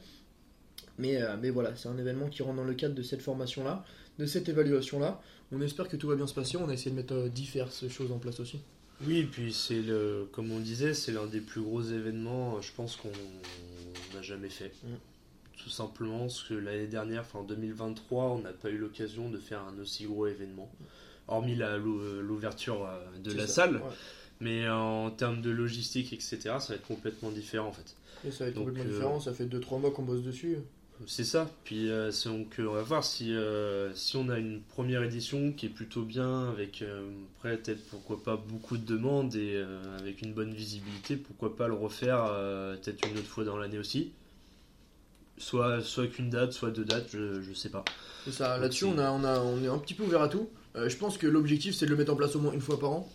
Mais, 0.98 1.22
euh, 1.22 1.36
mais 1.40 1.50
voilà, 1.50 1.74
c'est 1.76 1.88
un 1.88 1.98
événement 1.98 2.28
qui 2.28 2.42
rentre 2.42 2.56
dans 2.56 2.64
le 2.64 2.74
cadre 2.74 2.94
de 2.94 3.02
cette 3.02 3.22
formation-là, 3.22 3.84
de 4.18 4.26
cette 4.26 4.48
évaluation-là. 4.48 5.20
On 5.52 5.60
espère 5.60 5.88
que 5.88 5.96
tout 5.96 6.08
va 6.08 6.16
bien 6.16 6.26
se 6.26 6.34
passer, 6.34 6.56
on 6.56 6.68
a 6.68 6.72
essayé 6.72 6.90
de 6.90 6.96
mettre 6.96 7.14
euh, 7.14 7.28
diverses 7.28 7.88
choses 7.88 8.12
en 8.12 8.18
place 8.18 8.40
aussi. 8.40 8.60
Oui, 9.06 9.18
et 9.18 9.24
puis 9.24 9.52
c'est 9.52 9.80
le, 9.80 10.28
comme 10.32 10.50
on 10.50 10.58
disait, 10.58 10.92
c'est 10.92 11.12
l'un 11.12 11.26
des 11.26 11.40
plus 11.40 11.60
gros 11.60 11.82
événements, 11.82 12.60
je 12.60 12.72
pense 12.72 12.96
qu'on 12.96 13.12
n'a 14.14 14.22
jamais 14.22 14.48
fait. 14.48 14.72
Mm. 14.82 14.94
Tout 15.56 15.70
simplement 15.70 16.20
parce 16.20 16.42
que 16.42 16.54
l'année 16.54 16.86
dernière, 16.86 17.22
enfin 17.22 17.40
en 17.40 17.44
2023, 17.44 18.24
on 18.24 18.38
n'a 18.40 18.52
pas 18.52 18.70
eu 18.70 18.78
l'occasion 18.78 19.28
de 19.30 19.38
faire 19.38 19.62
un 19.62 19.78
aussi 19.80 20.04
gros 20.04 20.26
événement, 20.26 20.70
hormis 21.26 21.56
l'ouverture 21.56 22.86
euh, 22.86 23.18
de 23.22 23.32
la 23.32 23.46
salle. 23.46 23.80
Mais 24.40 24.68
en 24.68 25.10
termes 25.10 25.42
de 25.42 25.50
logistique, 25.50 26.12
etc., 26.12 26.38
ça 26.42 26.68
va 26.68 26.74
être 26.76 26.86
complètement 26.86 27.30
différent 27.30 27.68
en 27.68 27.72
fait. 27.72 27.96
Et 28.24 28.30
ça 28.30 28.44
va 28.44 28.50
être 28.50 28.56
complètement 28.56 28.84
euh, 28.84 28.92
différent, 28.92 29.20
ça 29.20 29.32
fait 29.32 29.46
2-3 29.46 29.80
mois 29.80 29.90
qu'on 29.90 30.02
bosse 30.02 30.22
dessus. 30.22 30.58
C'est 31.06 31.24
ça. 31.24 31.48
Puis 31.64 31.90
euh, 31.90 32.10
donc, 32.26 32.56
on 32.58 32.72
va 32.72 32.82
voir 32.82 33.04
si, 33.04 33.34
euh, 33.34 33.94
si 33.94 34.16
on 34.16 34.28
a 34.28 34.38
une 34.38 34.60
première 34.62 35.02
édition 35.02 35.52
qui 35.52 35.66
est 35.66 35.70
plutôt 35.70 36.02
bien, 36.02 36.48
avec 36.48 36.82
euh, 36.82 37.08
peut-être 37.42 37.82
pourquoi 37.90 38.22
pas 38.22 38.36
beaucoup 38.36 38.76
de 38.76 38.84
demandes 38.84 39.34
et 39.36 39.64
avec 39.98 40.22
une 40.22 40.32
bonne 40.32 40.52
visibilité, 40.52 41.16
pourquoi 41.16 41.56
pas 41.56 41.68
le 41.68 41.74
refaire 41.74 42.24
peut-être 42.82 43.06
une 43.08 43.18
autre 43.18 43.28
fois 43.28 43.44
dans 43.44 43.56
l'année 43.56 43.78
aussi. 43.78 44.12
Soit, 45.36 45.82
soit 45.82 46.08
qu'une 46.08 46.30
date, 46.30 46.52
soit 46.52 46.70
deux 46.70 46.84
dates, 46.84 47.10
je, 47.12 47.42
je 47.42 47.54
sais 47.54 47.68
pas. 47.68 47.84
C'est 48.24 48.32
ça. 48.32 48.58
Là-dessus, 48.58 48.86
on, 48.86 48.98
a, 48.98 49.12
on, 49.12 49.22
a, 49.22 49.38
on 49.38 49.62
est 49.62 49.68
un 49.68 49.78
petit 49.78 49.94
peu 49.94 50.02
ouvert 50.02 50.22
à 50.22 50.28
tout. 50.28 50.48
je 50.74 50.96
pense 50.96 51.16
que 51.16 51.28
l'objectif, 51.28 51.76
c'est 51.76 51.86
de 51.86 51.90
le 51.90 51.96
mettre 51.96 52.12
en 52.12 52.16
place 52.16 52.34
au 52.34 52.40
moins 52.40 52.52
une 52.52 52.60
fois 52.60 52.80
par 52.80 52.90
an. 52.90 53.08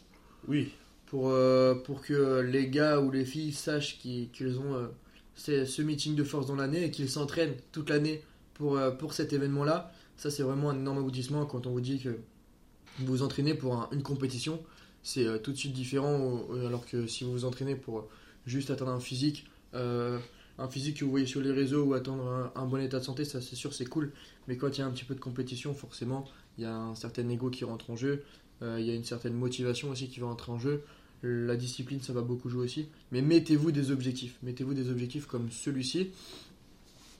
Oui. 0.48 0.72
Pour, 1.08 1.36
pour 1.84 2.02
que 2.02 2.40
les 2.40 2.70
gars 2.70 3.00
ou 3.02 3.12
les 3.12 3.26
filles 3.26 3.52
sachent 3.52 4.00
qu'ils 4.00 4.58
ont 4.60 4.90
ce 5.36 5.82
meeting 5.82 6.16
de 6.16 6.24
force 6.24 6.48
dans 6.48 6.56
l'année 6.56 6.86
et 6.86 6.92
qu'ils 6.92 7.10
s'entraînent 7.10 7.56
toute 7.72 7.90
l'année 7.90 8.22
pour, 8.54 8.78
euh, 8.78 8.92
pour 8.92 9.14
cet 9.14 9.34
événement-là. 9.34 9.92
Ça, 10.18 10.30
c'est 10.30 10.44
vraiment 10.44 10.70
un 10.70 10.76
énorme 10.76 11.00
aboutissement 11.00 11.46
quand 11.46 11.68
on 11.68 11.72
vous 11.72 11.82
dit 11.82 12.00
que 12.00 12.18
vous 13.00 13.06
vous 13.08 13.24
entraînez 13.24 13.54
pour 13.54 13.90
une 13.92 14.04
compétition. 14.04 14.62
C'est 15.02 15.26
euh, 15.26 15.38
tout 15.38 15.52
de 15.52 15.58
suite 15.58 15.74
différent, 15.74 16.46
alors 16.66 16.86
que 16.86 17.08
si 17.08 17.24
vous 17.24 17.32
vous 17.32 17.46
entraînez 17.46 17.76
pour 17.76 18.08
juste 18.46 18.70
atteindre 18.70 18.92
un 18.92 19.00
physique, 19.00 19.48
euh, 19.74 20.20
un 20.60 20.68
physique 20.68 20.98
que 20.98 21.06
vous 21.06 21.12
voyez 21.12 21.26
sur 21.26 21.42
les 21.42 21.52
réseaux 21.52 21.84
ou 21.84 21.94
atteindre 21.94 22.52
un, 22.56 22.66
bon 22.66 22.78
état 22.78 23.00
de 23.00 23.04
santé, 23.04 23.26
ça 23.26 23.42
c'est 23.42 23.56
sûr, 23.56 23.74
c'est 23.74 23.86
cool. 23.86 24.14
Mais 24.48 24.56
quand 24.56 24.78
il 24.78 24.82
y 24.82 24.84
a 24.84 24.86
un 24.86 24.92
petit 24.92 25.06
peu 25.06 25.16
de 25.16 25.20
compétition, 25.20 25.74
forcément, 25.74 26.26
il 26.58 26.64
y 26.64 26.68
a 26.68 26.76
un 26.76 26.96
certain 26.96 27.28
ego 27.28 27.50
qui 27.50 27.66
rentre 27.66 27.90
en 27.90 27.96
jeu, 27.96 28.24
il 28.62 28.86
y 28.86 28.92
a 28.92 28.94
une 28.94 29.04
certaine 29.04 29.34
motivation 29.34 29.90
aussi 29.90 30.08
qui 30.08 30.22
va 30.22 30.28
entrer 30.28 30.52
en 30.52 30.60
jeu. 30.60 30.84
La 31.24 31.56
discipline, 31.56 32.02
ça 32.02 32.12
va 32.12 32.22
beaucoup 32.22 32.50
jouer 32.50 32.66
aussi. 32.66 32.88
Mais 33.12 33.22
mettez-vous 33.22 33.72
des 33.72 33.92
objectifs. 33.92 34.36
Mettez-vous 34.44 34.74
des 34.74 34.90
objectifs 34.90 35.26
comme 35.26 35.50
celui-ci. 35.52 36.10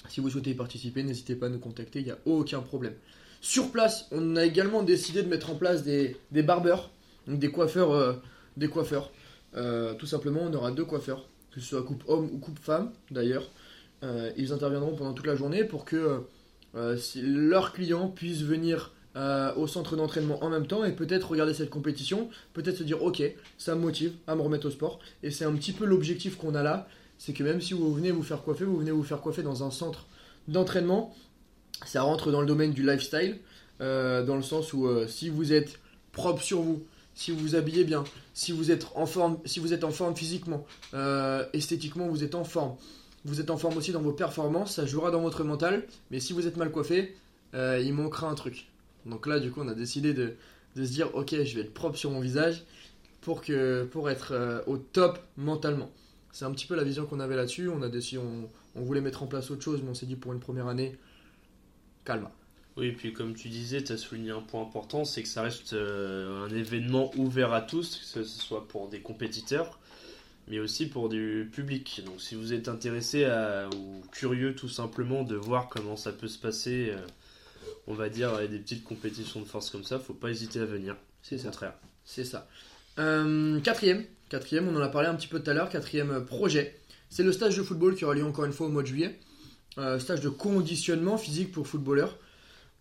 Si 0.10 0.20
vous 0.20 0.30
souhaitez 0.30 0.52
y 0.52 0.56
participer, 0.56 1.04
n'hésitez 1.04 1.36
pas 1.36 1.46
à 1.46 1.50
nous 1.50 1.60
contacter, 1.60 2.00
il 2.00 2.06
n'y 2.06 2.12
a 2.12 2.18
aucun 2.26 2.60
problème. 2.60 2.94
Sur 3.40 3.72
place, 3.72 4.08
on 4.12 4.36
a 4.36 4.44
également 4.44 4.84
décidé 4.84 5.24
de 5.24 5.30
mettre 5.30 5.50
en 5.50 5.56
place 5.56 5.84
des, 5.84 6.18
des 6.32 6.44
barbeurs, 6.44 6.92
donc 7.28 7.40
des 7.40 7.52
coiffeurs. 7.52 7.92
euh, 7.92 8.14
des 8.58 8.68
coiffeurs. 8.68 9.12
Euh, 9.56 9.94
tout 9.96 10.06
simplement, 10.06 10.42
on 10.44 10.54
aura 10.54 10.72
deux 10.72 10.86
coiffeurs, 10.86 11.26
que 11.52 11.60
ce 11.60 11.68
soit 11.68 11.84
coupe 11.84 12.04
homme 12.08 12.30
ou 12.34 12.38
coupe 12.40 12.60
femme 12.60 12.92
d'ailleurs. 13.10 13.50
Euh, 14.04 14.32
ils 14.38 14.52
interviendront 14.52 14.96
pendant 14.96 15.14
toute 15.14 15.26
la 15.26 15.36
journée 15.36 15.64
pour 15.64 15.86
que 15.86 16.22
si 16.98 17.22
leurs 17.22 17.72
clients 17.72 18.08
puissent 18.08 18.42
venir 18.42 18.92
euh, 19.16 19.54
au 19.54 19.68
centre 19.68 19.96
d'entraînement 19.96 20.44
en 20.44 20.50
même 20.50 20.66
temps 20.66 20.84
et 20.84 20.92
peut-être 20.92 21.30
regarder 21.30 21.54
cette 21.54 21.70
compétition, 21.70 22.30
peut-être 22.54 22.78
se 22.78 22.84
dire 22.84 23.04
ok, 23.04 23.22
ça 23.60 23.76
me 23.76 23.82
motive 23.82 24.14
à 24.26 24.34
me 24.34 24.42
remettre 24.42 24.66
au 24.66 24.72
sport. 24.72 24.98
Et 25.22 25.30
c'est 25.30 25.46
un 25.46 25.54
petit 25.54 25.72
peu 25.72 25.86
l'objectif 25.86 26.36
qu'on 26.36 26.56
a 26.56 26.64
là, 26.64 26.88
c'est 27.20 27.34
que 27.34 27.44
même 27.44 27.62
si 27.62 27.76
vous 27.76 27.94
venez 27.94 28.10
vous 28.10 28.24
faire 28.24 28.42
coiffer, 28.42 28.66
vous 28.66 28.78
venez 28.78 28.90
vous 28.90 29.04
faire 29.04 29.22
coiffer 29.22 29.44
dans 29.44 29.64
un 29.64 29.70
centre 29.70 30.08
d'entraînement, 30.48 31.14
ça 31.86 32.02
rentre 32.02 32.32
dans 32.32 32.42
le 32.42 32.48
domaine 32.48 32.74
du 32.74 32.82
lifestyle, 32.82 33.38
euh, 33.82 34.26
dans 34.26 34.36
le 34.36 34.42
sens 34.42 34.74
où 34.74 34.88
euh, 34.88 35.08
si 35.08 35.30
vous 35.30 35.54
êtes 35.54 35.80
propre 36.12 36.42
sur 36.42 36.62
vous, 36.62 36.84
si 37.14 37.30
vous 37.30 37.38
vous 37.38 37.56
habillez 37.56 37.84
bien, 37.84 38.06
si 38.34 38.52
vous 38.52 38.72
êtes 38.72 38.88
en 38.96 39.06
forme, 39.06 39.38
si 39.46 39.60
vous 39.60 39.74
êtes 39.74 39.84
en 39.84 39.92
forme 39.92 40.16
physiquement, 40.16 40.66
esthétiquement 41.54 42.08
vous 42.08 42.24
êtes 42.24 42.34
en 42.34 42.46
forme, 42.46 42.78
vous 43.26 43.40
êtes 43.40 43.52
en 43.52 43.58
forme 43.58 43.78
aussi 43.78 43.92
dans 43.92 44.02
vos 44.02 44.14
performances, 44.14 44.74
ça 44.74 44.88
jouera 44.88 45.12
dans 45.12 45.22
votre 45.22 45.44
mental, 45.44 45.86
mais 46.10 46.20
si 46.20 46.34
vous 46.34 46.48
êtes 46.48 46.58
mal 46.58 46.72
coiffé, 46.72 47.16
il 47.54 47.94
manquera 47.94 48.28
un 48.28 48.34
truc. 48.34 48.73
Donc 49.06 49.28
là, 49.28 49.40
du 49.40 49.52
coup, 49.52 49.62
on 49.62 49.68
a 49.68 49.74
décidé 49.74 50.14
de, 50.14 50.36
de 50.76 50.86
se 50.86 50.92
dire, 50.92 51.14
ok, 51.16 51.30
je 51.44 51.56
vais 51.56 51.62
être 51.62 51.74
propre 51.74 51.98
sur 51.98 52.12
mon 52.12 52.20
visage 52.20 52.64
pour, 53.22 53.42
que, 53.42 53.84
pour 53.86 54.10
être 54.10 54.34
euh, 54.34 54.62
au 54.68 54.78
top 54.78 55.20
mentalement. 55.38 55.92
C'est 56.32 56.46
un 56.46 56.52
petit 56.52 56.66
peu 56.66 56.76
la 56.76 56.84
vision 56.84 57.06
qu'on 57.06 57.20
avait 57.20 57.36
là-dessus. 57.36 57.70
On 57.70 57.82
a 57.82 57.90
décidé, 57.90 58.22
on, 58.76 58.82
voulait 58.82 59.02
mettre 59.02 59.24
en 59.24 59.28
place 59.28 59.52
autre 59.52 59.64
chose, 59.64 59.82
mais 59.84 59.90
on 59.90 59.94
s'est 59.94 60.06
dit 60.06 60.16
pour 60.16 60.34
une 60.34 60.40
première 60.40 60.68
année, 60.68 60.98
calme. 62.06 62.28
Oui, 62.76 62.88
et 62.88 62.92
puis 62.92 63.14
comme 63.14 63.36
tu 63.36 63.50
disais, 63.50 63.84
tu 63.84 63.92
as 63.92 63.98
souligné 63.98 64.32
un 64.32 64.42
point 64.42 64.64
important, 64.64 65.06
c'est 65.06 65.22
que 65.22 65.30
ça 65.30 65.44
reste 65.44 65.74
euh, 65.74 66.46
un 66.46 66.50
événement 66.50 67.12
ouvert 67.18 67.54
à 67.54 67.62
tous, 67.62 68.14
que 68.16 68.24
ce 68.24 68.42
soit 68.42 68.68
pour 68.68 68.90
des 68.90 69.00
compétiteurs, 69.00 69.80
mais 70.48 70.58
aussi 70.58 70.88
pour 70.88 71.08
du 71.08 71.48
public. 71.54 72.02
Donc 72.04 72.20
si 72.20 72.34
vous 72.34 72.52
êtes 72.52 72.68
intéressé 72.68 73.28
ou 73.76 74.02
curieux 74.12 74.56
tout 74.56 74.70
simplement 74.70 75.22
de 75.22 75.36
voir 75.36 75.70
comment 75.70 75.96
ça 75.96 76.12
peut 76.12 76.28
se 76.28 76.40
passer, 76.40 76.90
euh, 76.90 77.06
on 77.88 77.94
va 77.94 78.10
dire, 78.10 78.34
avec 78.34 78.52
des 78.52 78.60
petites 78.60 78.84
compétitions 78.84 79.42
de 79.42 79.46
force 79.46 79.70
comme 79.70 79.84
ça, 79.84 80.00
faut 80.00 80.14
pas 80.14 80.30
hésiter 80.30 80.60
à 80.60 80.66
venir. 80.66 80.96
C'est 81.22 81.38
ça. 81.38 81.46
contraire. 81.46 81.74
C'est 82.06 82.26
ça. 82.26 82.48
Euh, 83.00 83.60
quatrième, 83.62 84.04
quatrième, 84.30 84.68
on 84.68 84.76
en 84.76 84.82
a 84.82 84.90
parlé 84.90 85.08
un 85.08 85.16
petit 85.16 85.28
peu 85.28 85.42
tout 85.42 85.50
à 85.50 85.54
l'heure, 85.54 85.70
quatrième 85.70 86.12
euh, 86.12 86.22
projet, 86.22 86.80
c'est 87.14 87.22
le 87.22 87.32
stage 87.32 87.56
de 87.56 87.62
football 87.62 87.94
qui 87.94 88.06
aura 88.06 88.16
lieu 88.16 88.26
encore 88.26 88.46
une 88.46 88.54
fois 88.54 88.66
au 88.66 88.72
mois 88.72 88.82
de 88.82 88.88
juillet. 88.88 89.20
Euh, 89.78 90.00
stage 90.00 90.22
de 90.22 90.30
conditionnement 90.30 91.20
physique 91.20 91.52
pour 91.52 91.68
footballeurs. 91.68 92.18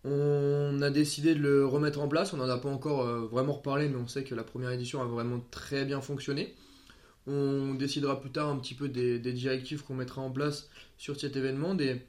On 0.05 0.81
a 0.81 0.89
décidé 0.89 1.35
de 1.35 1.39
le 1.39 1.67
remettre 1.67 1.99
en 1.99 2.07
place, 2.07 2.33
on 2.33 2.37
n'en 2.37 2.49
a 2.49 2.57
pas 2.57 2.69
encore 2.69 3.01
euh, 3.07 3.27
vraiment 3.27 3.53
reparlé, 3.53 3.87
mais 3.89 3.97
on 3.97 4.07
sait 4.07 4.23
que 4.23 4.33
la 4.33 4.43
première 4.43 4.71
édition 4.71 5.03
a 5.03 5.05
vraiment 5.05 5.39
très 5.51 5.85
bien 5.85 6.01
fonctionné. 6.01 6.55
On 7.27 7.75
décidera 7.75 8.19
plus 8.19 8.31
tard 8.31 8.49
un 8.49 8.57
petit 8.57 8.73
peu 8.73 8.89
des, 8.89 9.19
des 9.19 9.33
directives 9.33 9.83
qu'on 9.83 9.93
mettra 9.93 10.21
en 10.21 10.31
place 10.31 10.67
sur 10.97 11.19
cet 11.19 11.35
événement, 11.35 11.75
des, 11.75 12.01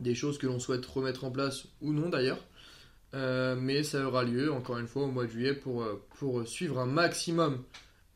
des 0.00 0.14
choses 0.14 0.38
que 0.38 0.46
l'on 0.46 0.58
souhaite 0.58 0.84
remettre 0.86 1.24
en 1.24 1.30
place 1.30 1.66
ou 1.80 1.92
non 1.92 2.08
d'ailleurs. 2.08 2.40
Euh, 3.14 3.54
mais 3.56 3.84
ça 3.84 4.04
aura 4.06 4.24
lieu 4.24 4.52
encore 4.52 4.78
une 4.78 4.88
fois 4.88 5.04
au 5.04 5.10
mois 5.10 5.24
de 5.26 5.30
juillet 5.30 5.54
pour, 5.54 5.82
euh, 5.82 6.44
suivre 6.46 6.80
un 6.80 6.86
maximum 6.86 7.62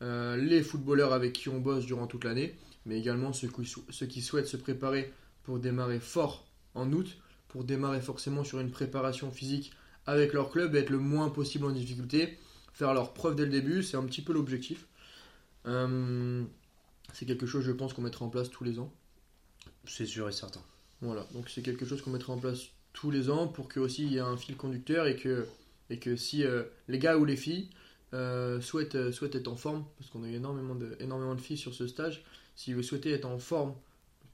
euh, 0.01 0.35
les 0.35 0.61
footballeurs 0.61 1.13
avec 1.13 1.33
qui 1.33 1.47
on 1.47 1.59
bosse 1.59 1.85
durant 1.85 2.05
toute 2.05 2.25
l'année, 2.25 2.55
mais 2.85 2.99
également 2.99 3.31
ceux 3.31 3.47
qui, 3.47 4.21
souhaitent 4.21 4.47
se 4.47 4.57
préparer 4.57 5.13
pour 5.43 5.59
démarrer 5.59 5.99
fort 5.99 6.47
en 6.75 6.91
août, 6.91 7.17
pour 7.47 7.63
démarrer 7.63 8.01
forcément 8.01 8.43
sur 8.43 8.59
une 8.59 8.71
préparation 8.71 9.31
physique 9.31 9.71
avec 10.05 10.33
leur 10.33 10.49
club 10.49 10.75
et 10.75 10.79
être 10.79 10.89
le 10.89 10.99
moins 10.99 11.29
possible 11.29 11.65
en 11.65 11.71
difficulté, 11.71 12.37
faire 12.73 12.93
leur 12.93 13.13
preuve 13.13 13.35
dès 13.35 13.45
le 13.45 13.51
début, 13.51 13.83
c'est 13.83 13.97
un 13.97 14.03
petit 14.03 14.21
peu 14.21 14.33
l'objectif. 14.33 14.85
C'est 15.65 17.25
quelque 17.25 17.45
chose, 17.45 17.63
je 17.63 17.71
pense, 17.71 17.93
qu'on 17.93 18.01
mettra 18.01 18.25
en 18.25 18.29
place 18.29 18.49
tous 18.49 18.63
les 18.63 18.79
ans. 18.79 18.91
C'est 19.85 20.05
sûr 20.05 20.27
et 20.27 20.31
certain. 20.31 20.61
Voilà, 21.01 21.25
donc 21.33 21.49
c'est 21.49 21.61
quelque 21.61 21.85
chose 21.85 22.01
qu'on 22.01 22.11
mettra 22.11 22.33
en 22.33 22.37
place 22.37 22.67
tous 22.93 23.11
les 23.11 23.29
ans 23.29 23.47
pour 23.47 23.67
que 23.69 23.79
aussi 23.79 24.03
il 24.05 24.11
y 24.13 24.17
ait 24.17 24.21
un 24.21 24.35
fil 24.37 24.57
conducteur 24.57 25.07
et 25.07 25.15
que, 25.15 26.15
si 26.17 26.43
euh, 26.43 26.63
les 26.87 26.99
gars 26.99 27.17
ou 27.17 27.25
les 27.25 27.37
filles 27.37 27.69
euh, 28.13 28.59
souhaitent, 28.59 28.95
euh, 28.95 29.11
souhaitent 29.11 29.35
être 29.35 29.47
en 29.47 29.55
forme, 29.55 29.85
parce 29.97 30.09
qu'on 30.09 30.23
a 30.23 30.27
énormément 30.29 30.75
de, 30.75 30.97
énormément 30.99 31.35
de 31.35 31.41
filles 31.41 31.57
sur 31.57 31.73
ce 31.73 31.87
stage, 31.87 32.23
si 32.55 32.73
vous 32.73 32.83
souhaitez 32.83 33.11
être 33.11 33.25
en 33.25 33.39
forme 33.39 33.73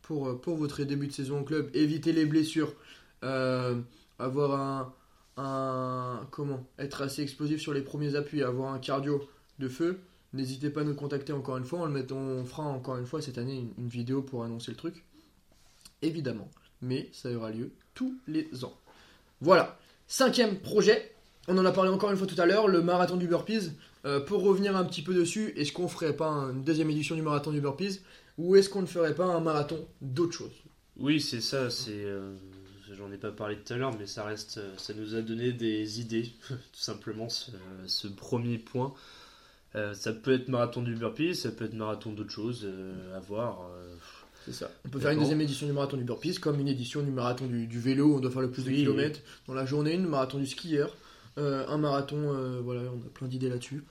pour, 0.02 0.34
votre 0.56 0.84
début 0.84 1.08
de 1.08 1.12
saison 1.12 1.42
au 1.42 1.44
club, 1.44 1.70
éviter 1.76 2.14
les 2.14 2.26
blessures, 2.26 2.74
avoir 4.20 4.94
un. 5.38 6.28
Comment 6.32 6.68
Être 6.80 7.02
assez 7.02 7.22
explosif 7.22 7.60
sur 7.62 7.74
les 7.74 7.82
premiers 7.82 8.16
appuis, 8.16 8.44
avoir 8.44 8.74
un 8.74 8.80
cardio 8.80 9.28
de 9.60 9.68
feu, 9.68 10.00
n'hésitez 10.34 10.70
pas 10.70 10.82
à 10.82 10.84
nous 10.84 10.96
contacter 10.96 11.34
encore 11.34 11.58
une 11.58 11.66
fois. 11.66 11.80
On, 11.82 11.86
le 11.86 11.92
met- 11.92 12.12
on 12.12 12.46
fera 12.46 12.64
encore 12.64 12.98
une 12.98 13.06
fois 13.06 13.22
cette 13.22 13.38
année 13.38 13.68
une 13.78 13.88
vidéo 13.88 14.22
pour 14.22 14.44
annoncer 14.44 14.72
le 14.72 14.78
truc. 14.78 15.05
Évidemment. 16.02 16.50
Mais 16.82 17.10
ça 17.14 17.32
aura 17.32 17.52
lieu 17.52 17.72
tous 17.94 18.16
les 18.28 18.64
ans. 18.64 18.78
Voilà. 19.42 19.78
Cinquième 20.08 20.60
projet. 20.60 21.14
On 21.48 21.58
en 21.58 21.66
a 21.66 21.72
parlé 21.72 21.90
encore 21.92 22.12
une 22.12 22.18
fois 22.18 22.28
tout 22.28 22.40
à 22.40 22.46
l'heure, 22.46 22.68
le 22.68 22.82
marathon 22.82 23.18
du 23.18 23.28
burpees. 23.28 23.72
Euh, 24.06 24.20
pour 24.20 24.44
revenir 24.44 24.76
un 24.76 24.86
petit 24.86 25.02
peu 25.02 25.14
dessus, 25.14 25.54
est-ce 25.56 25.72
qu'on 25.72 25.88
ferait 25.88 26.16
pas 26.16 26.28
une 26.30 26.64
deuxième 26.64 26.90
édition 26.92 27.16
du 27.16 27.22
marathon 27.24 27.52
du 27.52 27.62
burpees 27.62 28.02
ou 28.38 28.56
est-ce 28.56 28.70
qu'on 28.70 28.82
ne 28.82 28.88
ferait 28.88 29.16
pas 29.16 29.26
un 29.26 29.40
marathon 29.40 29.88
d'autre 30.02 30.34
chose? 30.34 30.52
Oui, 30.98 31.20
c'est 31.22 31.42
ça, 31.42 31.70
c'est. 31.70 31.92
euh, 32.06 32.36
J'en 32.98 33.12
ai 33.12 33.18
pas 33.18 33.32
parlé 33.32 33.58
tout 33.58 33.74
à 33.74 33.78
l'heure, 33.78 33.96
mais 33.98 34.06
ça 34.08 34.24
reste. 34.24 34.58
euh, 34.60 34.74
Ça 34.78 34.94
nous 34.94 35.16
a 35.16 35.22
donné 35.22 35.52
des 35.54 36.00
idées, 36.02 36.32
tout 36.50 36.56
simplement, 36.74 37.28
ce, 37.30 38.08
premier 38.08 38.58
point. 38.58 38.94
Ça 39.94 40.14
peut 40.14 40.34
être 40.34 40.48
marathon 40.48 40.82
du 40.82 40.96
burpee, 40.96 41.36
ça 41.36 41.52
peut 41.52 41.66
être 41.66 41.74
marathon 41.74 42.14
d'autres 42.14 42.32
choses, 42.32 42.62
euh, 42.64 43.18
à 43.18 43.20
voir. 43.20 43.70
C'est 44.46 44.54
ça. 44.54 44.72
On 44.86 44.90
peut 44.90 45.00
faire 45.00 45.12
une 45.12 45.20
deuxième 45.20 45.42
édition 45.42 45.66
du 45.68 45.74
marathon 45.74 45.98
du 45.98 46.04
burpees 46.04 46.36
comme 46.40 46.60
une 46.60 46.68
édition 46.68 47.02
du 47.02 47.12
marathon 47.12 47.48
du, 47.48 47.66
du 47.68 47.80
vélo 47.80 48.06
où 48.14 48.18
on 48.18 48.20
doit 48.20 48.30
faire 48.32 48.42
le 48.44 48.52
plus 48.52 48.64
de 48.64 48.70
Oui, 48.70 48.78
kilomètres 48.78 49.20
dans 49.48 49.54
la 49.56 49.66
journée, 49.66 49.94
une 49.94 50.08
marathon 50.08 50.38
du 50.38 50.46
skieur, 50.46 50.96
euh, 51.38 51.68
un 51.68 51.78
marathon, 51.78 52.32
euh, 52.34 52.62
voilà, 52.64 52.82
on 52.82 53.00
a 53.06 53.10
plein 53.14 53.28
d'idées 53.28 53.50
là-dessus. 53.50 53.84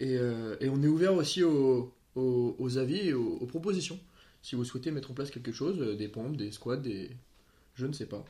Et, 0.00 0.16
euh, 0.18 0.56
et 0.60 0.68
on 0.68 0.82
est 0.82 0.86
ouvert 0.88 1.14
aussi 1.14 1.42
aux, 1.44 1.92
aux- 2.16 2.56
aux 2.58 2.78
avis 2.78 2.98
et 3.08 3.14
aux, 3.14 3.38
aux 3.40 3.46
propositions. 3.46 3.98
Si 4.42 4.56
vous 4.56 4.64
souhaitez 4.64 4.90
mettre 4.90 5.10
en 5.10 5.14
place 5.14 5.30
quelque 5.30 5.52
chose, 5.52 5.78
des 5.96 6.08
pompes, 6.08 6.36
des 6.36 6.50
squats, 6.50 6.76
des... 6.76 7.10
Je 7.74 7.86
ne 7.86 7.92
sais 7.92 8.06
pas. 8.06 8.24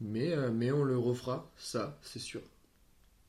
Mais, 0.00 0.34
mais 0.52 0.72
on 0.72 0.82
le 0.82 0.98
refera, 0.98 1.48
ça, 1.56 1.96
c'est 2.02 2.18
sûr. 2.18 2.40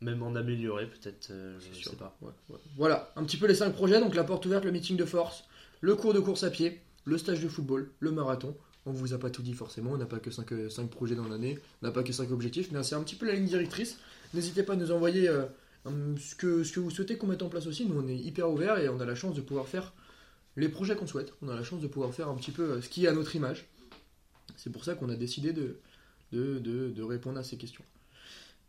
Même 0.01 0.23
en 0.23 0.33
améliorer, 0.35 0.87
peut-être, 0.87 1.31
je 1.59 1.73
sûr. 1.77 1.91
sais 1.91 1.97
pas. 1.97 2.17
Ouais, 2.21 2.31
ouais. 2.49 2.57
Voilà, 2.77 3.11
un 3.15 3.23
petit 3.23 3.37
peu 3.37 3.45
les 3.47 3.55
cinq 3.55 3.71
projets. 3.73 3.99
Donc 3.99 4.15
la 4.15 4.23
porte 4.23 4.45
ouverte, 4.45 4.65
le 4.65 4.71
meeting 4.71 4.97
de 4.97 5.05
force, 5.05 5.43
le 5.81 5.95
cours 5.95 6.13
de 6.13 6.19
course 6.19 6.43
à 6.43 6.49
pied, 6.49 6.81
le 7.05 7.17
stage 7.17 7.41
de 7.41 7.47
football, 7.47 7.89
le 7.99 8.11
marathon. 8.11 8.55
On 8.85 8.91
vous 8.91 9.13
a 9.13 9.17
pas 9.17 9.29
tout 9.29 9.41
dit 9.41 9.53
forcément, 9.53 9.91
on 9.91 9.97
n'a 9.97 10.05
pas 10.05 10.19
que 10.19 10.29
5, 10.29 10.45
projets 10.89 11.15
dans 11.15 11.27
l'année, 11.27 11.57
on 11.81 11.87
n'a 11.87 11.91
pas 11.91 12.03
que 12.03 12.11
5 12.11 12.31
objectifs, 12.31 12.69
mais 12.71 12.83
c'est 12.83 12.95
un 12.95 13.03
petit 13.03 13.15
peu 13.15 13.25
la 13.25 13.33
ligne 13.33 13.45
directrice. 13.45 13.97
N'hésitez 14.33 14.63
pas 14.63 14.73
à 14.73 14.75
nous 14.75 14.91
envoyer 14.91 15.29
euh, 15.29 15.45
ce, 16.17 16.35
que, 16.35 16.79
vous 16.79 16.89
souhaitez 16.89 17.17
qu'on 17.17 17.27
mette 17.27 17.43
en 17.43 17.49
place 17.49 17.65
aussi. 17.67 17.85
Nous, 17.85 17.97
on 17.97 18.07
est 18.07 18.17
hyper 18.17 18.49
ouverts 18.49 18.79
et 18.79 18.89
on 18.89 18.99
a 18.99 19.05
la 19.05 19.15
chance 19.15 19.35
de 19.35 19.41
pouvoir 19.41 19.67
faire 19.67 19.93
les 20.57 20.67
projets 20.67 20.95
qu'on 20.95 21.07
souhaite. 21.07 21.33
On 21.41 21.49
a 21.49 21.55
la 21.55 21.63
chance 21.63 21.81
de 21.81 21.87
pouvoir 21.87 22.13
faire 22.13 22.27
un 22.27 22.35
petit 22.35 22.51
peu 22.51 22.63
euh, 22.63 22.81
ce 22.81 22.89
qui 22.89 23.05
est 23.05 23.07
à 23.07 23.13
notre 23.13 23.35
image. 23.35 23.67
C'est 24.57 24.71
pour 24.71 24.83
ça 24.83 24.95
qu'on 24.95 25.09
a 25.09 25.15
décidé 25.15 25.53
de, 25.53 27.03
répondre 27.03 27.39
à 27.39 27.43
ces 27.43 27.57
questions. 27.57 27.83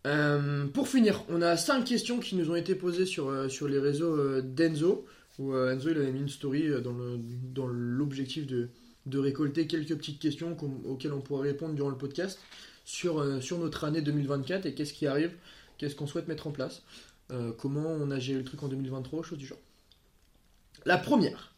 Euh, 0.07 0.67
pour 0.67 0.89
finir, 0.89 1.25
on 1.29 1.41
a 1.41 1.57
5 1.57 1.85
questions 1.85 2.19
qui 2.19 2.37
nous 2.37 2.51
ont 2.51 2.57
été 2.57 2.75
posées 2.75 3.07
sur, 3.07 3.29
euh, 3.29 3.49
les 3.69 3.79
réseaux 3.79 4.15
euh, 4.15 4.43
d'Enzo. 4.43 5.07
Où 5.39 5.53
euh, 5.53 5.73
Enzo 5.73 5.91
il 5.91 5.99
avait 5.99 6.13
mis 6.13 6.21
une 6.21 6.29
story 6.29 6.69
euh, 6.69 6.81
dans 6.81 7.67
l'objectif 7.67 8.47
de, 8.47 8.69
de 9.07 9.19
récolter 9.19 9.67
quelques 9.67 9.97
petites 9.97 10.19
questions 10.19 10.57
auxquelles 10.87 11.13
on 11.13 11.21
pourrait 11.21 11.49
répondre 11.49 11.75
durant 11.75 11.91
le 11.91 11.99
podcast 11.99 12.39
sur, 12.85 13.19
euh, 13.19 13.41
sur 13.41 13.59
notre 13.59 13.85
année 13.85 14.03
2024 14.03 14.67
et 14.67 14.75
qu'est-ce 14.75 14.93
qui 14.93 15.07
arrive, 15.07 15.33
qu'est-ce 15.79 15.95
qu'on 15.95 16.07
souhaite 16.07 16.29
mettre 16.29 16.47
en 16.47 16.51
place, 16.51 16.83
euh, 17.31 17.53
comment 17.53 17.89
on 17.89 18.11
a 18.11 18.19
géré 18.19 18.39
le 18.39 18.45
truc 18.45 18.63
en 18.63 18.69
2023, 18.69 19.23
choses 19.23 19.39
du 19.39 19.47
genre. 19.47 19.59
La 20.85 20.99
première, 20.99 21.55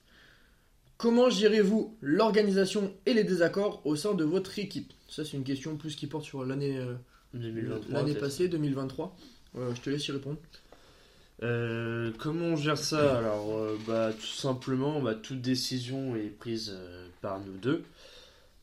comment 0.96 1.28
gérez-vous 1.30 1.96
l'organisation 2.00 2.94
et 3.06 3.14
les 3.14 3.24
désaccords 3.24 3.82
au 3.84 3.96
sein 3.96 4.14
de 4.14 4.24
votre 4.24 4.58
équipe? 4.58 4.92
Ça 5.08 5.24
c'est 5.24 5.36
une 5.36 5.44
question 5.44 5.76
plus 5.76 5.96
qui 5.96 6.06
porte 6.06 6.24
sur 6.24 6.44
l'année 6.44 6.78
euh, 6.78 6.94
2023, 7.34 7.94
l'année 7.94 8.14
passée, 8.14 8.48
2023. 8.48 9.16
Euh, 9.56 9.74
je 9.74 9.80
te 9.80 9.90
laisse 9.90 10.06
y 10.06 10.12
répondre. 10.12 10.38
Euh, 12.26 12.30
comment 12.30 12.46
on 12.46 12.56
gère 12.56 12.78
ça? 12.78 13.18
Alors, 13.18 13.56
euh, 13.56 13.78
bah, 13.86 14.12
tout 14.12 14.26
simplement, 14.26 15.00
bah, 15.00 15.14
toute 15.14 15.40
décision 15.40 16.16
est 16.16 16.30
prise 16.30 16.72
euh, 16.74 17.06
par 17.20 17.40
nous 17.40 17.56
deux. 17.60 17.84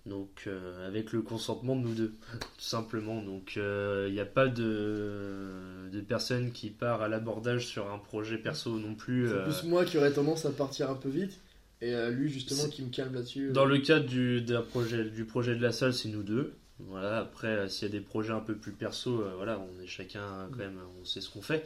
Donc 0.05 0.49
avec 0.85 1.13
le 1.13 1.21
consentement 1.21 1.77
de 1.77 1.81
nous 1.83 1.93
deux, 1.93 2.13
tout 2.39 2.47
simplement. 2.57 3.21
Donc 3.21 3.55
il 3.55 4.11
n'y 4.11 4.19
a 4.19 4.25
pas 4.25 4.49
de, 4.49 5.89
de 5.93 6.01
personne 6.01 6.51
qui 6.51 6.71
part 6.71 7.01
à 7.01 7.07
l'abordage 7.07 7.65
sur 7.65 7.89
un 7.89 7.99
projet 7.99 8.37
perso 8.37 8.77
non 8.77 8.95
plus. 8.95 9.29
C'est 9.29 9.43
plus 9.43 9.69
moi 9.69 9.85
qui 9.85 9.97
aurais 9.97 10.11
tendance 10.11 10.45
à 10.45 10.51
partir 10.51 10.89
un 10.89 10.95
peu 10.95 11.07
vite. 11.07 11.39
Et 11.79 11.95
lui 12.11 12.29
justement 12.29 12.67
qui 12.67 12.83
me 12.83 12.89
calme 12.89 13.13
là-dessus. 13.13 13.51
Dans 13.53 13.63
le 13.63 13.77
cadre 13.77 14.05
du, 14.05 14.43
projet, 14.71 15.05
du 15.05 15.23
projet 15.23 15.55
de 15.55 15.61
la 15.61 15.71
salle, 15.71 15.93
c'est 15.93 16.09
nous 16.09 16.23
deux. 16.23 16.51
Voilà, 16.79 17.19
après, 17.19 17.69
s'il 17.69 17.87
y 17.87 17.91
a 17.91 17.93
des 17.93 18.03
projets 18.03 18.33
un 18.33 18.41
peu 18.41 18.55
plus 18.55 18.73
perso, 18.73 19.23
voilà, 19.37 19.57
on 19.57 19.81
est 19.81 19.87
chacun 19.87 20.49
quand 20.51 20.57
même, 20.57 20.79
on 21.01 21.05
sait 21.05 21.21
ce 21.21 21.29
qu'on 21.29 21.41
fait. 21.41 21.65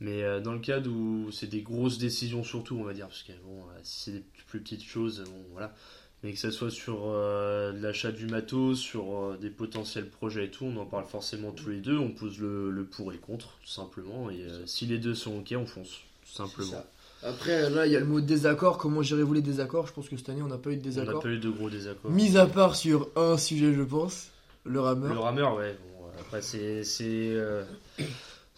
Mais 0.00 0.22
euh, 0.22 0.40
dans 0.40 0.52
le 0.52 0.60
cas 0.60 0.80
où 0.80 1.30
c'est 1.32 1.48
des 1.48 1.62
grosses 1.62 1.98
décisions 1.98 2.44
surtout, 2.44 2.76
on 2.76 2.84
va 2.84 2.92
dire, 2.92 3.08
parce 3.08 3.24
que 3.24 3.32
bon, 3.44 3.62
euh, 3.62 3.78
si 3.82 4.04
c'est 4.04 4.12
des 4.12 4.24
plus 4.46 4.60
petites 4.60 4.84
choses, 4.84 5.24
bon, 5.26 5.44
voilà. 5.52 5.74
Mais 6.22 6.32
que 6.32 6.38
ça 6.38 6.50
soit 6.50 6.70
sur 6.70 7.02
euh, 7.06 7.72
l'achat 7.72 8.10
du 8.10 8.26
matos, 8.26 8.78
sur 8.78 9.36
des 9.40 9.50
potentiels 9.50 10.08
projets 10.08 10.46
et 10.46 10.50
tout, 10.50 10.64
on 10.64 10.76
en 10.76 10.86
parle 10.86 11.04
forcément 11.04 11.52
tous 11.52 11.70
les 11.70 11.80
deux, 11.80 11.96
on 11.96 12.10
pose 12.10 12.38
le, 12.40 12.84
pour 12.90 13.12
et 13.12 13.14
le 13.14 13.20
contre, 13.20 13.56
tout 13.62 13.70
simplement. 13.70 14.28
Et 14.28 14.44
si 14.66 14.86
les 14.86 14.98
deux 14.98 15.14
sont 15.14 15.38
ok, 15.38 15.54
on 15.56 15.66
fonce, 15.66 16.00
tout 16.26 16.32
simplement. 16.32 16.84
Après, 17.22 17.70
là, 17.70 17.86
il 17.86 17.92
y 17.92 17.96
a 17.96 18.00
le 18.00 18.06
mot 18.06 18.20
désaccord. 18.20 18.78
Comment 18.78 19.02
gérez-vous 19.02 19.34
les 19.34 19.42
désaccords? 19.42 19.86
Je 19.86 19.92
pense 19.92 20.08
que 20.08 20.16
cette 20.16 20.28
année, 20.28 20.42
on 20.42 20.48
n'a 20.48 20.58
pas 20.58 20.70
eu 20.70 20.76
de 20.76 20.82
désaccord. 20.82 21.14
On 21.14 21.16
n'a 21.18 21.22
pas 21.22 21.28
eu 21.28 21.38
de 21.38 21.50
gros 21.50 21.70
désaccords. 21.70 22.10
Mis 22.10 22.36
à 22.36 22.46
part 22.46 22.74
sur 22.74 23.10
un 23.14 23.36
sujet, 23.36 23.72
je 23.72 23.82
pense, 23.82 24.30
le 24.64 24.80
rameur. 24.80 25.12
Le 25.12 25.20
rameur, 25.20 25.56
ouais. 25.56 25.76
Bon, 25.98 26.06
après, 26.20 26.42
c'est. 26.42 26.82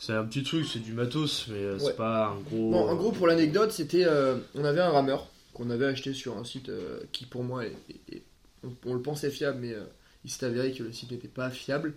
C'est 0.01 0.15
un 0.15 0.25
petit 0.25 0.43
truc, 0.43 0.67
c'est 0.67 0.79
du 0.79 0.95
matos, 0.95 1.49
mais 1.49 1.59
euh, 1.59 1.79
c'est 1.79 1.95
pas 1.95 2.29
un 2.29 2.41
gros. 2.41 2.75
en 2.75 2.97
gros, 2.97 3.13
pour 3.13 3.27
l'anecdote, 3.27 3.71
c'était. 3.71 4.07
Euh, 4.07 4.39
on 4.55 4.65
avait 4.65 4.81
un 4.81 4.89
rameur 4.89 5.29
qu'on 5.53 5.69
avait 5.69 5.85
acheté 5.85 6.15
sur 6.15 6.39
un 6.39 6.45
site 6.45 6.71
euh, 6.71 7.01
qui, 7.13 7.27
pour 7.27 7.45
moi, 7.45 7.65
on, 8.87 8.95
le 8.95 9.03
pensait 9.03 9.31
fiable, 9.31 9.59
mais 9.61 9.75
il 10.25 10.31
s'est 10.31 10.47
avéré 10.47 10.73
que 10.73 10.83
le 10.83 10.93
site 10.93 11.11
n'était 11.11 11.29
pas 11.29 11.51
fiable. 11.51 11.93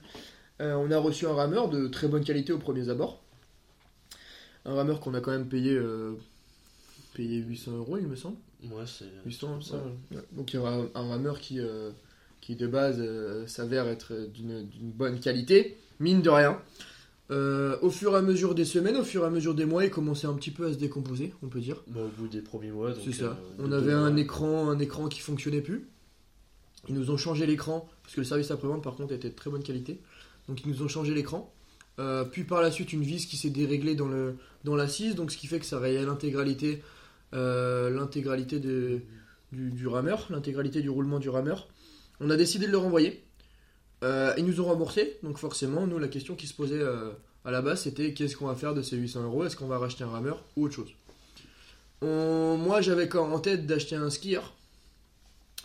on 0.60 0.92
a 0.92 0.98
reçu 0.98 1.28
un 1.28 1.34
rameur 1.34 1.70
de 1.70 1.88
très 1.88 2.10
bonne 2.10 2.26
qualité 2.26 2.52
au 2.52 2.60
premier 2.60 2.90
abord. 2.90 3.24
Un 4.66 4.76
rameur 4.76 5.00
qu'on 5.00 5.14
a 5.14 5.22
quand 5.22 5.32
même 5.32 5.48
payé, 5.48 5.80
payé 7.14 7.38
800 7.38 7.72
euros, 7.72 7.98
il 7.98 8.08
me 8.08 8.18
semble. 8.18 8.36
Ouais, 8.66 8.84
c'est. 8.86 9.06
800, 9.26 9.62
ça. 9.62 9.82
Donc, 10.34 10.52
il 10.52 10.58
y 10.58 10.60
aura 10.60 10.76
un 10.94 11.08
rameur 11.08 11.40
qui, 11.40 11.62
qui 12.42 12.58
de 12.58 12.68
base, 12.68 13.02
s'avère 13.48 13.88
être 13.88 14.28
d'une 14.34 14.68
bonne 14.92 15.22
qualité, 15.22 15.78
mine 16.02 16.22
de 16.22 16.30
rien. 16.30 16.60
Euh, 17.32 17.78
au 17.82 17.90
fur 17.90 18.14
et 18.14 18.18
à 18.18 18.22
mesure 18.22 18.54
des 18.54 18.66
semaines, 18.66 18.98
au 18.98 19.04
fur 19.04 19.24
et 19.24 19.28
à 19.28 19.30
mesure 19.30 19.56
des 19.56 19.66
mois, 19.66 19.86
il 19.86 19.90
commençait 19.90 20.28
un 20.28 20.34
petit 20.34 20.52
peu 20.52 20.68
à 20.68 20.74
se 20.74 20.78
décomposer, 20.78 21.34
on 21.42 21.48
peut 21.48 21.62
dire. 21.62 21.82
Bah, 21.88 22.02
au 22.02 22.22
bout 22.22 22.28
des 22.28 22.42
premiers 22.42 22.72
mois. 22.72 22.94
C'est 23.04 23.14
ça. 23.14 23.26
Euh, 23.26 23.36
on 23.60 23.72
avait 23.72 23.94
un 23.94 24.16
écran, 24.18 24.70
un 24.70 24.80
écran 24.80 25.08
qui 25.08 25.22
fonctionnait 25.22 25.62
plus. 25.62 25.88
Ils 26.90 26.96
nous 26.96 27.12
ont 27.12 27.18
changé 27.18 27.46
l'écran 27.46 27.88
parce 28.04 28.16
que 28.16 28.20
le 28.22 28.26
service 28.26 28.52
après-vente 28.52 28.84
par 28.84 28.96
contre 28.96 29.14
était 29.14 29.30
de 29.30 29.36
très 29.36 29.50
bonne 29.50 29.64
qualité. 29.64 30.02
Donc 30.50 30.62
ils 30.66 30.70
nous 30.70 30.84
ont 30.84 30.90
changé 30.90 31.14
l'écran. 31.14 31.54
Euh, 32.00 32.26
puis 32.26 32.44
par 32.44 32.62
la 32.62 32.72
suite 32.72 32.92
une 32.92 33.04
vis 33.04 33.26
qui 33.26 33.38
s'est 33.38 33.52
déréglée 33.52 33.96
dans 33.96 34.08
le 34.08 34.36
dans 34.66 34.76
l'assise, 34.76 35.16
donc 35.16 35.32
ce 35.32 35.38
qui 35.38 35.48
fait 35.48 35.60
que 35.60 35.66
ça 35.66 35.80
rayait 35.80 36.06
l'intégralité 36.06 36.82
l'intégralité 37.32 38.60
du, 38.60 39.02
du 39.52 39.88
rameur, 39.88 40.28
l'intégralité 40.30 40.82
du 40.82 40.90
roulement 40.90 41.18
du 41.18 41.30
rameur. 41.30 41.68
On 42.20 42.30
a 42.30 42.36
décidé 42.36 42.68
de 42.68 42.72
le 42.72 42.78
renvoyer. 42.78 43.24
Euh, 44.04 44.34
ils 44.38 44.46
nous 44.46 44.60
ont 44.60 44.66
remboursé, 44.66 45.18
donc 45.24 45.38
forcément, 45.38 45.88
nous, 45.88 45.98
la 45.98 46.10
question 46.10 46.36
qui 46.36 46.46
se 46.46 46.54
posait 46.54 46.82
euh, 46.82 47.12
à 47.46 47.52
la 47.52 47.62
base, 47.62 47.84
c'était 47.84 48.14
qu'est-ce 48.14 48.36
qu'on 48.36 48.48
va 48.48 48.56
faire 48.56 48.74
de 48.74 48.82
ces 48.82 48.98
800 48.98 49.24
euros? 49.24 49.46
Est-ce 49.46 49.56
qu'on 49.56 49.68
va 49.68 49.78
racheter 49.78 50.04
un 50.04 50.10
rameur 50.10 50.44
ou 50.58 50.66
autre 50.66 50.76
chose? 50.76 50.94
Moi, 52.02 52.82
j'avais 52.82 53.14
en 53.16 53.40
tête 53.40 53.66
d'acheter 53.66 53.96
un 53.96 54.10
skieur. 54.10 54.54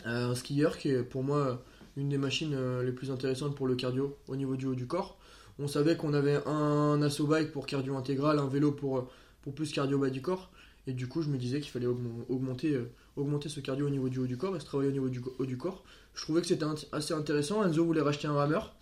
Euh, 0.07 0.30
un 0.30 0.34
skieur 0.36 0.78
qui 0.78 0.91
est 0.91 1.03
pour 1.03 1.24
moi 1.24 1.61
une 1.97 2.09
des 2.09 2.18
machines 2.18 2.57
les 2.80 2.93
plus 2.93 3.11
intéressantes 3.11 3.57
pour 3.57 3.66
le 3.66 3.74
cardio 3.74 4.16
au 4.28 4.36
niveau 4.36 4.55
du 4.55 4.66
haut 4.66 4.76
du 4.76 4.86
corps. 4.86 5.18
On 5.59 5.66
savait 5.66 5.97
qu'on 5.97 6.14
avait 6.14 6.39
un 6.47 7.03
asso 7.03 7.22
bike 7.22 7.51
pour 7.51 7.66
cardio 7.66 7.97
intégral, 7.97 8.39
un 8.39 8.47
vélo 8.47 8.70
pour, 8.70 9.11
plus 9.57 9.72
cardio 9.72 9.99
bas 9.99 10.11
du 10.11 10.22
corps. 10.22 10.53
Et 10.86 10.93
du 10.93 11.09
coup, 11.09 11.22
je 11.22 11.28
me 11.28 11.39
disais 11.39 11.59
qu'il 11.59 11.72
fallait 11.72 11.89
augmenter, 12.28 12.78
augmenter 13.19 13.49
ce 13.49 13.61
cardio 13.61 13.87
au 13.87 13.91
niveau 13.91 14.09
du 14.09 14.19
haut 14.19 14.27
du 14.27 14.37
corps 14.37 14.57
et 14.57 14.61
se 14.61 14.64
travailler 14.64 14.91
au 14.91 14.93
niveau 14.93 15.09
du 15.09 15.21
haut 15.39 15.47
du 15.47 15.57
corps. 15.57 15.85
Je 16.14 16.23
trouvais 16.23 16.41
que 16.41 16.47
c'était 16.47 16.64
assez 16.93 17.14
intéressant. 17.14 17.64
Enzo 17.64 17.85
voulait 17.85 18.01
racheter 18.01 18.29
un 18.29 18.35
rameur. 18.35 18.75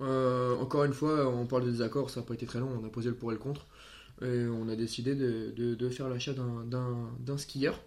Euh, 0.00 0.56
encore 0.56 0.84
une 0.84 0.92
fois, 0.92 1.28
on 1.28 1.46
parle 1.46 1.64
de 1.66 1.70
désaccords, 1.70 2.10
ça 2.10 2.20
n'a 2.20 2.26
pas 2.26 2.34
été 2.34 2.46
très 2.46 2.58
long, 2.58 2.68
on 2.82 2.84
a 2.84 2.88
posé 2.88 3.08
le 3.08 3.14
pour 3.14 3.30
et 3.30 3.34
le 3.34 3.40
contre. 3.40 3.66
Et 4.20 4.46
on 4.46 4.68
a 4.68 4.76
décidé 4.76 5.14
de, 5.14 5.88
faire 5.90 6.08
l'achat 6.08 6.32
d'un 6.32 7.38
skieur. 7.38 7.80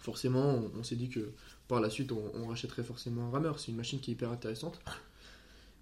Forcément, 0.00 0.64
on, 0.78 0.82
s'est 0.82 0.96
dit 0.96 1.08
que 1.08 1.30
par 1.68 1.80
la 1.80 1.90
suite, 1.90 2.12
on, 2.12 2.46
rachèterait 2.48 2.82
forcément 2.82 3.28
un 3.28 3.30
rameur. 3.30 3.58
C'est 3.58 3.70
une 3.70 3.76
machine 3.76 4.00
qui 4.00 4.10
est 4.10 4.14
hyper 4.14 4.30
intéressante. 4.30 4.80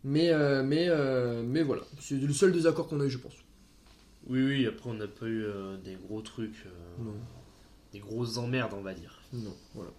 Mais, 0.05 0.31
euh, 0.31 0.63
mais, 0.63 0.89
mais 1.45 1.63
voilà, 1.63 1.83
c'est 2.01 2.17
le 2.17 2.33
seul 2.33 2.53
désaccord 2.53 2.89
qu'on 2.89 3.01
a 3.01 3.05
eu, 3.05 3.11
je 3.11 3.19
pense. 3.19 3.35
Oui, 4.29 4.43
oui, 4.43 4.67
après 4.67 4.89
on 4.89 4.95
n'a 4.95 5.09
pas 5.09 5.27
eu 5.27 5.45
euh, 5.45 5.77
des 5.79 5.97
gros 5.97 6.23
trucs, 6.23 6.67
euh, 6.67 7.11
des 7.93 7.99
grosses 7.99 8.39
emmerdes, 8.39 8.73
on 8.75 8.83
va 8.83 8.95
dire. 8.95 9.21
Non, 9.33 9.55
voilà. 9.75 9.91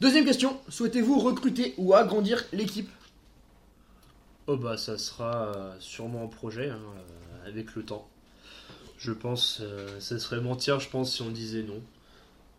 Deuxième 0.00 0.24
question, 0.24 0.58
souhaitez-vous 0.68 1.18
recruter 1.18 1.74
ou 1.76 1.94
agrandir 1.94 2.44
l'équipe? 2.52 2.88
Oh 4.46 4.56
bah 4.56 4.76
ça 4.76 4.98
sera 4.98 5.52
euh, 5.54 5.76
sûrement 5.78 6.24
un 6.24 6.26
projet 6.26 6.70
hein, 6.70 6.80
avec 7.46 7.74
le 7.76 7.84
temps. 7.84 8.08
Je 8.98 9.12
pense, 9.12 9.62
ça 9.98 10.18
serait 10.18 10.40
mentir, 10.40 10.80
je 10.80 10.88
pense, 10.90 11.14
si 11.14 11.22
on 11.22 11.30
disait 11.30 11.62
non. 11.62 11.80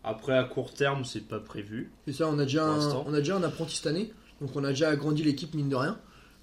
Après, 0.02 0.36
à 0.36 0.42
court 0.42 0.72
terme, 0.72 1.04
c'est 1.04 1.20
pas 1.20 1.38
prévu. 1.38 1.92
Et 2.08 2.12
ça, 2.12 2.26
on 2.28 2.38
a 2.40 2.44
déjà, 2.44 2.64
un, 2.64 2.94
on 3.06 3.14
a 3.14 3.18
déjà 3.18 3.36
un 3.36 3.42
apprenti 3.44 3.76
cette 3.76 3.86
année, 3.86 4.12
donc 4.40 4.56
on 4.56 4.64
a 4.64 4.70
déjà 4.70 4.88
agrandi 4.88 5.22
l'équipe 5.22 5.54
mine 5.54 5.68
de 5.68 5.76
rien. 5.76 5.98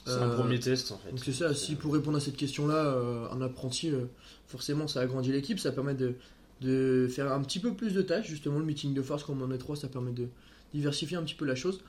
C'est 0.05 0.13
un 0.13 0.29
premier 0.29 0.59
test 0.59 0.91
en 0.91 0.97
fait. 0.97 1.09
Donc 1.09 1.19
c'est 1.23 1.33
ça, 1.33 1.53
si 1.53 1.75
pour 1.75 1.93
répondre 1.93 2.17
à 2.17 2.21
cette 2.21 2.37
question-là, 2.37 2.95
un 3.31 3.41
apprenti, 3.41 3.91
forcément 4.47 4.87
ça 4.87 5.01
agrandit 5.01 5.31
l'équipe, 5.31 5.59
ça 5.59 5.71
permet 5.71 5.93
de, 5.93 6.15
faire 6.61 7.31
un 7.31 7.41
petit 7.41 7.59
peu 7.59 7.73
plus 7.73 7.93
de 7.93 8.01
tâches. 8.01 8.27
Justement, 8.27 8.59
le 8.59 8.65
meeting 8.65 8.93
de 8.93 9.01
force, 9.01 9.23
comme 9.23 9.41
on 9.41 9.45
en 9.45 9.51
est 9.51 9.57
trois, 9.57 9.75
ça 9.75 9.87
permet 9.87 10.11
de 10.11 10.27
diversifier 10.73 11.17
un 11.17 11.23
petit 11.23 11.35
peu 11.35 11.45
la 11.45 11.55
chose. 11.55 11.83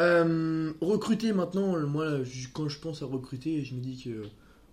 Euh, 0.00 0.72
recruter 0.80 1.32
maintenant, 1.32 1.78
moi 1.86 2.20
quand 2.54 2.68
je 2.68 2.78
pense 2.78 3.02
à 3.02 3.06
recruter, 3.06 3.62
je 3.64 3.74
me 3.74 3.80
dis 3.80 4.02
que 4.02 4.22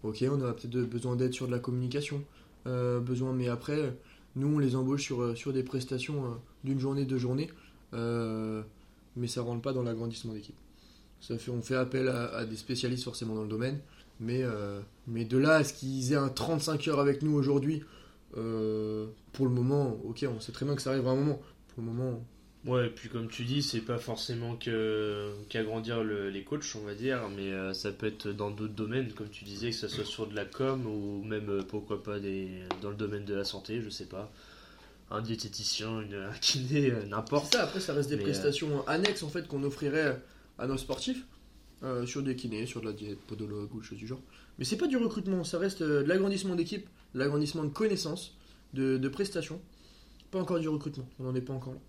ok, 0.07 0.23
on 0.31 0.41
a 0.41 0.53
peut-être 0.53 0.89
besoin 0.89 1.15
d'aide 1.17 1.33
sur 1.33 1.47
de 1.47 1.51
la 1.51 1.59
communication, 1.59 2.23
euh, 2.65 2.99
besoin, 3.01 3.33
mais 3.33 3.49
après, 3.49 3.93
nous 4.37 4.47
on 4.47 4.59
les 4.59 4.75
embauche 4.75 5.03
sur, 5.03 5.35
sur 5.35 5.51
des 5.51 5.63
prestations 5.63 6.25
euh, 6.25 6.27
d'une 6.63 6.79
journée, 6.79 7.03
deux 7.03 7.17
journées, 7.17 7.49
mais 7.91 9.27
ça 9.27 9.41
rentre 9.41 9.61
pas 9.61 9.73
dans 9.73 9.83
l'agrandissement 9.83 10.33
d'équipe. 10.33 10.55
Ça 11.19 11.37
fait, 11.37 11.51
on 11.51 11.61
fait 11.61 11.75
appel 11.75 12.07
à, 12.07 12.45
des 12.45 12.55
spécialistes 12.55 13.03
forcément 13.03 13.35
dans 13.35 13.43
le 13.43 13.49
domaine, 13.49 13.79
mais, 14.19 14.43
euh, 14.43 14.79
mais 15.07 15.25
de 15.25 15.37
là 15.37 15.55
à 15.55 15.63
ce 15.63 15.73
qu'ils 15.73 16.13
aient 16.13 16.17
un 16.17 16.29
35 16.29 16.87
heures 16.87 16.99
avec 16.99 17.21
nous 17.21 17.33
aujourd'hui, 17.33 17.83
euh, 18.35 19.07
pour 19.33 19.45
le 19.45 19.51
moment, 19.51 19.99
ok, 20.03 20.25
on 20.27 20.39
sait 20.39 20.51
très 20.51 20.65
bien 20.65 20.75
que 20.75 20.81
ça 20.81 20.91
arrivera 20.91 21.11
un 21.11 21.15
moment. 21.15 21.41
Pour 21.69 21.83
le 21.83 21.91
moment. 21.91 22.25
Ouais, 22.65 22.87
et 22.87 22.89
puis 22.89 23.07
comme 23.07 23.29
tu 23.29 23.43
dis, 23.45 23.63
c'est 23.63 23.81
pas 23.81 23.97
forcément 23.97 24.57
que 24.57 25.31
qu'agrandir 25.47 26.03
les 26.03 26.43
coachs, 26.43 26.75
on 26.75 26.85
va 26.85 26.95
dire, 26.95 27.29
mais 27.35 27.51
euh, 27.51 27.73
ça 27.73 27.91
peut 27.91 28.07
être 28.07 28.29
dans 28.29 28.51
d'autres 28.51 28.73
domaines, 28.73 29.13
comme 29.13 29.29
tu 29.29 29.45
disais, 29.45 29.69
que 29.69 29.75
ce 29.75 29.87
soit 29.87 30.03
sur 30.03 30.27
de 30.27 30.35
la 30.35 30.43
com 30.43 30.85
ou 30.85 31.23
même 31.23 31.63
pourquoi 31.69 32.03
pas 32.03 32.19
des, 32.19 32.49
dans 32.81 32.89
le 32.89 32.95
domaine 32.95 33.23
de 33.23 33.35
la 33.35 33.45
santé, 33.45 33.81
je 33.81 33.89
sais 33.89 34.07
pas. 34.07 34.31
Un 35.09 35.21
diététicien, 35.21 36.01
une, 36.01 36.15
un 36.15 36.33
kiné, 36.41 36.91
n'importe. 37.07 37.53
Ça, 37.53 37.63
après, 37.63 37.79
ça 37.79 37.93
reste 37.93 38.09
des 38.09 38.17
prestations 38.17 38.85
annexes 38.87 39.23
en 39.23 39.29
fait 39.29 39.47
qu'on 39.47 39.63
offrirait 39.63 40.21
à 40.59 40.67
nos 40.67 40.77
sportifs. 40.77 41.23
Euh, 41.83 42.07
sur 42.07 42.23
des 42.23 42.35
kinés, 42.35 42.65
sur 42.65 42.81
de 42.81 42.87
la 42.87 42.91
diète, 42.91 43.19
podologue 43.27 43.73
ou 43.75 43.83
choses 43.83 43.99
du 43.99 44.07
genre. 44.07 44.21
Mais 44.57 44.65
c'est 44.65 44.77
pas 44.77 44.87
du 44.87 44.97
recrutement, 44.97 45.43
ça 45.43 45.59
reste 45.59 45.81
euh, 45.81 46.03
de 46.03 46.07
l'agrandissement 46.07 46.55
d'équipe, 46.55 46.87
de 47.13 47.19
l'agrandissement 47.19 47.63
de 47.63 47.69
connaissances, 47.69 48.37
de, 48.73 49.07
prestations. 49.07 49.61
Pas 50.31 50.39
encore 50.39 50.59
du 50.59 50.67
recrutement, 50.67 51.07
on 51.19 51.23
n'en 51.23 51.35
est 51.35 51.41
pas 51.41 51.53
encore 51.53 51.73
là. 51.73 51.79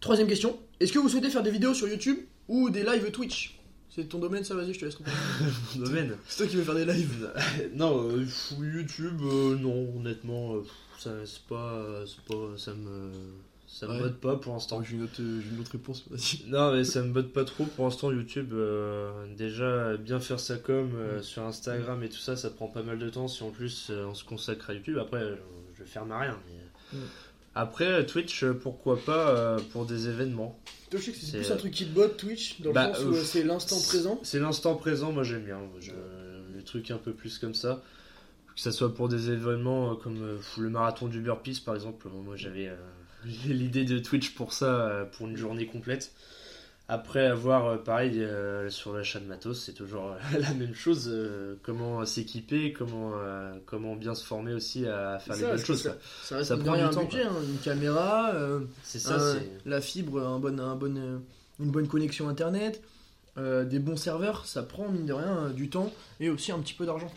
Troisième 0.00 0.28
question, 0.28 0.58
est-ce 0.80 0.92
que 0.92 0.98
vous 0.98 1.08
souhaitez 1.08 1.30
faire 1.30 1.42
des 1.42 1.50
vidéos 1.50 1.74
sur 1.74 1.86
YouTube 1.88 2.18
ou 2.48 2.70
des 2.70 2.82
lives 2.82 3.10
Twitch? 3.10 3.60
C'est 3.94 4.08
ton 4.08 4.18
domaine 4.18 4.44
ça, 4.44 4.54
vas-y, 4.54 4.72
je 4.72 4.80
te 4.80 4.84
laisse. 4.84 4.98
Mon 5.00 5.84
domaine 5.84 6.16
C'est 6.26 6.38
toi 6.38 6.46
qui 6.46 6.56
veux 6.56 6.62
faire 6.62 6.74
des 6.74 6.84
lives 6.84 7.32
Non, 7.74 8.08
euh, 8.08 8.24
YouTube, 8.58 9.20
non, 9.20 9.96
honnêtement, 9.96 10.54
ça, 10.98 11.10
c'est 11.26 11.42
pas, 11.42 12.04
pas, 12.26 12.56
ça 12.56 12.72
me 12.74 13.10
ça 13.70 13.86
me 13.86 13.98
botte 13.98 14.20
pas 14.20 14.36
pour 14.36 14.52
l'instant. 14.52 14.82
J'ai 14.82 14.96
une, 14.96 15.08
une, 15.18 15.60
autre 15.60 15.72
réponse. 15.72 16.04
Non, 16.48 16.72
mais 16.72 16.84
ça 16.84 17.02
me 17.02 17.12
botte 17.12 17.32
pas 17.32 17.44
trop 17.44 17.64
pour 17.64 17.84
l'instant. 17.84 18.10
YouTube, 18.10 18.52
euh, 18.52 19.12
déjà, 19.36 19.96
bien 19.96 20.18
faire 20.18 20.40
sa 20.40 20.56
com 20.56 20.90
euh, 20.94 21.22
sur 21.22 21.44
Instagram 21.44 22.02
et 22.02 22.08
tout 22.08 22.18
ça, 22.18 22.36
ça 22.36 22.50
prend 22.50 22.66
pas 22.66 22.82
mal 22.82 22.98
de 22.98 23.08
temps. 23.08 23.28
Si 23.28 23.42
en 23.42 23.50
plus 23.50 23.88
euh, 23.90 24.06
on 24.06 24.14
se 24.14 24.24
consacre 24.24 24.70
à 24.70 24.74
YouTube, 24.74 24.98
après, 24.98 25.22
je, 25.78 25.84
faire 25.84 26.04
ma 26.04 26.18
rien. 26.18 26.36
Après, 27.54 28.04
Twitch, 28.06 28.44
pourquoi 28.44 28.98
pas 28.98 29.56
pour 29.72 29.86
des 29.86 30.08
événements. 30.08 30.58
Toi, 30.90 30.98
je 30.98 31.06
sais 31.06 31.12
que 31.12 31.18
c'est 31.18 31.38
plus 31.38 31.52
un 31.52 31.56
truc 31.56 31.72
qui 31.72 31.86
te 31.86 31.94
botte, 31.94 32.16
Twitch, 32.16 32.60
dans 32.60 32.70
le 32.70 32.74
bah, 32.74 32.92
sens 32.92 33.04
où 33.04 33.14
c'est 33.14 33.44
l'instant 33.44 33.80
présent. 33.80 34.20
C'est 34.24 34.40
l'instant 34.40 34.74
présent, 34.74 35.12
moi 35.12 35.22
j'aime 35.22 35.44
bien. 35.44 35.60
les 36.54 36.64
trucs 36.64 36.90
un 36.90 36.98
peu 36.98 37.12
plus 37.12 37.38
comme 37.38 37.54
ça 37.54 37.82
que 38.52 38.60
ce 38.60 38.72
soit 38.72 38.92
pour 38.92 39.08
des 39.08 39.30
événements 39.30 39.94
comme 39.94 40.38
le 40.58 40.68
marathon 40.68 41.06
du 41.06 41.20
Burpees 41.20 41.62
par 41.64 41.76
exemple. 41.76 42.08
Moi 42.08 42.36
j'avais 42.36 42.68
l'idée 43.24 43.84
de 43.84 43.98
Twitch 43.98 44.34
pour 44.34 44.52
ça, 44.52 44.66
euh, 44.88 45.04
pour 45.04 45.26
une 45.28 45.36
journée 45.36 45.66
complète. 45.66 46.12
Après 46.88 47.24
avoir, 47.26 47.66
euh, 47.66 47.76
pareil, 47.76 48.20
euh, 48.20 48.68
sur 48.68 48.92
l'achat 48.92 49.20
de 49.20 49.26
matos, 49.26 49.62
c'est 49.62 49.74
toujours 49.74 50.16
la 50.38 50.52
même 50.54 50.74
chose. 50.74 51.08
comment 51.62 52.04
s'équiper, 52.04 52.72
comment, 52.72 53.12
comment 53.66 53.94
bien 53.94 54.14
se 54.14 54.24
former 54.24 54.54
aussi 54.54 54.86
à 54.86 55.18
faire 55.20 55.36
les 55.36 55.42
ça, 55.42 55.48
bonnes 55.50 55.64
choses. 55.64 55.92
Ça 56.24 56.36
reste 56.38 56.48
Ça 56.48 56.56
prend 56.56 56.74
du 56.74 56.80
un 56.80 56.88
temps, 56.90 57.04
budget, 57.04 57.22
hein, 57.22 57.36
une 57.48 57.58
caméra, 57.58 58.32
euh, 58.34 58.60
C'est 58.82 58.98
ça, 58.98 59.14
un- 59.34 59.38
la 59.66 59.80
fibre, 59.80 60.20
un 60.20 60.38
bon, 60.40 60.58
un 60.58 60.74
bon, 60.74 61.20
une 61.60 61.70
bonne 61.70 61.86
connexion 61.86 62.28
internet, 62.28 62.82
euh, 63.38 63.64
des 63.64 63.78
bons 63.78 63.96
serveurs, 63.96 64.46
ça 64.46 64.62
prend 64.64 64.88
mine 64.88 65.06
de 65.06 65.12
rien 65.12 65.50
du 65.50 65.70
temps 65.70 65.92
et 66.18 66.28
aussi 66.30 66.50
un 66.50 66.58
petit 66.58 66.74
peu 66.74 66.86
d'argent. 66.86 67.12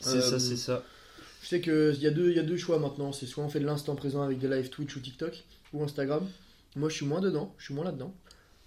C'est 0.00 0.16
Euh, 0.16 0.20
ça, 0.20 0.40
c'est 0.40 0.56
ça. 0.56 0.82
Sais 1.50 1.60
qu'il 1.60 1.98
y, 2.00 2.06
a 2.06 2.12
deux- 2.12 2.30
y 2.32 2.38
a 2.38 2.44
deux 2.44 2.56
choix 2.56 2.78
maintenant, 2.78 3.10
c'est 3.10 3.26
soit 3.26 3.42
on 3.42 3.48
fait 3.48 3.58
de 3.58 3.66
l'instant 3.66 3.96
présent 3.96 4.22
avec 4.22 4.38
des 4.38 4.46
live 4.46 4.68
Twitch 4.70 4.94
ou 4.94 5.00
TikTok 5.00 5.42
ou 5.72 5.82
Instagram. 5.82 6.24
Moi 6.76 6.88
je 6.88 6.94
suis 6.94 7.06
moins 7.06 7.20
dedans, 7.20 7.52
je 7.58 7.64
suis 7.64 7.74
moins 7.74 7.82
là-dedans. 7.84 8.14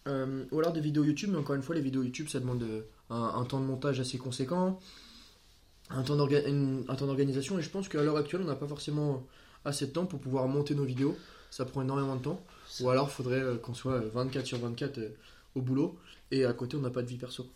Euh, 0.09 0.43
ou 0.51 0.59
alors 0.59 0.73
des 0.73 0.81
vidéos 0.81 1.05
YouTube, 1.05 1.29
mais 1.31 1.37
encore 1.37 1.55
une 1.55 1.61
fois 1.61 1.75
les 1.75 1.81
vidéos 1.81 2.03
YouTube 2.03 2.27
ça 2.27 2.41
demande 2.41 2.61
euh, 2.63 2.81
un, 3.09 3.35
un 3.39 3.45
temps 3.45 3.61
de 3.61 3.65
montage 3.65 4.01
assez 4.01 4.17
conséquent, 4.17 4.81
un 5.91 6.03
temps 6.03 6.17
d'organisation 6.17 7.57
et 7.57 7.61
je 7.61 7.69
pense 7.69 7.87
qu'à 7.87 8.03
l'heure 8.03 8.17
actuelle 8.17 8.41
on 8.41 8.47
n'a 8.47 8.55
pas 8.55 8.67
forcément 8.67 9.23
assez 9.63 9.87
de 9.87 9.91
temps 9.91 10.05
pour 10.05 10.19
pouvoir 10.19 10.49
monter 10.49 10.75
nos 10.75 10.83
vidéos, 10.83 11.15
ça 11.51 11.63
prend 11.63 11.83
énormément 11.83 12.17
de 12.17 12.21
temps. 12.23 12.43
Ou 12.81 12.89
alors 12.89 13.09
faudrait 13.09 13.39
euh, 13.39 13.55
qu'on 13.55 13.73
soit 13.73 13.93
euh, 13.93 14.09
24 14.13 14.45
sur 14.45 14.59
24 14.59 14.97
euh, 14.97 15.09
au 15.55 15.61
boulot 15.61 15.97
et 16.31 16.43
à 16.43 16.51
côté 16.51 16.75
on 16.75 16.81
n'a 16.81 16.89
pas 16.89 17.01
de 17.01 17.07
vie 17.07 17.15
perso. 17.15 17.47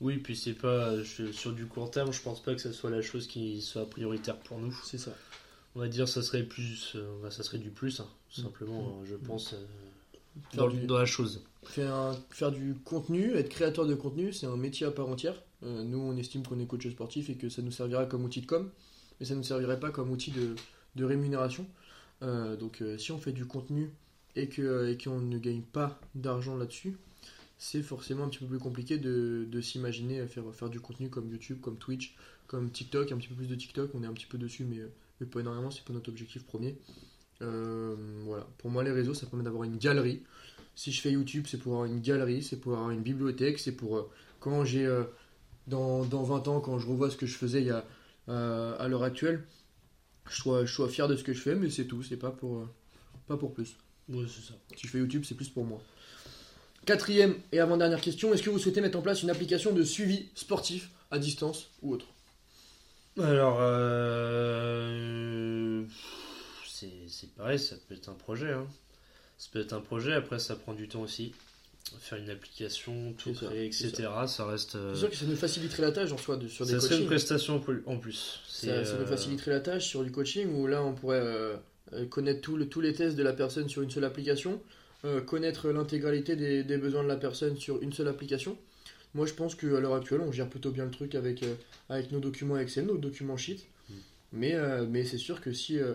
Oui, 0.00 0.18
puis 0.18 0.36
c'est 0.36 0.52
pas. 0.52 1.02
je- 1.02 1.32
sur 1.32 1.52
du 1.52 1.66
court 1.66 1.90
terme, 1.90 2.12
je 2.12 2.20
pense 2.20 2.42
pas 2.42 2.54
que 2.54 2.60
ça 2.60 2.72
soit 2.72 2.90
la 2.90 3.00
chose 3.02 3.26
qui 3.26 3.62
soit 3.62 3.88
prioritaire 3.88 4.38
pour 4.38 4.58
nous. 4.58 4.74
C'est 4.84 4.98
ça. 4.98 5.12
On 5.74 5.80
va 5.80 5.88
dire 5.88 6.08
ça 6.08 6.22
serait 6.22 6.42
plus. 6.42 6.92
euh, 6.96 7.18
bah, 7.22 7.30
ça 7.30 7.42
serait 7.42 7.58
du 7.58 7.70
plus, 7.70 8.00
hein, 8.00 8.06
tout 8.34 8.40
simplement, 8.42 9.02
je 9.04 9.14
pense, 9.14 9.54
euh, 9.54 9.56
Faire 10.50 10.64
dans, 10.64 10.68
du- 10.68 10.86
dans 10.86 10.98
la 10.98 11.06
chose. 11.06 11.42
Faire, 11.64 11.94
un- 11.94 12.16
faire 12.30 12.52
du 12.52 12.74
contenu, 12.84 13.32
être 13.34 13.48
créateur 13.48 13.86
de 13.86 13.94
contenu, 13.94 14.32
c'est 14.32 14.46
un 14.46 14.56
métier 14.56 14.86
à 14.86 14.90
part 14.90 15.08
entière. 15.08 15.42
Euh, 15.62 15.82
nous, 15.82 15.98
on 15.98 16.16
estime 16.16 16.42
qu'on 16.46 16.60
est 16.60 16.66
coach 16.66 16.86
sportif 16.90 17.30
et 17.30 17.36
que 17.36 17.48
ça 17.48 17.62
nous 17.62 17.70
servira 17.70 18.04
comme 18.06 18.24
outil 18.24 18.42
de 18.42 18.46
com, 18.46 18.70
mais 19.18 19.26
ça 19.26 19.32
ne 19.34 19.38
nous 19.38 19.44
servirait 19.44 19.80
pas 19.80 19.90
comme 19.90 20.10
outil 20.10 20.30
de, 20.30 20.54
de 20.94 21.04
rémunération. 21.04 21.66
Euh, 22.22 22.56
donc, 22.56 22.82
si 22.98 23.12
on 23.12 23.18
fait 23.18 23.32
du 23.32 23.46
contenu 23.46 23.90
et 24.36 24.48
que 24.48 24.88
et 24.90 24.98
qu'on 24.98 25.20
ne 25.20 25.38
gagne 25.38 25.62
pas 25.62 25.98
d'argent 26.14 26.56
là-dessus, 26.56 26.96
c'est 27.58 27.82
forcément 27.82 28.24
un 28.24 28.28
petit 28.28 28.38
peu 28.38 28.46
plus 28.46 28.58
compliqué 28.58 28.98
de, 28.98 29.46
de 29.50 29.60
s'imaginer 29.60 30.26
faire, 30.26 30.44
faire 30.54 30.68
du 30.68 30.80
contenu 30.80 31.08
comme 31.08 31.30
YouTube, 31.30 31.60
comme 31.60 31.78
Twitch, 31.78 32.14
comme 32.46 32.70
TikTok, 32.70 33.12
un 33.12 33.16
petit 33.16 33.28
peu 33.28 33.34
plus 33.34 33.48
de 33.48 33.54
TikTok. 33.54 33.90
On 33.94 34.02
est 34.02 34.06
un 34.06 34.12
petit 34.12 34.26
peu 34.26 34.38
dessus, 34.38 34.64
mais, 34.64 34.80
mais 35.20 35.26
pas 35.26 35.40
énormément, 35.40 35.70
c'est 35.70 35.84
pas 35.84 35.92
notre 35.92 36.10
objectif 36.10 36.44
premier. 36.44 36.76
Euh, 37.42 37.96
voilà. 38.24 38.46
Pour 38.58 38.70
moi, 38.70 38.82
les 38.84 38.92
réseaux, 38.92 39.14
ça 39.14 39.26
permet 39.26 39.44
d'avoir 39.44 39.64
une 39.64 39.78
galerie. 39.78 40.22
Si 40.74 40.92
je 40.92 41.00
fais 41.00 41.10
YouTube, 41.10 41.46
c'est 41.48 41.58
pour 41.58 41.72
avoir 41.72 41.86
une 41.86 42.00
galerie, 42.00 42.42
c'est 42.42 42.60
pour 42.60 42.74
avoir 42.74 42.90
une 42.90 43.02
bibliothèque, 43.02 43.58
c'est 43.58 43.72
pour 43.72 43.96
euh, 43.96 44.10
quand 44.40 44.64
j'ai 44.64 44.86
euh, 44.86 45.04
dans, 45.66 46.04
dans 46.04 46.22
20 46.22 46.48
ans, 46.48 46.60
quand 46.60 46.78
je 46.78 46.86
revois 46.86 47.10
ce 47.10 47.16
que 47.16 47.26
je 47.26 47.36
faisais 47.36 47.62
il 47.62 47.68
y 47.68 47.70
a, 47.70 47.84
à 48.28 48.88
l'heure 48.88 49.02
actuelle, 49.02 49.44
je 50.28 50.36
sois, 50.36 50.64
je 50.64 50.72
sois 50.72 50.88
fier 50.88 51.08
de 51.08 51.16
ce 51.16 51.24
que 51.24 51.32
je 51.32 51.40
fais, 51.40 51.54
mais 51.54 51.70
c'est 51.70 51.86
tout, 51.86 52.02
c'est 52.02 52.16
pas 52.16 52.30
pour, 52.30 52.68
pas 53.26 53.36
pour 53.36 53.54
plus. 53.54 53.76
Ouais, 54.08 54.26
c'est 54.28 54.42
ça. 54.42 54.54
Si 54.76 54.86
je 54.86 54.92
fais 54.92 54.98
YouTube, 54.98 55.24
c'est 55.24 55.34
plus 55.34 55.48
pour 55.48 55.64
moi. 55.64 55.80
Quatrième 56.86 57.34
et 57.52 57.58
avant-dernière 57.60 58.00
question, 58.00 58.32
est-ce 58.32 58.42
que 58.44 58.50
vous 58.50 58.58
souhaitez 58.60 58.80
mettre 58.80 58.96
en 58.98 59.02
place 59.02 59.22
une 59.24 59.30
application 59.30 59.72
de 59.72 59.82
suivi 59.82 60.28
sportif 60.36 60.88
à 61.10 61.18
distance 61.18 61.68
ou 61.82 61.92
autre? 61.94 62.06
Alors, 63.20 63.56
euh, 63.60 65.82
c'est 66.68 67.34
pareil, 67.34 67.58
ça 67.58 67.74
peut 67.88 67.94
être 67.94 68.08
un 68.08 68.14
projet. 68.14 68.52
hein. 68.52 68.66
Ça 69.38 69.48
peut 69.52 69.60
être 69.60 69.72
un 69.72 69.80
projet, 69.80 70.12
après 70.12 70.38
ça 70.38 70.54
prend 70.54 70.74
du 70.74 70.86
temps 70.88 71.02
aussi. 71.02 71.32
Faire 72.00 72.18
une 72.18 72.30
application, 72.30 73.14
tout 73.18 73.32
créer, 73.32 73.66
etc. 73.66 73.92
Ça, 74.28 74.46
reste. 74.46 74.76
euh, 74.76 74.94
C'est 74.94 75.00
sûr 75.00 75.10
que 75.10 75.16
ça 75.16 75.26
nous 75.26 75.36
faciliterait 75.36 75.82
la 75.82 75.92
tâche 75.92 76.12
en 76.12 76.18
soi 76.18 76.36
de, 76.36 76.46
sur 76.48 76.66
des 76.66 76.72
ça 76.72 76.80
serait 76.80 76.94
une 76.94 77.00
coachings. 77.02 77.06
prestation 77.08 77.62
en 77.86 77.96
plus- 77.98 78.40
Ça, 78.48 78.66
nous 78.66 78.72
euh, 78.72 79.06
faciliterait 79.06 79.50
la 79.52 79.60
tâche 79.60 79.86
sur 79.86 80.04
du 80.04 80.10
coaching 80.12 80.52
où 80.54 80.66
là 80.68 80.82
on 80.84 80.94
pourrait 80.94 81.58
connaître 82.10 82.40
tout 82.42 82.56
le- 82.56 82.68
tous 82.68 82.80
les 82.80 82.92
tests 82.94 83.16
de 83.16 83.22
la 83.22 83.32
personne 83.32 83.68
sur 83.68 83.82
une 83.82 83.90
seule 83.90 84.04
application, 84.04 84.60
euh, 85.04 85.20
connaître 85.20 85.68
l'intégralité 85.68 86.36
des, 86.36 86.64
des 86.64 86.78
besoins 86.78 87.02
de 87.02 87.08
la 87.08 87.16
personne 87.16 87.56
sur 87.56 87.82
une 87.82 87.92
seule 87.92 88.08
application. 88.08 88.56
Moi 89.14 89.26
je 89.26 89.34
pense 89.34 89.54
qu'à 89.54 89.66
l'heure 89.80 89.94
actuelle 89.94 90.20
on 90.20 90.32
gère 90.32 90.48
plutôt 90.48 90.70
bien 90.70 90.84
le 90.84 90.90
truc 90.90 91.14
avec, 91.14 91.42
euh, 91.42 91.54
avec 91.88 92.12
nos 92.12 92.20
documents 92.20 92.58
Excel, 92.58 92.86
nos 92.86 92.98
documents 92.98 93.36
Sheet. 93.36 93.60
Mm. 93.88 93.94
Mais, 94.32 94.54
euh, 94.54 94.86
mais 94.88 95.04
c'est 95.04 95.18
sûr 95.18 95.40
que 95.40 95.52
si, 95.52 95.78
euh, 95.78 95.94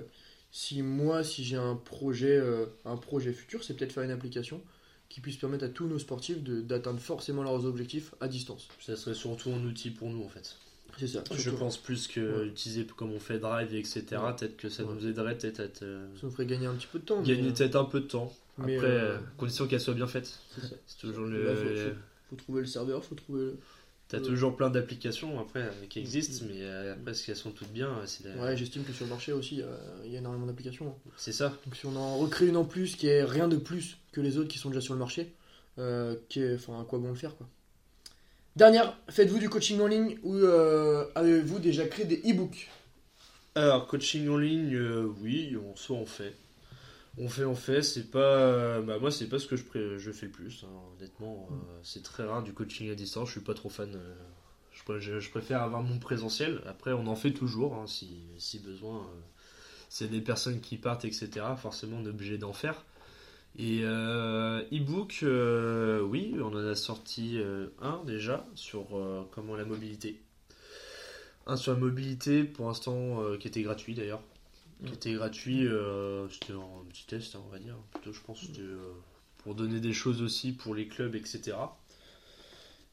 si 0.51 0.81
moi, 0.81 1.23
si 1.23 1.43
j'ai 1.43 1.57
un 1.57 1.75
projet, 1.75 2.41
un 2.85 2.97
projet 2.97 3.31
futur, 3.33 3.63
c'est 3.63 3.75
peut-être 3.75 3.91
faire 3.93 4.03
une 4.03 4.11
application 4.11 4.61
qui 5.09 5.19
puisse 5.21 5.35
permettre 5.37 5.65
à 5.65 5.69
tous 5.69 5.87
nos 5.87 5.99
sportifs 5.99 6.41
d'atteindre 6.43 6.99
forcément 6.99 7.43
leurs 7.43 7.65
objectifs 7.65 8.13
à 8.21 8.27
distance. 8.27 8.67
Ça 8.79 8.95
serait 8.95 9.13
surtout 9.15 9.51
un 9.51 9.63
outil 9.65 9.91
pour 9.91 10.09
nous 10.09 10.23
en 10.23 10.29
fait. 10.29 10.55
C'est 10.97 11.07
ça. 11.07 11.23
Je 11.31 11.37
surtout. 11.37 11.57
pense 11.59 11.77
plus 11.77 12.07
que 12.07 12.19
Ouais. 12.41 12.47
utiliser 12.47 12.85
comme 12.85 13.11
on 13.13 13.19
fait 13.19 13.39
Drive, 13.39 13.73
etc. 13.75 14.03
Ouais. 14.11 14.17
Peut-être 14.37 14.57
que 14.57 14.67
ça 14.69 14.83
Ouais. 14.83 14.93
nous 14.93 15.07
aiderait 15.07 15.37
peut-être 15.37 15.59
à 15.61 15.67
Ça 15.73 15.85
nous 16.23 16.31
ferait 16.31 16.45
gagner 16.45 16.65
un 16.67 16.73
petit 16.75 16.87
peu 16.91 16.99
de 16.99 17.05
temps. 17.05 17.21
gagner 17.21 17.51
peut-être 17.51 17.75
un 17.77 17.85
peu 17.85 18.01
de 18.01 18.07
temps. 18.07 18.33
Mais, 18.57 18.75
Après, 18.75 18.87
euh, 18.87 19.15
euh, 19.15 19.17
condition 19.37 19.67
qu'elle 19.67 19.79
soit 19.81 19.93
bien 19.93 20.07
faite. 20.07 20.39
c'est 20.87 20.97
toujours 20.99 21.25
Là, 21.25 21.53
le. 21.53 21.55
faut- 21.55 21.95
faut 22.29 22.35
trouver 22.35 22.61
le 22.61 22.67
serveur, 22.67 23.03
faut 23.03 23.15
trouver. 23.15 23.41
le- 23.41 23.59
T'as 24.07 24.17
Euh, 24.17 24.21
toujours 24.25 24.57
plein 24.57 24.69
d'applications 24.69 25.39
après 25.39 25.61
euh, 25.61 25.71
qui 25.89 25.99
existent, 25.99 26.45
mais 26.49 26.61
euh, 26.63 26.93
après, 26.93 27.11
est-ce 27.11 27.25
qu'elles 27.25 27.35
sont 27.37 27.51
toutes 27.51 27.71
bien 27.71 27.89
c'est 28.05 28.25
la- 28.25 28.41
Ouais, 28.43 28.57
j'estime 28.57 28.83
que 28.83 28.91
sur 28.91 29.05
le 29.05 29.09
marché 29.11 29.31
aussi, 29.31 29.61
il 30.05 30.11
y 30.11 30.15
a- 30.15 30.19
énormément 30.19 30.45
d'applications. 30.47 30.89
hein. 30.89 31.11
C'est 31.15 31.31
ça. 31.31 31.57
Donc 31.65 31.75
si 31.77 31.85
on 31.85 31.95
en 31.95 32.17
recrée 32.17 32.47
une 32.47 32.57
en 32.57 32.65
plus 32.65 32.97
qui 32.97 33.07
est 33.07 33.23
rien 33.23 33.47
de 33.47 33.55
plus 33.55 33.97
que 34.11 34.19
les 34.19 34.37
autres 34.37 34.49
qui 34.49 34.57
sont 34.57 34.67
déjà 34.69 34.81
sur 34.81 34.93
le 34.93 34.99
marché, 34.99 35.31
qui 36.27 36.41
est, 36.41 36.55
enfin, 36.55 36.81
à 36.81 36.83
quoi 36.83 36.99
bon 36.99 37.07
le 37.09 37.15
faire 37.15 37.35
quoi. 37.37 37.47
Dernière, 38.57 38.97
faites-vous 39.09 39.39
du 39.39 39.47
coaching 39.49 39.79
en 39.79 39.87
ligne 39.87 40.17
ou 40.23 40.35
euh, 40.35 41.05
avez-vous 41.15 41.59
déjà 41.59 41.85
créé 41.87 42.05
des 42.05 42.17
e-books? 42.29 42.67
Alors, 43.55 43.87
coaching 43.87 44.27
en 44.27 44.37
ligne, 44.37 44.75
euh, 44.75 45.05
oui, 45.21 45.55
on, 45.55 45.75
soit 45.77 45.95
on 45.95 46.05
fait. 46.05 46.33
On 47.17 47.27
fait, 47.27 47.43
on 47.45 47.55
fait, 47.55 47.81
c'est 47.83 48.09
pas. 48.09 48.81
Bah, 48.81 48.97
moi, 48.99 49.11
c'est 49.11 49.27
pas 49.27 49.37
ce 49.39 49.45
que 49.47 49.55
je, 49.57 49.97
je 49.97 50.11
fais 50.11 50.27
le 50.27 50.31
plus, 50.31 50.63
hein, 50.63 50.73
honnêtement. 50.97 51.49
euh, 51.51 51.79
c'est 51.83 52.03
très 52.03 52.23
rare 52.23 52.41
du 52.43 52.53
coaching 52.53 52.89
à 52.89 52.95
distance, 52.95 53.27
je 53.27 53.33
suis 53.33 53.41
pas 53.41 53.53
trop 53.53 53.69
fan. 53.69 53.93
euh, 53.95 54.15
je, 54.71 54.83
pré- 54.83 55.01
je- 55.01 55.19
je 55.19 55.29
préfère 55.29 55.61
avoir 55.61 55.83
mon 55.83 55.99
présentiel. 55.99 56.61
Après, 56.65 56.93
on 56.93 57.07
en 57.07 57.15
fait 57.15 57.31
toujours, 57.33 57.75
hein, 57.75 57.85
si, 57.87 58.59
besoin. 58.63 58.99
euh, 58.99 59.19
c'est 59.89 60.09
des 60.09 60.21
personnes 60.21 60.61
qui 60.61 60.77
partent, 60.77 61.05
etc. 61.05 61.55
Forcément, 61.57 61.97
on 62.01 62.05
est 62.05 62.09
obligé 62.09 62.37
d'en 62.37 62.53
faire. 62.53 62.85
Et 63.57 63.81
e-book, 63.83 65.25
oui, 66.09 66.35
on 66.41 66.47
en 66.55 66.57
a 66.67 66.75
sorti 66.75 67.39
un 67.81 68.03
déjà 68.05 68.45
sur 68.55 68.87
comment 69.31 69.55
la 69.55 69.65
mobilité. 69.65 70.21
Un 71.45 71.55
sur 71.55 71.73
la 71.73 71.79
mobilité, 71.79 72.43
pour 72.43 72.67
l'instant, 72.67 73.19
qui 73.39 73.47
était 73.47 73.61
gratuit 73.61 73.93
d'ailleurs. 73.93 74.21
Qui 74.85 74.93
était 74.93 75.13
gratuit, 75.13 75.67
euh, 75.67 76.27
c'était 76.29 76.53
un 76.53 76.83
petit 76.89 77.05
test, 77.05 77.35
hein, 77.35 77.41
on 77.47 77.51
va 77.51 77.59
dire. 77.59 77.75
Plutôt, 77.91 78.13
je 78.13 78.21
pense, 78.21 78.43
euh, 78.59 78.77
pour 79.39 79.53
donner 79.53 79.79
des 79.79 79.93
choses 79.93 80.21
aussi 80.23 80.53
pour 80.53 80.73
les 80.73 80.87
clubs, 80.87 81.13
etc. 81.15 81.55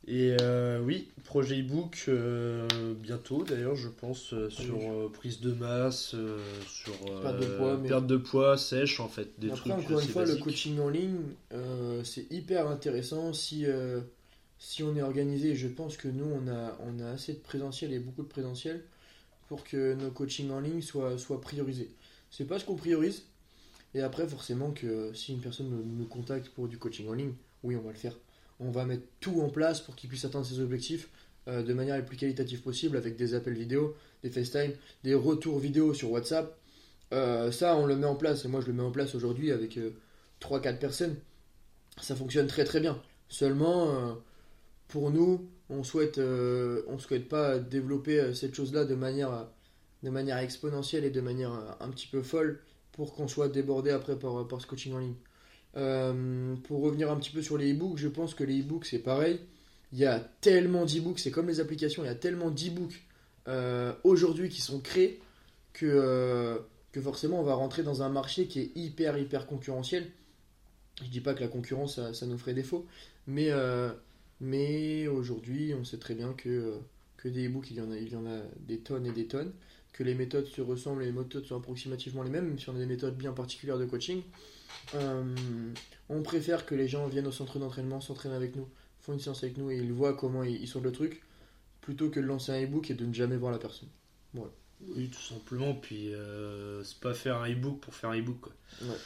Et 0.07 0.37
euh, 0.41 0.81
oui, 0.81 1.09
projet 1.25 1.61
e-book 1.61 2.05
euh, 2.09 2.67
bientôt 2.95 3.43
d'ailleurs, 3.45 3.75
je 3.75 3.89
pense, 3.89 4.35
sur 4.49 5.11
prise 5.13 5.41
de 5.41 5.53
masse, 5.53 6.15
sur 6.67 6.95
Perte 7.23 7.41
de 7.41 7.47
poids, 7.57 7.77
mais- 7.79 7.89
perte 7.89 8.07
de 8.07 8.17
poids, 8.17 8.57
sèche 8.57 9.01
en 9.01 9.09
fait. 9.09 9.29
Des 9.39 9.49
Après, 9.51 9.71
trucs 9.71 9.73
encore 9.73 10.01
une 10.01 10.09
fois, 10.09 10.25
le 10.25 10.37
coaching 10.37 10.79
en 10.81 10.89
ligne, 10.89 11.19
c'est 12.05 12.31
hyper 12.31 12.69
intéressant 12.69 13.33
si, 13.33 13.67
si 14.59 14.83
on 14.83 14.95
est 14.97 15.03
organisé. 15.03 15.55
Je 15.57 15.69
pense 15.69 15.97
que 15.97 16.09
nous, 16.09 16.27
on 16.27 16.49
a, 16.49 16.79
on 16.87 17.01
a 17.01 17.11
assez 17.11 17.33
de 17.35 17.39
présentiel 17.41 17.93
et 17.93 17.99
beaucoup 17.99 18.23
de 18.23 18.29
présentiel 18.29 18.83
pour 19.49 19.65
que 19.65 19.95
nos 19.95 20.11
coachings 20.11 20.51
en 20.51 20.61
ligne 20.61 20.83
soient, 20.83 21.19
soient 21.19 21.41
priorisés. 21.41 21.91
C'est 22.31 22.45
pas 22.45 22.59
ce 22.59 22.65
qu'on 22.65 22.77
priorise. 22.77 23.25
Et 23.95 24.03
après, 24.03 24.27
forcément, 24.27 24.71
que 24.71 25.13
si 25.15 25.33
une 25.33 25.41
personne 25.41 25.71
nous, 25.71 26.05
contacte 26.05 26.51
pour 26.51 26.69
du 26.69 26.79
coaching 26.79 27.09
en 27.09 27.15
ligne, 27.15 27.33
oui, 27.63 27.75
on 27.77 27.81
va 27.81 27.91
le 27.91 27.97
faire. 27.97 28.17
On 28.61 28.71
va 28.71 28.85
mettre 28.85 29.05
tout 29.21 29.41
en 29.41 29.49
place 29.49 29.81
pour 29.81 29.97
qu'il 29.97 30.09
puisse 30.09 30.25
atteindre 30.25 30.45
ses 30.45 30.61
objectifs 30.61 31.09
euh, 31.49 31.63
de 31.63 31.73
manière 31.73 31.97
la 31.97 32.03
plus 32.03 32.17
qualitative 32.17 32.61
possible 32.61 32.97
avec 32.97 33.17
des 33.17 33.35
appels 33.35 33.55
vidéo, 33.55 33.97
des 34.23 34.31
FaceTime, 34.31 34.73
des 35.05 35.15
retours 35.15 35.59
vidéo 35.59 35.95
sur 35.95 36.11
WhatsApp. 36.11 36.59
Euh, 37.15 37.51
ça, 37.51 37.77
on 37.77 37.87
le 37.87 37.97
met 37.97 38.07
en 38.07 38.17
place, 38.17 38.45
et 38.45 38.49
moi 38.49 38.61
je 38.61 38.67
le 38.67 38.75
mets 38.75 38.83
en 38.83 38.91
place 38.91 39.15
aujourd'hui 39.15 39.51
avec 39.53 39.79
3-4 40.41 40.79
personnes. 40.79 41.17
Ça 42.01 42.15
fonctionne 42.15 42.47
très 42.47 42.65
très 42.65 42.81
bien. 42.81 43.01
Seulement, 43.29 43.91
euh, 43.91 44.15
pour 44.89 45.11
nous, 45.11 45.49
on 45.71 45.83
souhaite, 45.83 46.19
euh, 46.19 46.83
on 46.89 46.99
souhaite 46.99 47.29
pas 47.29 47.59
développer 47.59 48.21
euh, 48.21 48.35
cette 48.35 48.55
chose-là 48.55 48.85
de 48.85 48.95
manière, 48.95 49.33
euh, 49.33 49.45
de 50.03 50.11
manière 50.11 50.39
exponentielle 50.39 51.05
et 51.05 51.11
de 51.11 51.21
manière 51.21 51.53
euh, 51.53 51.71
un 51.81 51.91
petit 51.91 52.07
peu 52.07 52.23
folle 52.23 52.61
pour 52.93 53.15
qu'on 53.15 53.29
soit 53.29 53.49
débordé 53.49 53.91
après 53.91 54.19
par, 54.19 54.47
par 54.49 54.61
ce 54.61 54.67
coaching 54.67 54.95
en 54.95 54.99
ligne. 54.99 55.15
Pour 56.65 56.81
revenir 56.81 57.13
un 57.13 57.17
petit 57.17 57.31
peu 57.31 57.43
sur 57.43 57.57
les 57.57 57.73
e-books, 57.73 57.99
je 57.99 58.09
pense 58.09 58.35
que 58.35 58.43
les 58.43 58.63
e-books 58.63 58.87
c'est 58.87 58.99
pareil. 58.99 59.39
Il 59.93 59.99
y 59.99 60.07
a 60.07 60.19
tellement 60.19 60.85
d'e-books, 60.85 61.21
c'est 61.21 61.31
comme 61.31 61.47
les 61.47 61.61
applications, 61.61 62.03
il 62.03 62.07
y 62.07 62.11
a 62.11 62.17
tellement 62.17 62.51
d'e-books 62.51 63.01
aujourd'hui 64.03 64.49
qui 64.49 64.61
sont 64.61 64.81
créés 64.81 65.21
que, 65.73 66.61
forcément 67.01 67.39
on 67.39 67.45
va 67.45 67.55
rentrer 67.55 67.85
dans 67.85 68.03
un 68.03 68.09
marché 68.09 68.49
qui 68.49 68.59
est 68.59 68.73
hyper 68.75 69.17
hyper 69.19 69.47
concurrentiel. 69.47 70.11
Je 71.01 71.09
dis 71.09 71.21
pas 71.21 71.35
que 71.35 71.41
la 71.41 71.49
concurrence, 71.49 71.95
ça, 71.95 72.13
ça 72.13 72.27
nous 72.27 72.39
ferait 72.39 72.55
défaut, 72.55 72.85
mais, 73.29 73.53
mais 74.41 75.09
aujourd'hui, 75.09 75.75
on 75.75 75.85
sait 75.85 75.99
très 75.99 76.15
bien 76.15 76.33
que, 76.33 76.49
euh, 76.49 76.79
que 77.17 77.29
des 77.29 77.49
e-books, 77.49 77.71
il 77.71 77.77
y, 77.77 77.81
en 77.81 77.91
a, 77.91 77.97
il 77.97 78.09
y 78.09 78.17
en 78.17 78.27
a 78.27 78.41
des 78.61 78.79
tonnes 78.79 79.07
et 79.07 79.13
des 79.13 79.27
tonnes, 79.27 79.53
que 79.93 80.03
les 80.03 80.15
méthodes 80.15 80.47
se 80.47 80.61
ressemblent, 80.61 81.03
les 81.03 81.13
méthodes 81.13 81.45
sont 81.45 81.57
approximativement 81.57 82.23
les 82.23 82.31
mêmes, 82.31 82.47
même 82.47 82.59
si 82.59 82.69
on 82.69 82.77
a 82.77 82.79
des 82.79 82.87
méthodes 82.87 83.17
bien 83.17 83.33
particulières 83.33 83.79
de 83.79 83.87
coaching. 83.87 84.23
Euh, 84.95 85.25
on 86.09 86.23
préfère 86.23 86.67
que 86.67 86.75
les 86.75 86.89
gens 86.89 87.07
viennent 87.09 87.27
au 87.27 87.33
centre 87.33 87.59
d'entraînement, 87.59 88.01
s'entraînent 88.01 88.33
avec 88.33 88.55
nous, 88.55 88.69
font 89.01 89.13
une 89.13 89.21
séance 89.21 89.43
avec 89.43 89.59
nous 89.59 89.71
et 89.71 89.77
ils 89.77 89.93
voient 89.93 90.15
comment 90.15 90.43
ils, 90.43 90.63
ils 90.63 90.69
sortent 90.69 90.85
le 90.85 90.93
truc, 90.93 91.23
plutôt 91.81 92.11
que 92.11 92.21
de 92.21 92.27
lancer 92.27 92.53
un 92.53 92.63
e-book 92.63 92.91
et 92.91 92.95
de 92.95 93.05
ne 93.05 93.13
jamais 93.13 93.37
voir 93.37 93.51
la 93.51 93.59
personne. 93.59 93.89
Oui, 94.81 95.09
tout 95.09 95.23
simplement. 95.23 95.75
Puis 95.75 96.15
euh, 96.15 96.83
c'est 96.85 97.01
pas 97.01 97.15
faire 97.15 97.39
un 97.39 97.51
e-book 97.51 97.81
pour 97.81 97.95
faire 97.95 98.11
un 98.11 98.19
e-book. 98.19 98.41
Quoi. 98.41 98.53
Ouais. 98.83 98.97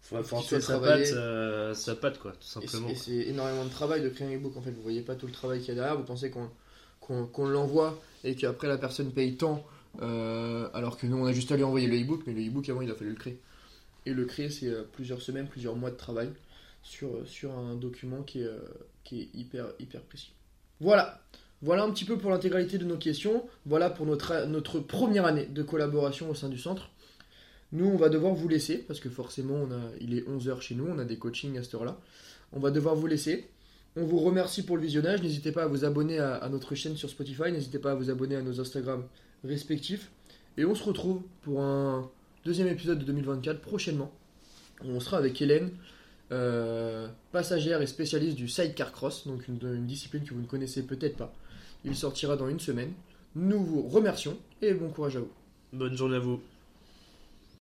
Faut 0.00 0.16
Faut 0.16 0.36
apporter 0.36 0.56
qu'il 0.56 0.62
sa 0.62 0.78
patte, 0.78 1.74
sa, 1.74 1.94
patte, 1.96 2.18
quoi, 2.18 2.32
tout 2.32 2.46
simplement. 2.46 2.88
Et 2.88 2.94
c'est 2.94 3.16
énormément 3.16 3.64
de 3.64 3.70
travail 3.70 4.02
de 4.02 4.08
créer 4.08 4.32
un 4.32 4.38
e-book 4.38 4.56
en 4.56 4.62
fait. 4.62 4.70
Vous 4.70 4.82
voyez 4.82 5.02
pas 5.02 5.16
tout 5.16 5.26
le 5.26 5.32
travail 5.32 5.60
qu'il 5.60 5.68
y 5.68 5.72
a 5.72 5.74
derrière. 5.74 5.96
Vous 5.96 6.04
pensez 6.04 6.30
qu'on 6.30 7.46
l'envoie 7.46 8.00
et 8.22 8.34
qu'après 8.34 8.68
la 8.68 8.78
personne 8.78 9.10
paye 9.12 9.36
tant, 9.36 9.64
euh, 10.02 10.68
alors 10.74 10.96
que 10.98 11.06
nous 11.06 11.16
on 11.16 11.26
a 11.26 11.32
juste 11.32 11.50
à 11.52 11.56
lui 11.56 11.64
envoyer 11.64 11.86
le 11.86 12.00
e-book, 12.00 12.22
mais 12.26 12.32
le 12.32 12.46
e-book 12.46 12.68
avant 12.68 12.82
il 12.82 12.90
a 12.90 12.94
fallu 12.94 13.10
le 13.10 13.16
créer. 13.16 13.40
Et 14.04 14.12
le 14.12 14.24
créer 14.24 14.50
c'est 14.50 14.68
euh, 14.68 14.82
plusieurs 14.92 15.20
semaines, 15.20 15.48
plusieurs 15.48 15.74
mois 15.74 15.90
de 15.90 15.96
travail 15.96 16.30
sur, 16.86 17.08
euh, 17.08 17.24
sur 17.26 17.56
un 17.58 17.74
document 17.74 18.22
qui 18.22 18.42
est, 18.42 18.46
euh, 18.46 18.60
qui 19.04 19.22
est 19.22 19.28
hyper, 19.34 19.66
hyper 19.78 20.00
précis. 20.02 20.32
Voilà. 20.80 21.20
Voilà 21.62 21.84
un 21.84 21.90
petit 21.90 22.04
peu 22.04 22.18
pour 22.18 22.30
l'intégralité 22.30 22.78
de 22.78 22.84
nos 22.84 22.98
questions. 22.98 23.44
Voilà 23.64 23.90
pour 23.90 24.06
notre, 24.06 24.46
notre 24.46 24.78
première 24.78 25.24
année 25.24 25.46
de 25.46 25.62
collaboration 25.62 26.30
au 26.30 26.34
sein 26.34 26.48
du 26.48 26.58
centre. 26.58 26.90
Nous, 27.72 27.86
on 27.86 27.96
va 27.96 28.08
devoir 28.08 28.34
vous 28.34 28.48
laisser 28.48 28.78
parce 28.78 29.00
que 29.00 29.08
forcément, 29.08 29.68
il 30.00 30.16
est 30.16 30.28
11h 30.28 30.60
chez 30.60 30.74
nous, 30.74 30.86
on 30.86 30.98
a 30.98 31.04
des 31.04 31.16
coachings 31.16 31.58
à 31.58 31.62
cette 31.62 31.74
heure-là. 31.74 31.98
On 32.52 32.60
va 32.60 32.70
devoir 32.70 32.94
vous 32.94 33.06
laisser. 33.06 33.48
On 33.96 34.04
vous 34.04 34.18
remercie 34.18 34.62
pour 34.62 34.76
le 34.76 34.82
visionnage. 34.82 35.22
N'hésitez 35.22 35.52
pas 35.52 35.64
à 35.64 35.66
vous 35.66 35.84
abonner 35.84 36.18
à, 36.18 36.36
à 36.36 36.48
notre 36.48 36.74
chaîne 36.74 36.96
sur 36.96 37.10
Spotify. 37.10 37.50
N'hésitez 37.50 37.78
pas 37.78 37.92
à 37.92 37.94
vous 37.94 38.10
abonner 38.10 38.36
à 38.36 38.42
nos 38.42 38.60
Instagram 38.60 39.04
respectifs. 39.42 40.10
Et 40.58 40.64
on 40.64 40.74
se 40.74 40.84
retrouve 40.84 41.22
pour 41.42 41.60
un 41.62 42.08
deuxième 42.44 42.68
épisode 42.68 42.98
de 42.98 43.04
2024 43.04 43.60
prochainement. 43.60 44.12
On 44.84 45.00
sera 45.00 45.18
avec 45.18 45.40
Hélène, 45.40 45.70
euh, 46.32 47.08
passagère 47.32 47.82
et 47.82 47.86
spécialiste 47.86 48.36
du 48.36 48.48
sidecar 48.48 48.92
cross, 48.92 49.26
donc 49.26 49.48
une, 49.48 49.58
une 49.62 49.86
discipline 49.86 50.24
que 50.24 50.34
vous 50.34 50.40
ne 50.40 50.46
connaissez 50.46 50.82
peut-être 50.82 51.16
pas. 51.16 51.32
Il 51.84 51.94
sortira 51.94 52.36
dans 52.36 52.48
une 52.48 52.60
semaine. 52.60 52.92
Nous 53.34 53.62
vous 53.62 53.82
remercions 53.82 54.36
et 54.62 54.74
bon 54.74 54.88
courage 54.88 55.16
à 55.16 55.20
vous. 55.20 55.32
Bonne 55.72 55.96
journée 55.96 56.16
à 56.16 56.20
vous. 56.20 56.40